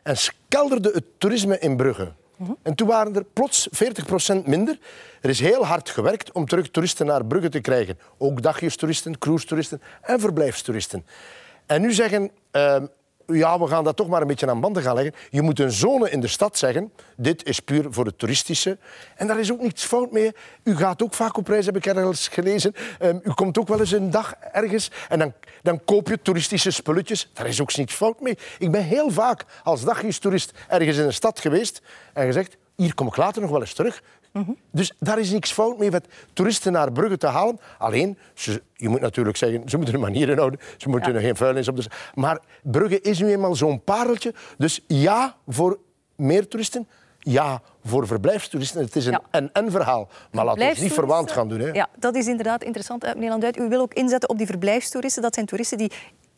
en 0.03 0.17
skelderde 0.17 0.91
het 0.93 1.05
toerisme 1.17 1.59
in 1.59 1.77
Brugge. 1.77 2.11
En 2.61 2.75
toen 2.75 2.87
waren 2.87 3.15
er 3.15 3.23
plots 3.33 3.67
40% 3.71 4.45
minder. 4.45 4.77
Er 5.21 5.29
is 5.29 5.39
heel 5.39 5.65
hard 5.65 5.89
gewerkt 5.89 6.31
om 6.31 6.45
terug 6.45 6.69
toeristen 6.69 7.05
naar 7.05 7.25
Brugge 7.25 7.49
te 7.49 7.59
krijgen. 7.59 7.99
Ook 8.17 8.41
dagjestoeristen, 8.41 9.17
cruise-toeristen 9.17 9.81
en 10.01 10.19
verblijfstoeristen. 10.19 11.05
En 11.65 11.81
nu 11.81 11.93
zeggen, 11.93 12.31
ehm, 12.51 12.85
ja, 13.27 13.59
we 13.59 13.67
gaan 13.67 13.83
dat 13.83 13.95
toch 13.95 14.07
maar 14.07 14.21
een 14.21 14.27
beetje 14.27 14.49
aan 14.49 14.59
banden 14.59 14.83
gaan 14.83 14.95
leggen. 14.95 15.13
Je 15.29 15.41
moet 15.41 15.59
een 15.59 15.71
zone 15.71 16.09
in 16.09 16.19
de 16.19 16.27
stad 16.27 16.57
zeggen, 16.57 16.91
dit 17.17 17.45
is 17.45 17.59
puur 17.59 17.85
voor 17.89 18.05
het 18.05 18.17
toeristische. 18.17 18.77
En 19.15 19.27
daar 19.27 19.39
is 19.39 19.51
ook 19.51 19.61
niets 19.61 19.83
fout 19.83 20.11
mee. 20.11 20.31
U 20.63 20.75
gaat 20.75 21.03
ook 21.03 21.13
vaak 21.13 21.37
op 21.37 21.47
reis, 21.47 21.65
heb 21.65 21.75
ik 21.75 21.85
ergens 21.85 22.27
gelezen. 22.27 22.73
Ehm, 22.99 23.17
u 23.23 23.31
komt 23.33 23.57
ook 23.57 23.67
wel 23.67 23.79
eens 23.79 23.91
een 23.91 24.11
dag 24.11 24.33
ergens 24.51 24.91
en 25.09 25.19
dan, 25.19 25.33
dan 25.61 25.83
koop 25.85 26.07
je 26.07 26.21
toeristische 26.21 26.71
spulletjes. 26.71 27.29
Daar 27.33 27.47
is 27.47 27.61
ook 27.61 27.75
niets 27.75 27.93
fout 27.93 28.19
mee. 28.19 28.37
Ik 28.59 28.71
ben 28.71 28.83
heel 28.83 29.11
vaak 29.11 29.45
als 29.63 29.83
dagjestoerist 29.83 30.51
ergens 30.67 30.97
in 30.97 31.03
een 31.03 31.13
stad 31.13 31.39
geweest 31.39 31.81
en 32.13 32.25
gezegd, 32.25 32.57
hier 32.75 32.93
kom 32.93 33.07
ik 33.07 33.17
later 33.17 33.41
nog 33.41 33.51
wel 33.51 33.61
eens 33.61 33.73
terug. 33.73 34.01
Dus 34.71 34.93
daar 34.99 35.19
is 35.19 35.31
niks 35.31 35.51
fout 35.51 35.77
mee 35.77 35.91
met 35.91 36.07
toeristen 36.33 36.71
naar 36.71 36.91
Brugge 36.91 37.17
te 37.17 37.27
halen. 37.27 37.59
Alleen, 37.77 38.17
ze, 38.33 38.61
je 38.73 38.89
moet 38.89 39.01
natuurlijk 39.01 39.37
zeggen, 39.37 39.69
ze 39.69 39.75
moeten 39.75 39.93
de 39.95 39.99
manieren 40.01 40.37
houden. 40.37 40.59
Ze 40.77 40.89
moeten 40.89 41.15
er 41.15 41.21
geen 41.21 41.35
vuilnis 41.35 41.67
op. 41.67 41.75
de- 41.75 41.89
Maar 42.13 42.39
Brugge 42.63 43.01
is 43.01 43.19
nu 43.19 43.27
eenmaal 43.31 43.55
zo'n 43.55 43.83
pareltje. 43.83 44.33
Dus 44.57 44.83
ja 44.87 45.35
voor 45.47 45.79
meer 46.15 46.47
toeristen. 46.47 46.87
Ja 47.19 47.61
voor 47.85 48.07
verblijfstoeristen. 48.07 48.81
Het 48.81 48.95
is 48.95 49.05
een 49.05 49.11
Ja. 49.11 49.21
en-en 49.31 49.71
verhaal. 49.71 50.09
Maar 50.31 50.45
laten 50.45 50.61
we 50.63 50.69
ons 50.69 50.79
niet 50.79 50.93
verwaand 50.93 51.31
gaan 51.31 51.47
doen. 51.49 51.59
Hè. 51.59 51.67
Ja, 51.71 51.87
dat 51.99 52.15
is 52.15 52.27
inderdaad 52.27 52.63
interessant. 52.63 53.03
Eh, 53.03 53.13
Meneer 53.13 53.29
Landuit, 53.29 53.57
u 53.57 53.69
wil 53.69 53.81
ook 53.81 53.93
inzetten 53.93 54.29
op 54.29 54.37
die 54.37 54.45
verblijfstoeristen. 54.47 55.21
Dat 55.21 55.33
zijn 55.33 55.45
toeristen 55.45 55.77
die 55.77 55.91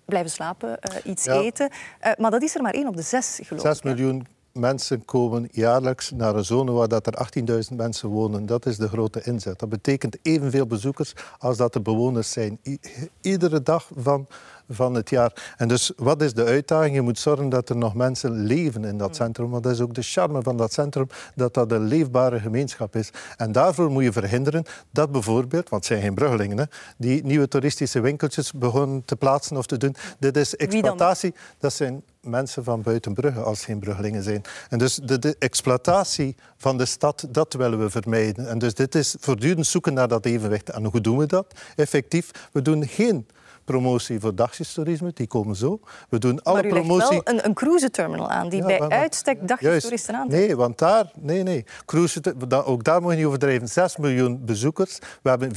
blijven 0.06 0.32
slapen, 0.32 0.80
eh, 0.82 0.96
iets 1.12 1.24
Ja. 1.26 1.34
eten. 1.40 1.70
Eh, 2.00 2.12
maar 2.18 2.32
dat 2.32 2.42
is 2.42 2.56
er 2.56 2.62
maar 2.62 2.74
één 2.74 2.88
op 2.88 2.96
de 2.96 3.02
zes, 3.02 3.40
geloof 3.44 3.62
6 3.64 3.78
ik. 3.78 3.84
hè? 3.84 3.90
miljoen 3.90 4.28
mensen 4.54 5.06
komen 5.06 5.50
jaarlijks 5.52 6.12
naar 6.12 6.36
een 6.36 6.46
zone 6.46 6.72
waar 6.72 6.88
dat 6.88 7.08
er 7.08 7.44
18.000 7.70 7.76
mensen 7.76 8.10
wonen. 8.10 8.46
Dat 8.46 8.66
is 8.66 8.78
de 8.78 8.88
grote 8.88 9.22
inzet. 9.24 9.60
Dat 9.60 9.70
betekent 9.70 10.18
evenveel 10.22 10.68
bezoekers 10.68 11.14
als 11.40 11.58
dat 11.58 11.76
er 11.76 11.82
bewoners 11.82 12.32
zijn. 12.32 12.60
I- 12.64 12.80
iedere 13.22 13.64
dag 13.64 13.90
van, 13.96 14.28
van 14.70 14.94
het 14.94 15.10
jaar. 15.10 15.54
En 15.58 15.68
dus 15.68 15.92
wat 15.96 16.22
is 16.22 16.34
de 16.34 16.44
uitdaging? 16.44 16.96
Je 16.96 17.02
moet 17.02 17.20
zorgen 17.20 17.50
dat 17.50 17.70
er 17.70 17.78
nog 17.78 17.94
mensen 17.96 18.32
leven 18.32 18.84
in 18.86 18.98
dat 18.98 19.16
centrum. 19.16 19.50
Want 19.50 19.64
dat 19.64 19.74
is 19.74 19.82
ook 19.82 19.94
de 19.94 20.02
charme 20.02 20.42
van 20.42 20.58
dat 20.58 20.74
centrum, 20.74 21.08
dat 21.36 21.54
dat 21.54 21.72
een 21.72 21.88
leefbare 21.88 22.40
gemeenschap 22.40 22.96
is. 22.96 23.10
En 23.38 23.52
daarvoor 23.52 23.92
moet 23.92 24.04
je 24.04 24.12
verhinderen 24.12 24.64
dat 24.92 25.12
bijvoorbeeld, 25.12 25.70
want 25.70 25.84
het 25.84 25.86
zijn 25.86 26.02
geen 26.02 26.16
bruggelingen, 26.16 26.58
hè, 26.58 26.66
die 26.98 27.24
nieuwe 27.24 27.48
toeristische 27.48 28.00
winkeltjes 28.00 28.52
begonnen 28.52 29.06
te 29.06 29.16
plaatsen 29.16 29.58
of 29.58 29.66
te 29.66 29.78
doen. 29.78 29.96
Dit 30.20 30.38
is 30.38 30.56
exploitatie. 30.56 31.34
Dat 31.60 31.74
zijn 31.74 32.04
mensen 32.24 32.64
van 32.64 32.82
buiten 32.82 33.14
Brugge 33.14 33.40
als 33.40 33.66
geen 33.66 33.80
bruggelingen 33.80 34.24
zijn. 34.24 34.42
En 34.70 34.78
dus 34.78 34.96
de, 34.96 35.20
de 35.20 35.36
exploitatie 35.40 36.36
van 36.58 36.78
de 36.78 36.86
stad, 36.86 37.28
dat 37.30 37.54
willen 37.54 37.80
we 37.80 37.90
vermijden. 37.90 38.50
En 38.50 38.58
dus 38.58 38.74
dit 38.74 38.96
is 38.96 39.16
voortdurend 39.20 39.68
zoeken 39.68 39.94
naar 39.94 40.08
dat 40.08 40.26
evenwicht. 40.26 40.70
En 40.70 40.86
hoe 40.86 41.02
doen 41.02 41.18
we 41.18 41.26
dat? 41.26 41.54
Effectief, 41.76 42.32
we 42.52 42.62
doen 42.62 42.88
geen 42.88 43.28
promotie 43.66 44.20
voor 44.20 44.36
dagjestoerisme, 44.36 45.12
die 45.14 45.28
komen 45.28 45.56
zo. 45.56 45.80
We 46.10 46.20
doen 46.20 46.44
alle 46.44 46.56
Maar 46.56 46.66
u 46.66 46.74
legt 46.74 46.86
promotie... 46.86 47.22
wel 47.24 47.34
een, 47.36 47.46
een 47.46 47.54
cruise-terminal 47.54 48.30
aan 48.30 48.50
die 48.50 48.60
Ja, 48.60 48.66
bij 48.66 48.80
maar- 48.80 48.90
uitstek 48.90 49.48
dagjestoeristen 49.48 50.16
aantrekt. 50.16 50.46
Nee, 50.48 50.56
want 50.56 50.78
daar, 50.78 51.12
nee, 51.20 51.44
nee. 51.44 51.66
Cruise, 51.86 52.22
ook 52.66 52.84
daar 52.84 53.02
moet 53.02 53.12
je 53.12 53.18
niet 53.18 53.26
overdrijven. 53.26 53.68
6 53.68 53.98
miljoen 53.98 54.46
bezoekers. 54.46 55.00
We 55.22 55.30
hebben 55.30 55.52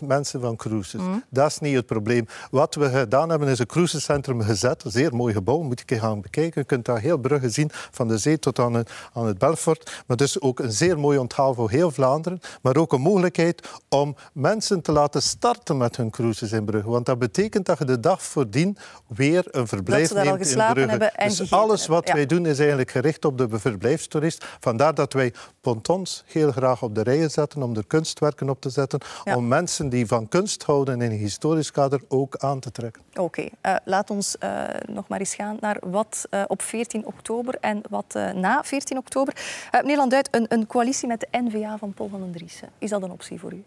400.000 0.00 0.06
mensen 0.06 0.40
van 0.40 0.56
cruises. 0.56 1.00
Mhm. 1.00 1.18
Dat 1.30 1.46
is 1.50 1.58
niet 1.58 1.74
het 1.74 1.86
probleem. 1.86 2.26
Wat 2.50 2.74
we 2.74 2.88
gedaan 2.88 3.28
hebben, 3.30 3.48
is 3.48 3.58
een 3.58 3.66
cruisecentrum 3.66 4.40
gezet. 4.42 4.84
Een 4.84 4.90
zeer 4.90 5.14
mooi 5.14 5.34
gebouw, 5.34 5.60
moet 5.60 5.82
je 5.86 5.98
gaan 5.98 6.20
bekijken. 6.20 6.60
Je 6.60 6.66
kunt 6.66 6.84
daar 6.84 7.00
heel 7.00 7.18
Brugge 7.18 7.50
zien, 7.50 7.70
van 7.72 8.08
de 8.08 8.18
zee 8.18 8.38
tot 8.38 8.58
aan 8.58 8.74
het, 8.74 8.90
aan 9.12 9.26
het 9.26 9.38
Belfort. 9.38 10.02
Maar 10.06 10.16
dus 10.16 10.40
ook 10.40 10.58
een 10.58 10.72
zeer 10.72 10.98
mooi 10.98 11.18
onthaal 11.18 11.54
voor 11.54 11.70
heel 11.70 11.90
Vlaanderen. 11.90 12.40
Maar 12.62 12.76
ook 12.76 12.92
een 12.92 13.00
mogelijkheid 13.00 13.68
om 13.88 14.16
mensen 14.32 14.80
te 14.82 14.92
laten 14.92 15.22
starten 15.22 15.76
met 15.76 15.96
hun 15.96 16.10
cruises 16.10 16.52
in 16.52 16.64
Brugge. 16.64 16.90
Want 16.90 17.06
dat 17.06 17.17
betekent 17.18 17.66
dat 17.66 17.78
je 17.78 17.84
de 17.84 18.00
dag 18.00 18.22
voordien 18.22 18.76
weer 19.06 19.44
een 19.50 19.68
verblijf 19.68 20.14
neemt 20.14 20.50
in 20.50 20.72
Brugge. 20.72 21.04
en 21.04 21.28
dus 21.28 21.52
alles 21.52 21.86
wat 21.86 22.10
wij 22.10 22.26
doen 22.26 22.46
is 22.46 22.58
eigenlijk 22.58 22.90
gericht 22.90 23.24
op 23.24 23.38
de 23.38 23.58
verblijfstoerist. 23.58 24.44
Vandaar 24.60 24.94
dat 24.94 25.12
wij 25.12 25.32
pontons 25.60 26.24
heel 26.26 26.50
graag 26.50 26.82
op 26.82 26.94
de 26.94 27.02
rijen 27.02 27.30
zetten 27.30 27.62
om 27.62 27.76
er 27.76 27.86
kunstwerken 27.86 28.48
op 28.48 28.60
te 28.60 28.70
zetten. 28.70 29.00
Ja. 29.24 29.36
Om 29.36 29.48
mensen 29.48 29.88
die 29.88 30.06
van 30.06 30.28
kunst 30.28 30.62
houden 30.62 31.00
in 31.00 31.10
een 31.10 31.18
historisch 31.18 31.70
kader 31.70 32.00
ook 32.08 32.36
aan 32.36 32.60
te 32.60 32.70
trekken. 32.70 33.02
Oké, 33.14 33.48
eh, 33.60 33.74
laat 33.84 34.10
ons 34.10 34.38
eh, 34.38 34.62
nog 34.86 35.08
maar 35.08 35.18
eens 35.18 35.34
gaan 35.34 35.56
naar 35.60 35.76
wat 35.80 36.26
eh, 36.30 36.44
op 36.46 36.62
14 36.62 37.06
oktober 37.06 37.56
en 37.60 37.82
wat 37.90 38.18
na 38.34 38.64
14 38.64 38.98
oktober. 38.98 39.34
Meneer 39.70 39.96
Landuit, 39.96 40.28
een, 40.30 40.46
een 40.48 40.66
coalitie 40.66 41.08
met 41.08 41.20
de 41.20 41.38
N-VA 41.38 41.78
van 41.78 41.92
Paul 41.92 42.08
van 42.08 42.20
den 42.20 42.32
Driessen. 42.32 42.68
Is 42.78 42.90
dat 42.90 43.02
een 43.02 43.10
optie 43.10 43.40
voor 43.40 43.52
u? 43.52 43.64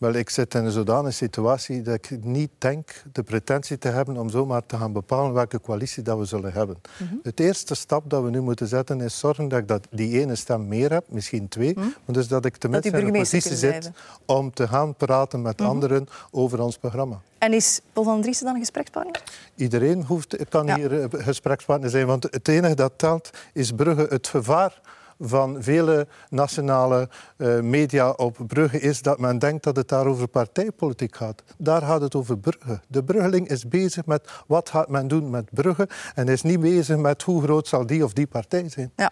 Wel, 0.00 0.12
ik 0.12 0.30
zit 0.30 0.54
in 0.54 0.64
een 0.64 0.70
zodanige 0.70 1.14
situatie 1.16 1.82
dat 1.82 1.94
ik 1.94 2.24
niet 2.24 2.50
denk 2.58 3.02
de 3.12 3.22
pretentie 3.22 3.78
te 3.78 3.88
hebben 3.88 4.16
om 4.16 4.30
zomaar 4.30 4.66
te 4.66 4.76
gaan 4.76 4.92
bepalen 4.92 5.32
welke 5.32 5.60
coalitie 5.60 6.02
dat 6.02 6.18
we 6.18 6.24
zullen 6.24 6.52
hebben. 6.52 6.80
Mhm. 6.98 7.14
Het 7.22 7.40
eerste 7.40 7.74
stap 7.74 8.10
dat 8.10 8.22
we 8.22 8.30
nu 8.30 8.40
moeten 8.40 8.66
zetten 8.66 9.00
is 9.00 9.18
zorgen 9.18 9.48
dat 9.48 9.58
ik 9.58 9.68
dat 9.68 9.86
die 9.90 10.20
ene 10.20 10.34
stem 10.34 10.68
meer 10.68 10.92
heb, 10.92 11.04
misschien 11.08 11.48
twee. 11.48 11.74
Maar 11.76 11.86
dus 12.06 12.28
dat 12.28 12.44
ik 12.44 12.56
tenminste 12.56 12.90
die 12.90 13.00
in 13.00 13.06
een 13.06 13.12
positie 13.20 13.56
zit 13.56 13.90
om 14.26 14.50
te 14.52 14.68
gaan 14.68 14.94
praten 14.94 15.42
met 15.42 15.58
Mhm. 15.58 15.68
anderen 15.68 16.06
over 16.30 16.60
ons 16.60 16.76
programma. 16.78 17.20
En 17.38 17.52
is 17.52 17.80
Paul 17.92 18.04
van 18.06 18.20
Driessen 18.22 18.44
dan 18.46 18.54
een 18.54 18.60
gesprekspartner? 18.60 19.22
Iedereen 19.54 20.04
hoeft, 20.04 20.36
kan 20.48 20.66
Ja. 20.66 20.76
hier 20.76 21.00
eh, 21.02 21.24
gesprekspartner 21.24 21.90
zijn, 21.90 22.06
want 22.06 22.22
het 22.30 22.48
enige 22.48 22.74
dat 22.74 22.92
telt 22.96 23.30
is 23.52 23.72
Brugge. 23.72 24.06
Het 24.08 24.26
gevaar 24.28 24.80
van 25.20 25.62
vele 25.62 26.06
nationale 26.28 27.08
eh, 27.36 27.60
media 27.60 28.10
op 28.10 28.38
Brugge 28.46 28.80
is 28.80 29.02
dat 29.02 29.18
men 29.18 29.38
denkt 29.38 29.64
dat 29.64 29.76
het 29.76 29.88
daar 29.88 30.06
over 30.06 30.28
partijpolitiek 30.28 31.16
gaat. 31.16 31.42
Daar 31.58 31.82
gaat 31.82 32.00
het 32.00 32.14
over 32.14 32.38
Brugge. 32.38 32.80
De 32.86 33.04
Bruggeling 33.04 33.48
is 33.48 33.68
bezig 33.68 34.06
met 34.06 34.30
wat 34.46 34.70
gaat 34.70 34.88
men 34.88 35.08
doen 35.08 35.30
met 35.30 35.48
Brugge 35.50 35.88
en 36.14 36.28
is 36.28 36.42
niet 36.42 36.60
bezig 36.60 36.96
met 36.96 37.22
hoe 37.22 37.42
groot 37.42 37.68
zal 37.68 37.86
die 37.86 38.04
of 38.04 38.12
die 38.12 38.26
partij 38.26 38.68
zijn. 38.68 38.92
Ja. 38.96 39.10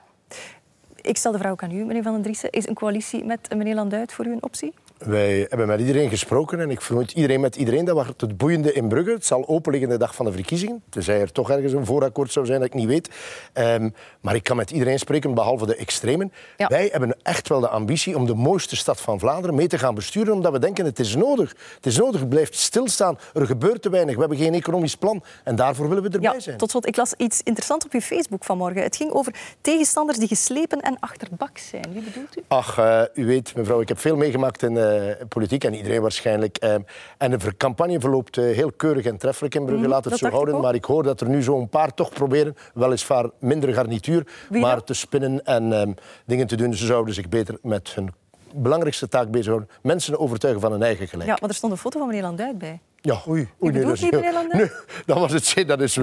Ik 1.03 1.17
stel 1.17 1.33
de 1.33 1.39
vraag 1.39 1.53
ook 1.53 1.63
aan 1.63 1.71
u, 1.71 1.85
meneer 1.85 2.03
Van 2.03 2.13
den 2.13 2.23
Driessen. 2.23 2.51
Is 2.51 2.67
een 2.67 2.75
coalitie 2.75 3.25
met 3.25 3.55
meneer 3.57 3.75
Landuit 3.75 4.13
voor 4.13 4.27
u 4.27 4.33
een 4.33 4.43
optie? 4.43 4.75
Wij 4.99 5.47
hebben 5.49 5.67
met 5.67 5.81
iedereen 5.81 6.09
gesproken 6.09 6.61
en 6.61 6.71
ik 6.71 6.81
vermoed 6.81 7.13
iedereen 7.13 7.41
met 7.41 7.57
iedereen. 7.57 7.85
Dat 7.85 7.95
was 7.97 8.07
het 8.17 8.37
boeiende 8.37 8.73
in 8.73 8.89
Brugge. 8.89 9.11
Het 9.11 9.27
zal 9.27 9.49
open 9.49 9.73
liggen 9.73 9.91
de 9.91 9.97
dag 9.99 10.15
van 10.15 10.25
de 10.27 10.33
verkiezingen. 10.33 10.83
Tenzij 10.89 11.21
er 11.21 11.33
toch 11.33 11.51
ergens 11.51 11.73
een 11.73 11.87
voorakkoord 11.87 12.33
zou 12.33 12.47
zijn 12.47 12.59
dat 12.59 12.69
ik 12.69 12.75
niet 12.75 12.87
weet. 12.87 13.09
Ehm, 13.53 13.91
maar 14.21 14.35
ik 14.35 14.43
kan 14.43 14.57
met 14.57 14.71
iedereen 14.71 14.99
spreken, 14.99 15.35
behalve 15.35 15.67
de 15.67 15.77
extremen. 15.77 16.33
Ja. 16.57 16.67
Wij 16.69 16.89
hebben 16.93 17.17
echt 17.23 17.49
wel 17.49 17.61
de 17.61 17.69
ambitie 17.69 18.17
om 18.17 18.27
de 18.27 18.35
mooiste 18.35 18.77
stad 18.77 19.01
van 19.01 19.19
Vlaanderen 19.19 19.55
mee 19.57 19.67
te 19.67 19.79
gaan 19.79 19.95
besturen. 19.95 20.33
Omdat 20.35 20.53
we 20.53 20.59
denken, 20.59 20.85
het 20.85 20.99
is 20.99 21.17
nodig. 21.17 21.55
Het 21.75 21.87
is 21.87 21.97
nodig, 21.99 22.21
het 22.21 22.29
blijft 22.29 22.55
stilstaan. 22.57 23.19
Er 23.35 23.47
gebeurt 23.47 23.83
te 23.83 23.91
weinig. 23.91 24.15
We 24.15 24.21
hebben 24.21 24.39
geen 24.39 24.55
economisch 24.55 24.97
plan. 24.97 25.23
En 25.45 25.57
daarvoor 25.57 25.89
willen 25.89 26.03
we 26.03 26.09
erbij 26.11 26.33
Ja, 26.33 26.41
zijn. 26.41 26.57
tot 26.57 26.71
slot, 26.71 26.87
ik 26.87 26.97
las 26.97 27.15
iets 27.17 27.41
interessants 27.45 27.85
op 27.85 27.93
uw 27.93 28.01
Facebook 28.01 28.45
vanmorgen. 28.45 28.83
Het 28.83 28.97
ging 28.97 29.11
over 29.13 29.35
tegenstanders 29.61 30.19
die 30.19 30.29
geslepen 30.29 30.81
en 30.81 30.97
achterbaks 31.01 31.69
zijn. 31.69 31.87
Wie 31.93 32.03
bedoelt 32.03 32.39
u? 32.39 32.43
Ach, 32.49 32.79
eh, 32.79 33.03
u 33.15 33.27
weet, 33.27 33.57
mevrouw, 33.57 33.81
ik 33.81 33.89
heb 33.89 33.99
veel 33.99 34.17
meegemaakt 34.17 34.63
in 34.63 34.77
eh, 34.77 34.88
politiek 35.29 35.65
en 35.65 35.75
iedereen 35.75 36.01
waarschijnlijk. 36.01 36.57
eh, 36.57 36.75
en 37.19 37.31
de 37.31 37.57
campagne 37.57 38.01
verloopt 38.01 38.37
eh, 38.37 38.45
heel 38.45 38.73
keurig 38.73 39.05
en 39.05 39.17
treffelijk 39.17 39.55
in 39.55 39.65
Brugge, 39.65 39.81
Mhm, 39.81 39.91
laat 39.91 40.05
het 40.05 40.19
zo 40.19 40.27
ik 40.27 40.33
houden. 40.33 40.61
Maar 40.61 40.75
ik 40.75 40.85
hoor 40.85 41.03
dat 41.03 41.21
er 41.21 41.29
nu 41.29 41.43
zo'n 41.43 41.69
paar 41.69 41.95
toch 41.95 42.13
proberen, 42.13 42.57
weliswaar 42.75 43.31
minder 43.39 43.73
garnituur, 43.73 44.27
Wie 44.49 44.61
maar 44.61 44.85
te 44.85 44.95
spinnen 44.95 45.45
en 45.45 45.73
ehm, 45.73 45.93
dingen 46.25 46.47
te 46.47 46.57
doen. 46.57 46.75
Ze 46.75 46.87
zouden 46.87 47.15
zich 47.15 47.29
beter 47.29 47.59
met 47.63 47.95
hun 47.95 48.13
belangrijkste 48.55 49.09
taak 49.09 49.31
bezighouden. 49.31 49.69
Mensen 49.83 50.19
overtuigen 50.19 50.61
van 50.63 50.73
hun 50.73 50.83
eigen 50.83 51.09
gelijk. 51.09 51.29
Ja, 51.29 51.37
maar 51.41 51.49
er 51.49 51.57
stond 51.57 51.73
een 51.73 51.79
foto 51.79 51.99
van 51.99 52.09
meneer 52.09 52.23
Landuit 52.23 52.59
bij. 52.59 52.81
Ja, 53.01 53.23
oei. 53.29 53.49
bedoelt 53.59 54.01
nee, 54.01 54.11
dat? 54.11 54.53
Nee, 54.53 54.71
dat 55.07 55.19
was 55.19 55.33
het. 55.33 55.45
zin. 55.45 55.67
Dat 55.77 55.81
is, 55.81 55.97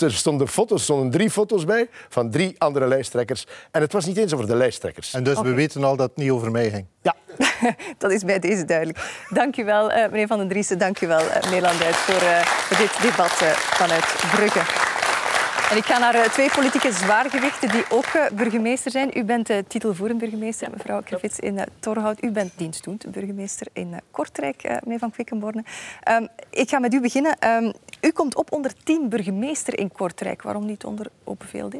er 0.00 0.12
stonden 0.12 0.48
foto's, 0.48 0.82
stonden 0.82 1.10
drie 1.10 1.30
foto's 1.30 1.64
bij 1.64 1.88
van 2.08 2.30
drie 2.30 2.54
andere 2.58 2.86
lijsttrekkers. 2.86 3.46
En 3.70 3.80
het 3.80 3.92
was 3.92 4.04
niet 4.06 4.16
eens 4.16 4.34
over 4.34 4.46
de 4.46 4.56
lijsttrekkers. 4.56 5.14
En 5.14 5.22
dus 5.22 5.40
we 5.40 5.54
weten 5.54 5.84
al 5.84 5.96
dat 5.96 6.08
het 6.08 6.18
niet 6.18 6.30
over 6.30 6.50
mij 6.50 6.70
ging. 6.70 6.86
Ja, 7.02 7.14
Dat 7.98 8.10
is 8.10 8.24
bij 8.24 8.38
deze 8.38 8.64
duidelijk. 8.64 8.98
Dank 9.28 9.56
u 9.56 9.64
wel, 9.64 9.90
eh, 9.90 10.10
meneer 10.10 10.26
Van 10.26 10.38
den 10.38 10.48
Driessen. 10.48 10.78
Dank 10.78 11.00
u 11.00 11.06
wel, 11.06 11.20
eh, 11.20 11.42
meneer 11.42 11.60
Landuit, 11.60 11.96
voor, 11.96 12.28
eh, 12.28 12.78
dit 12.78 13.02
debat 13.02 13.32
vanuit 13.56 14.14
Brugge. 14.34 14.60
En 15.70 15.78
ik 15.78 15.84
ga 15.84 15.98
naar 15.98 16.30
twee 16.32 16.50
politieke 16.50 16.92
zwaargewichten 16.92 17.70
die 17.70 17.84
ook 17.90 18.06
burgemeester 18.32 18.90
zijn. 18.90 19.10
U 19.18 19.24
bent 19.24 19.50
uh, 19.50 19.56
titelvoerend 19.68 20.18
burgemeester, 20.18 20.70
mevrouw 20.70 21.02
Krevits 21.02 21.38
in 21.38 21.60
Torhout. 21.78 22.24
U 22.24 22.30
bent 22.30 22.52
dienstdoend 22.56 23.10
burgemeester 23.10 23.66
in 23.72 24.00
Kortrijk, 24.10 24.62
meneer 24.62 24.98
Van 24.98 25.10
Quickenborne. 25.10 25.64
Um, 26.10 26.28
ik 26.50 26.68
ga 26.68 26.78
met 26.78 26.94
u 26.94 27.00
beginnen. 27.00 27.48
Um, 27.48 27.72
u 28.00 28.10
komt 28.10 28.34
op 28.34 28.52
onder 28.52 28.72
team 28.84 29.08
burgemeester 29.08 29.78
in 29.78 29.92
Kortrijk. 29.92 30.42
Waarom 30.42 30.66
niet 30.66 30.84
onder 30.84 31.06
Open 31.24 31.48
VLD? 31.48 31.74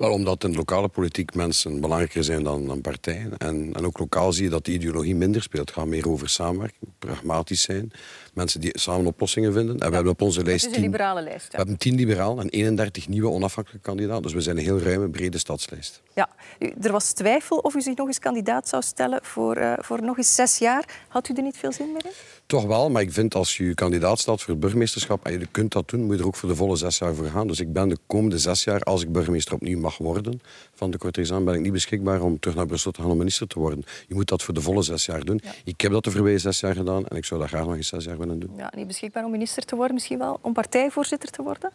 Wel, 0.00 0.12
omdat 0.12 0.44
in 0.44 0.50
de 0.50 0.56
lokale 0.56 0.88
politiek 0.88 1.34
mensen 1.34 1.80
belangrijker 1.80 2.24
zijn 2.24 2.42
dan, 2.42 2.66
dan 2.66 2.80
partijen. 2.80 3.36
En, 3.38 3.72
en 3.72 3.86
ook 3.86 3.98
lokaal 3.98 4.32
zie 4.32 4.44
je 4.44 4.50
dat 4.50 4.64
de 4.64 4.72
ideologie 4.72 5.14
minder 5.14 5.42
speelt. 5.42 5.68
Het 5.68 5.78
gaat 5.78 5.86
meer 5.86 6.08
over 6.08 6.28
samenwerking, 6.28 6.90
pragmatisch 6.98 7.62
zijn. 7.62 7.92
Mensen 8.40 8.60
die 8.60 8.78
samen 8.78 9.06
oplossingen 9.06 9.52
vinden. 9.52 9.78
En 9.78 9.88
we 9.88 9.94
hebben 9.94 10.12
op 10.12 10.22
onze 10.22 10.42
lijst 10.42 10.64
Het 10.64 10.70
is 10.70 10.76
een 10.76 10.82
tien, 10.82 10.90
liberale 10.90 11.22
lijst. 11.22 11.50
we 11.50 11.56
hebben 11.56 11.76
tien 11.76 11.94
liberaal 11.94 12.40
en 12.40 12.48
31 12.48 13.08
nieuwe 13.08 13.28
onafhankelijke 13.30 13.86
kandidaten. 13.88 14.22
Dus 14.22 14.32
we 14.32 14.40
zijn 14.40 14.56
een 14.58 14.62
heel 14.64 14.78
ruime, 14.80 15.08
brede 15.08 15.38
stadslijst. 15.38 16.02
Ja, 16.14 16.28
u- 16.58 16.72
er 16.80 16.92
was 16.92 17.12
twijfel 17.12 17.58
of 17.58 17.74
u 17.74 17.80
zich 17.80 17.96
nog 17.96 18.06
eens 18.06 18.18
kandidaat 18.18 18.68
zou 18.68 18.82
stellen 18.82 19.18
voor, 19.22 19.58
uh, 19.58 19.72
voor 19.78 20.02
nog 20.02 20.16
eens 20.18 20.34
zes 20.34 20.58
jaar. 20.58 20.84
Had 21.08 21.28
u 21.28 21.34
er 21.34 21.42
niet 21.42 21.56
veel 21.56 21.72
zin 21.72 21.92
meer 21.92 22.04
in? 22.04 22.10
Toch 22.46 22.64
wel, 22.64 22.90
maar 22.90 23.02
ik 23.02 23.12
vind 23.12 23.34
als 23.34 23.56
je 23.56 23.74
kandidaat 23.74 24.18
staat 24.18 24.40
voor 24.40 24.50
het 24.50 24.60
burgemeesterschap 24.60 25.24
en 25.26 25.32
je 25.38 25.46
kunt 25.50 25.72
dat 25.72 25.88
doen, 25.88 26.00
moet 26.02 26.14
je 26.14 26.20
er 26.20 26.26
ook 26.26 26.36
voor 26.36 26.48
de 26.48 26.54
volle 26.54 26.76
zes 26.76 26.98
jaar 26.98 27.14
voor 27.14 27.26
gaan. 27.26 27.46
Dus 27.46 27.60
ik 27.60 27.72
ben 27.72 27.88
de 27.88 27.96
komende 28.06 28.38
zes 28.38 28.64
jaar, 28.64 28.80
als 28.80 29.02
ik 29.02 29.12
burgemeester 29.12 29.54
opnieuw 29.54 29.78
mag 29.80 29.98
worden 29.98 30.40
van 30.74 30.90
de 30.90 30.98
Kortrijksaan, 30.98 31.44
ben 31.44 31.54
ik 31.54 31.60
niet 31.60 31.72
beschikbaar 31.72 32.20
om 32.22 32.38
terug 32.38 32.56
naar 32.56 32.66
Brussel 32.66 32.90
te 32.90 33.00
gaan 33.02 33.10
om 33.10 33.16
minister 33.18 33.46
te 33.46 33.58
worden. 33.58 33.84
Je 34.08 34.14
moet 34.14 34.28
dat 34.28 34.42
voor 34.42 34.54
de 34.54 34.60
volle 34.60 34.82
zes 34.82 35.06
jaar 35.06 35.24
doen. 35.24 35.40
Ik 35.64 35.80
heb 35.80 35.92
dat 35.92 36.04
de 36.04 36.10
voorbije 36.10 36.38
zes 36.38 36.60
jaar 36.60 36.74
gedaan 36.74 37.06
en 37.06 37.16
ik 37.16 37.24
zou 37.24 37.40
dat 37.40 37.48
graag 37.48 37.64
nog 37.66 37.76
eens 37.76 37.88
zes 37.88 38.04
jaar 38.04 38.18
willen 38.18 38.29
doen. 38.38 38.56
Ja, 38.56 38.72
niet 38.76 38.86
beschikbaar 38.86 39.24
om 39.24 39.30
minister 39.30 39.64
te 39.64 39.76
worden, 39.76 39.94
misschien 39.94 40.18
wel 40.18 40.38
om 40.42 40.52
partijvoorzitter 40.52 41.30
te 41.30 41.42
worden? 41.42 41.70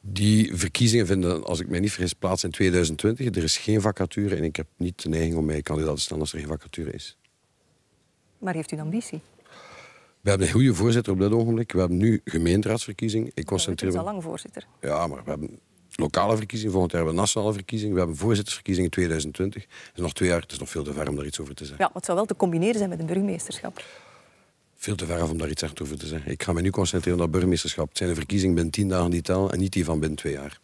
Die 0.00 0.56
verkiezingen 0.56 1.06
vinden, 1.06 1.44
als 1.44 1.60
ik 1.60 1.68
mij 1.68 1.80
niet 1.80 1.92
vergis, 1.92 2.12
plaats 2.12 2.44
in 2.44 2.50
2020. 2.50 3.26
Er 3.26 3.42
is 3.42 3.56
geen 3.56 3.80
vacature 3.80 4.36
en 4.36 4.44
ik 4.44 4.56
heb 4.56 4.66
niet 4.76 5.02
de 5.02 5.08
neiging 5.08 5.36
om 5.36 5.44
mij 5.44 5.62
kandidaat 5.62 5.96
te 5.96 6.02
stellen 6.02 6.22
als 6.22 6.32
er 6.32 6.38
geen 6.38 6.48
vacature 6.48 6.90
is. 6.90 7.16
Maar 8.38 8.54
heeft 8.54 8.72
u 8.72 8.76
een 8.76 8.82
ambitie? 8.82 9.20
We 10.20 10.28
hebben 10.28 10.46
een 10.46 10.52
goede 10.52 10.74
voorzitter 10.74 11.12
op 11.12 11.18
dit 11.18 11.32
ogenblik. 11.32 11.72
We 11.72 11.78
hebben 11.78 11.96
nu 11.96 12.20
gemeenteraadsverkiezingen. 12.24 13.30
Ik 13.34 13.44
concentreer 13.44 13.90
is 13.90 13.96
me... 13.96 14.02
al 14.02 14.06
lang 14.06 14.22
voorzitter. 14.22 14.66
Ja, 14.80 15.06
maar 15.06 15.24
we 15.24 15.30
hebben 15.30 15.60
lokale 15.90 16.36
verkiezingen. 16.36 16.72
Volgend 16.72 16.92
jaar 16.92 17.00
hebben 17.00 17.18
we 17.18 17.26
nationale 17.26 17.52
verkiezingen. 17.52 17.92
We 17.92 18.00
hebben 18.00 18.16
voorzittersverkiezingen 18.18 18.90
in 18.90 18.96
2020. 18.96 19.62
Het 19.62 19.92
is 19.94 20.02
nog 20.02 20.12
twee 20.12 20.28
jaar. 20.28 20.40
Het 20.40 20.52
is 20.52 20.58
nog 20.58 20.68
veel 20.68 20.84
te 20.84 20.92
ver 20.92 21.08
om 21.08 21.16
daar 21.16 21.26
iets 21.26 21.40
over 21.40 21.54
te 21.54 21.64
zeggen. 21.64 21.84
Ja, 21.84 21.86
maar 21.86 21.96
het 21.96 22.04
zou 22.04 22.16
wel 22.16 22.26
te 22.26 22.36
combineren 22.36 22.76
zijn 22.76 22.88
met 22.88 22.98
een 22.98 23.06
burgemeesterschap. 23.06 23.82
Veel 24.76 24.96
te 24.96 25.06
ver 25.06 25.30
om 25.30 25.38
daar 25.38 25.50
iets 25.50 25.62
echt 25.62 25.82
over 25.82 25.98
te 25.98 26.06
zeggen. 26.06 26.30
Ik 26.30 26.42
ga 26.42 26.52
me 26.52 26.60
nu 26.60 26.70
concentreren 26.70 27.20
op 27.20 27.32
burgemeesterschap. 27.32 27.88
Het 27.88 27.98
zijn 27.98 28.10
de 28.10 28.16
verkiezingen 28.16 28.54
binnen 28.54 28.72
tien 28.72 28.88
dagen 28.88 29.10
die 29.10 29.22
tellen 29.22 29.50
en 29.50 29.58
niet 29.58 29.72
die 29.72 29.84
van 29.84 30.00
binnen 30.00 30.18
twee 30.18 30.32
jaar. 30.32 30.60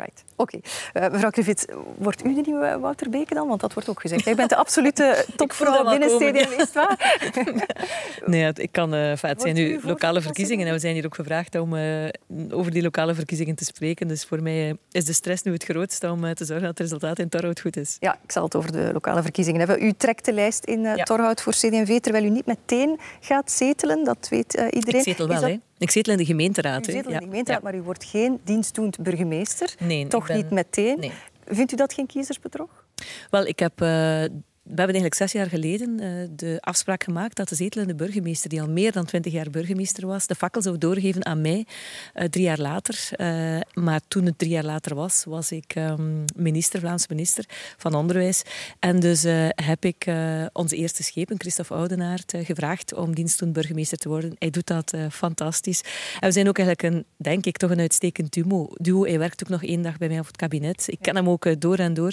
Right. 0.00 0.24
Oké. 0.36 0.60
Okay. 0.92 1.10
mevrouw 1.10 1.30
Krivits, 1.30 1.64
wordt 1.98 2.24
u 2.24 2.34
de 2.34 2.40
nieuwe 2.46 2.78
Wouter 2.78 3.10
Beke 3.10 3.34
dan? 3.34 3.48
Want 3.48 3.60
dat 3.60 3.74
wordt 3.74 3.88
ook 3.88 4.00
gezegd. 4.00 4.24
Jij 4.24 4.34
bent 4.34 4.48
de 4.48 4.56
absolute 4.56 5.24
topvrouw 5.36 5.90
binnen 5.90 6.08
CDM, 6.08 6.36
is 6.36 6.56
het 6.56 6.72
waar? 6.72 7.20
nee, 8.26 8.52
ik 8.54 8.72
kan... 8.72 8.94
Uh, 8.94 9.12
het 9.20 9.42
zijn 9.42 9.54
nu 9.54 9.80
lokale 9.82 10.20
verkiezingen 10.20 10.66
en 10.66 10.72
we 10.72 10.78
zijn 10.78 10.94
hier 10.94 11.04
ook 11.04 11.14
gevraagd 11.14 11.58
om 11.58 11.74
uh, 11.74 12.08
over 12.50 12.72
die 12.72 12.82
lokale 12.82 13.14
verkiezingen 13.14 13.54
te 13.54 13.64
spreken. 13.64 14.08
Dus 14.08 14.24
voor 14.24 14.42
mij 14.42 14.76
is 14.90 15.04
de 15.04 15.12
stress 15.12 15.42
nu 15.42 15.52
het 15.52 15.64
grootste 15.64 16.10
om 16.10 16.34
te 16.34 16.44
zorgen 16.44 16.66
dat 16.66 16.78
het 16.78 16.80
resultaat 16.80 17.18
in 17.18 17.28
Torhout 17.28 17.60
goed 17.60 17.76
is. 17.76 17.96
Ja, 17.98 18.18
ik 18.22 18.32
zal 18.32 18.44
het 18.44 18.56
over 18.56 18.72
de 18.72 18.90
lokale 18.92 19.22
verkiezingen 19.22 19.60
hebben. 19.60 19.86
U 19.86 19.92
trekt 19.92 20.24
de 20.24 20.32
lijst 20.32 20.64
in 20.64 20.80
ja. 20.80 21.04
Torhout 21.04 21.42
voor 21.42 21.52
CD&V, 21.52 21.98
terwijl 21.98 22.24
u 22.24 22.30
niet 22.30 22.46
meteen 22.46 22.98
gaat 23.20 23.50
zetelen. 23.50 24.04
Dat 24.04 24.28
weet 24.30 24.52
iedereen. 24.70 25.00
Ik 25.00 25.06
zetel 25.06 25.28
wel, 25.28 25.42
hè. 25.42 25.58
Ik 25.80 25.90
zetel 25.90 26.12
in 26.12 26.18
de 26.18 26.24
gemeenteraad. 26.24 26.88
U 26.88 26.92
zetel 26.92 27.10
in 27.10 27.18
de 27.18 27.24
gemeenteraad, 27.24 27.62
maar 27.62 27.74
u 27.74 27.82
wordt 27.82 28.04
geen 28.04 28.40
dienstdoend 28.44 28.98
burgemeester. 28.98 29.74
Nee, 29.78 30.06
Toch 30.06 30.26
ben... 30.26 30.36
niet 30.36 30.50
meteen. 30.50 30.98
Nee. 30.98 31.12
Vindt 31.44 31.72
u 31.72 31.76
dat 31.76 31.92
geen 31.92 32.06
kiezersbedrog? 32.06 32.84
Wel, 33.30 33.46
ik 33.46 33.58
heb... 33.58 33.82
Uh, 33.82 34.24
we 34.62 34.76
hebben 34.76 34.94
eigenlijk 34.94 35.14
zes 35.14 35.32
jaar 35.32 35.48
geleden 35.48 36.02
uh, 36.02 36.28
de 36.36 36.56
afspraak 36.60 37.04
gemaakt 37.04 37.36
dat 37.36 37.48
de 37.48 37.54
zetelende 37.54 37.94
burgemeester, 37.94 38.50
die 38.50 38.60
al 38.60 38.68
meer 38.68 38.92
dan 38.92 39.04
twintig 39.04 39.32
jaar 39.32 39.50
burgemeester 39.50 40.06
was, 40.06 40.26
de 40.26 40.34
fakkel 40.34 40.62
zou 40.62 40.78
doorgeven 40.78 41.26
aan 41.26 41.40
mij 41.40 41.66
uh, 42.14 42.24
drie 42.24 42.44
jaar 42.44 42.58
later. 42.58 43.10
Uh, 43.16 43.60
maar 43.74 44.00
toen 44.08 44.24
het 44.24 44.38
drie 44.38 44.50
jaar 44.50 44.64
later 44.64 44.94
was, 44.94 45.24
was 45.24 45.52
ik 45.52 45.74
um, 45.74 46.24
minister, 46.36 46.80
Vlaams 46.80 47.08
minister 47.08 47.44
van 47.76 47.94
Onderwijs. 47.94 48.42
En 48.78 49.00
dus 49.00 49.22
heb 49.54 49.84
ik 49.84 50.06
onze 50.52 50.76
eerste 50.76 51.02
schepen, 51.02 51.40
Christophe 51.40 51.74
Oudenaard, 51.74 52.32
gevraagd 52.36 52.94
om 52.94 53.14
dienstdoend 53.14 53.52
burgemeester 53.52 53.98
te 53.98 54.08
worden. 54.08 54.34
Hij 54.38 54.50
doet 54.50 54.66
dat 54.66 54.94
fantastisch. 55.10 55.80
En 56.20 56.28
we 56.28 56.32
zijn 56.32 56.48
ook 56.48 56.58
eigenlijk, 56.58 56.94
een, 56.94 57.04
denk 57.16 57.46
ik, 57.46 57.56
toch 57.56 57.70
een 57.70 57.80
uitstekend 57.80 58.32
duo. 58.32 58.68
duo. 58.74 59.04
Hij 59.04 59.18
werkt 59.18 59.42
ook 59.42 59.48
nog 59.48 59.64
één 59.64 59.82
dag 59.82 59.98
bij 59.98 60.08
mij 60.08 60.18
op 60.18 60.26
het 60.26 60.36
kabinet. 60.36 60.84
Ik 60.86 60.98
ken 61.00 61.16
hem 61.16 61.28
ook 61.28 61.60
door 61.60 61.76
en 61.76 61.94
door. 61.94 62.12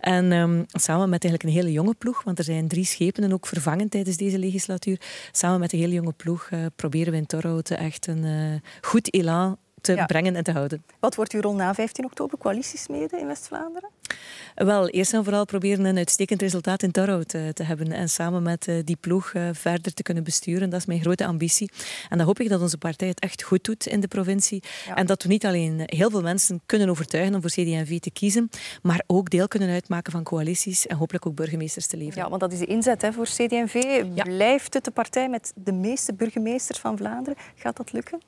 En 0.00 0.32
um, 0.32 0.64
samen 0.68 1.08
met 1.08 1.24
eigenlijk 1.24 1.42
een 1.42 1.62
hele 1.62 1.72
jonge 1.72 1.93
ploeg, 1.94 2.22
want 2.22 2.38
er 2.38 2.44
zijn 2.44 2.68
drie 2.68 2.84
schepenen 2.84 3.32
ook 3.32 3.46
vervangen 3.46 3.88
tijdens 3.88 4.16
deze 4.16 4.38
legislatuur. 4.38 5.00
Samen 5.32 5.60
met 5.60 5.70
de 5.70 5.76
hele 5.76 5.94
jonge 5.94 6.12
ploeg 6.12 6.50
uh, 6.50 6.66
proberen 6.76 7.12
we 7.12 7.18
in 7.18 7.26
Torhout 7.26 7.70
echt 7.70 8.06
een 8.06 8.24
uh, 8.24 8.54
goed 8.80 9.14
elan 9.14 9.58
te 9.84 9.94
Ja. 9.94 10.06
brengen 10.06 10.36
en 10.36 10.44
te 10.44 10.52
houden. 10.52 10.84
Wat 11.00 11.14
wordt 11.14 11.32
uw 11.32 11.40
rol 11.40 11.54
na 11.54 11.74
15 11.74 12.04
oktober? 12.04 12.38
Coalitiesmeden 12.38 13.18
in 13.20 13.26
West-Vlaanderen? 13.26 13.88
Wel, 14.54 14.88
eerst 14.88 15.12
en 15.12 15.24
vooral 15.24 15.44
proberen 15.44 15.84
een 15.84 15.96
uitstekend 15.96 16.42
resultaat 16.42 16.82
in 16.82 16.90
Torhout 16.90 17.28
te, 17.28 17.50
te 17.54 17.62
hebben 17.62 17.92
en 17.92 18.08
samen 18.08 18.42
met 18.42 18.68
eh, 18.68 18.74
die 18.84 18.96
ploeg 19.00 19.32
eh, 19.32 19.48
verder 19.52 19.94
te 19.94 20.02
kunnen 20.02 20.24
besturen. 20.24 20.70
Dat 20.70 20.80
is 20.80 20.86
mijn 20.86 21.00
grote 21.00 21.26
ambitie. 21.26 21.70
En 22.08 22.18
dan 22.18 22.26
hoop 22.26 22.40
ik 22.40 22.48
dat 22.48 22.60
onze 22.60 22.78
partij 22.78 23.08
het 23.08 23.20
echt 23.20 23.42
goed 23.42 23.64
doet 23.64 23.86
in 23.86 24.00
de 24.00 24.08
provincie. 24.08 24.62
Ja. 24.86 24.94
En 24.94 25.06
dat 25.06 25.22
we 25.22 25.28
niet 25.28 25.46
alleen 25.46 25.82
heel 25.84 26.10
veel 26.10 26.22
mensen 26.22 26.60
kunnen 26.66 26.88
overtuigen 26.88 27.34
om 27.34 27.40
voor 27.40 27.50
CD&V 27.50 27.98
te 28.00 28.10
kiezen, 28.10 28.50
maar 28.82 29.02
ook 29.06 29.30
deel 29.30 29.48
kunnen 29.48 29.68
uitmaken 29.70 30.12
van 30.12 30.22
coalities 30.22 30.86
en 30.86 30.96
hopelijk 30.96 31.26
ook 31.26 31.34
burgemeesters 31.34 31.86
te 31.86 31.96
leveren. 31.96 32.22
Ja, 32.22 32.28
want 32.28 32.40
dat 32.40 32.52
is 32.52 32.58
de 32.58 32.66
inzet 32.66 33.02
hè, 33.02 33.12
voor 33.12 33.24
CD&V. 33.24 34.02
Ja. 34.14 34.22
Blijft 34.22 34.74
het 34.74 34.84
de 34.84 34.90
partij 34.90 35.28
met 35.28 35.52
de 35.56 35.72
meeste 35.72 36.14
burgemeesters 36.14 36.78
van 36.78 36.96
Vlaanderen? 36.96 37.38
Gaat 37.54 37.76
dat 37.76 37.92
lukken? 37.92 38.20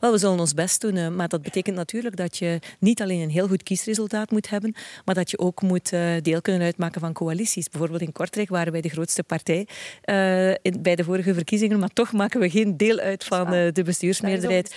Wel, 0.00 0.12
we 0.12 0.18
zullen 0.18 0.38
ons 0.38 0.54
best 0.54 0.80
doen, 0.80 0.96
eh, 0.96 1.08
maar 1.08 1.28
dat 1.28 1.42
betekent 1.42 1.76
natuurlijk 1.76 2.16
dat 2.16 2.36
je 2.36 2.58
niet 2.78 3.02
alleen 3.02 3.20
een 3.20 3.30
heel 3.30 3.48
goed 3.48 3.62
kiesresultaat 3.62 4.30
moet 4.30 4.48
hebben, 4.48 4.74
maar 5.04 5.14
dat 5.14 5.30
je 5.30 5.38
ook 5.38 5.62
moet 5.62 5.92
eh, 5.92 6.10
deel 6.22 6.40
kunnen 6.40 6.62
uitmaken 6.62 7.00
van 7.00 7.12
coalities. 7.12 7.68
Bijvoorbeeld 7.68 8.00
in 8.00 8.12
Kortrijk 8.12 8.48
waren 8.48 8.72
wij 8.72 8.80
de 8.80 8.88
grootste 8.88 9.22
partij 9.22 9.66
eh, 10.02 10.72
bij 10.80 10.96
de 10.96 11.04
vorige 11.04 11.34
verkiezingen, 11.34 11.78
maar 11.78 11.92
toch 11.92 12.12
maken 12.12 12.40
we 12.40 12.50
geen 12.50 12.76
deel 12.76 12.98
uit 12.98 13.24
van 13.24 13.50
de 13.50 13.82
bestuursmeerderheid. 13.84 14.74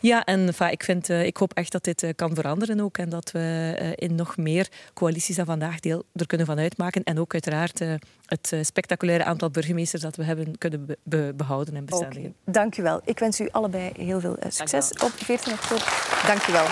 Ja, 0.00 0.24
en 0.24 0.48
ik, 0.70 0.82
vind, 0.82 1.08
ik 1.08 1.36
hoop 1.36 1.52
echt 1.54 1.72
dat 1.72 1.84
dit 1.84 2.12
kan 2.16 2.34
veranderen 2.34 2.80
ook 2.80 2.98
en 2.98 3.08
dat 3.08 3.30
we 3.30 3.74
in 3.94 4.14
nog 4.14 4.36
meer 4.36 4.68
coalities 4.94 5.36
dan 5.36 5.46
vandaag 5.46 5.80
deel 5.80 6.04
er 6.14 6.26
kunnen 6.26 6.46
van 6.46 6.58
uitmaken 6.58 7.04
en 7.04 7.18
ook 7.18 7.32
uiteraard 7.32 7.80
het 8.26 8.52
eh, 8.52 8.58
spectaculaire 8.62 9.24
aantal 9.24 9.50
burgemeesters 9.50 10.02
dat 10.02 10.16
we 10.16 10.24
hebben 10.24 10.58
kunnen 10.58 10.86
be- 10.86 10.98
be- 11.02 11.32
behouden 11.36 11.76
en 11.76 11.84
bestendigen. 11.84 12.34
Dank 12.44 12.76
u 12.76 12.82
wel. 12.82 13.00
Ik 13.04 13.18
wens 13.18 13.40
u 13.40 13.48
allebei 13.50 13.90
heel 13.98 14.20
veel 14.20 14.36
eh, 14.38 14.50
succes 14.50 14.92
op 14.92 15.10
14 15.16 15.52
oktober. 15.52 16.20
Dank 16.26 16.46
u 16.46 16.52
wel. 16.52 16.66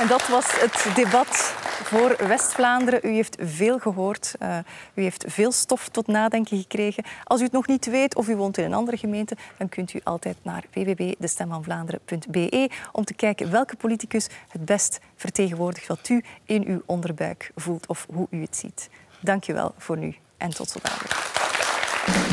En 0.00 0.08
dat 0.08 0.28
was 0.28 0.60
het 0.60 0.94
debat 0.96 1.54
voor 1.82 2.16
West-Vlaanderen. 2.28 3.00
U 3.02 3.08
heeft 3.14 3.36
veel 3.40 3.78
gehoord. 3.78 4.34
eh, 4.38 4.58
u 4.94 5.02
heeft 5.02 5.24
veel 5.28 5.52
stof 5.52 5.88
tot 5.88 6.06
nadenken 6.06 6.58
gekregen. 6.58 7.04
Als 7.24 7.40
u 7.40 7.44
het 7.44 7.52
nog 7.52 7.66
niet 7.66 7.86
weet 7.86 8.14
of 8.14 8.28
u 8.28 8.36
woont 8.36 8.58
in 8.58 8.64
een 8.64 8.74
andere 8.74 8.96
gemeente, 8.96 9.36
dan 9.58 9.68
kunt 9.68 9.94
u 9.94 10.00
altijd 10.04 10.36
naar 10.42 10.64
www.destemvanvlaanderen.be 10.72 12.70
om 12.92 13.04
te 13.04 13.14
kijken 13.14 13.50
welke 13.50 13.76
politicus 13.76 14.26
het 14.48 14.64
best 14.64 14.98
vertegenwoordigt 15.16 15.86
wat 15.86 16.08
u 16.08 16.24
in 16.44 16.64
uw 16.66 16.82
onderbuik 16.86 17.50
voelt 17.56 17.86
of 17.86 18.06
hoe 18.12 18.26
u 18.30 18.40
het 18.40 18.56
ziet. 18.56 18.88
Dank 19.22 19.44
je 19.44 19.52
wel 19.52 19.74
voor 19.78 19.98
nu 19.98 20.16
en 20.36 20.50
tot 20.50 20.72
vandaag. 20.72 22.31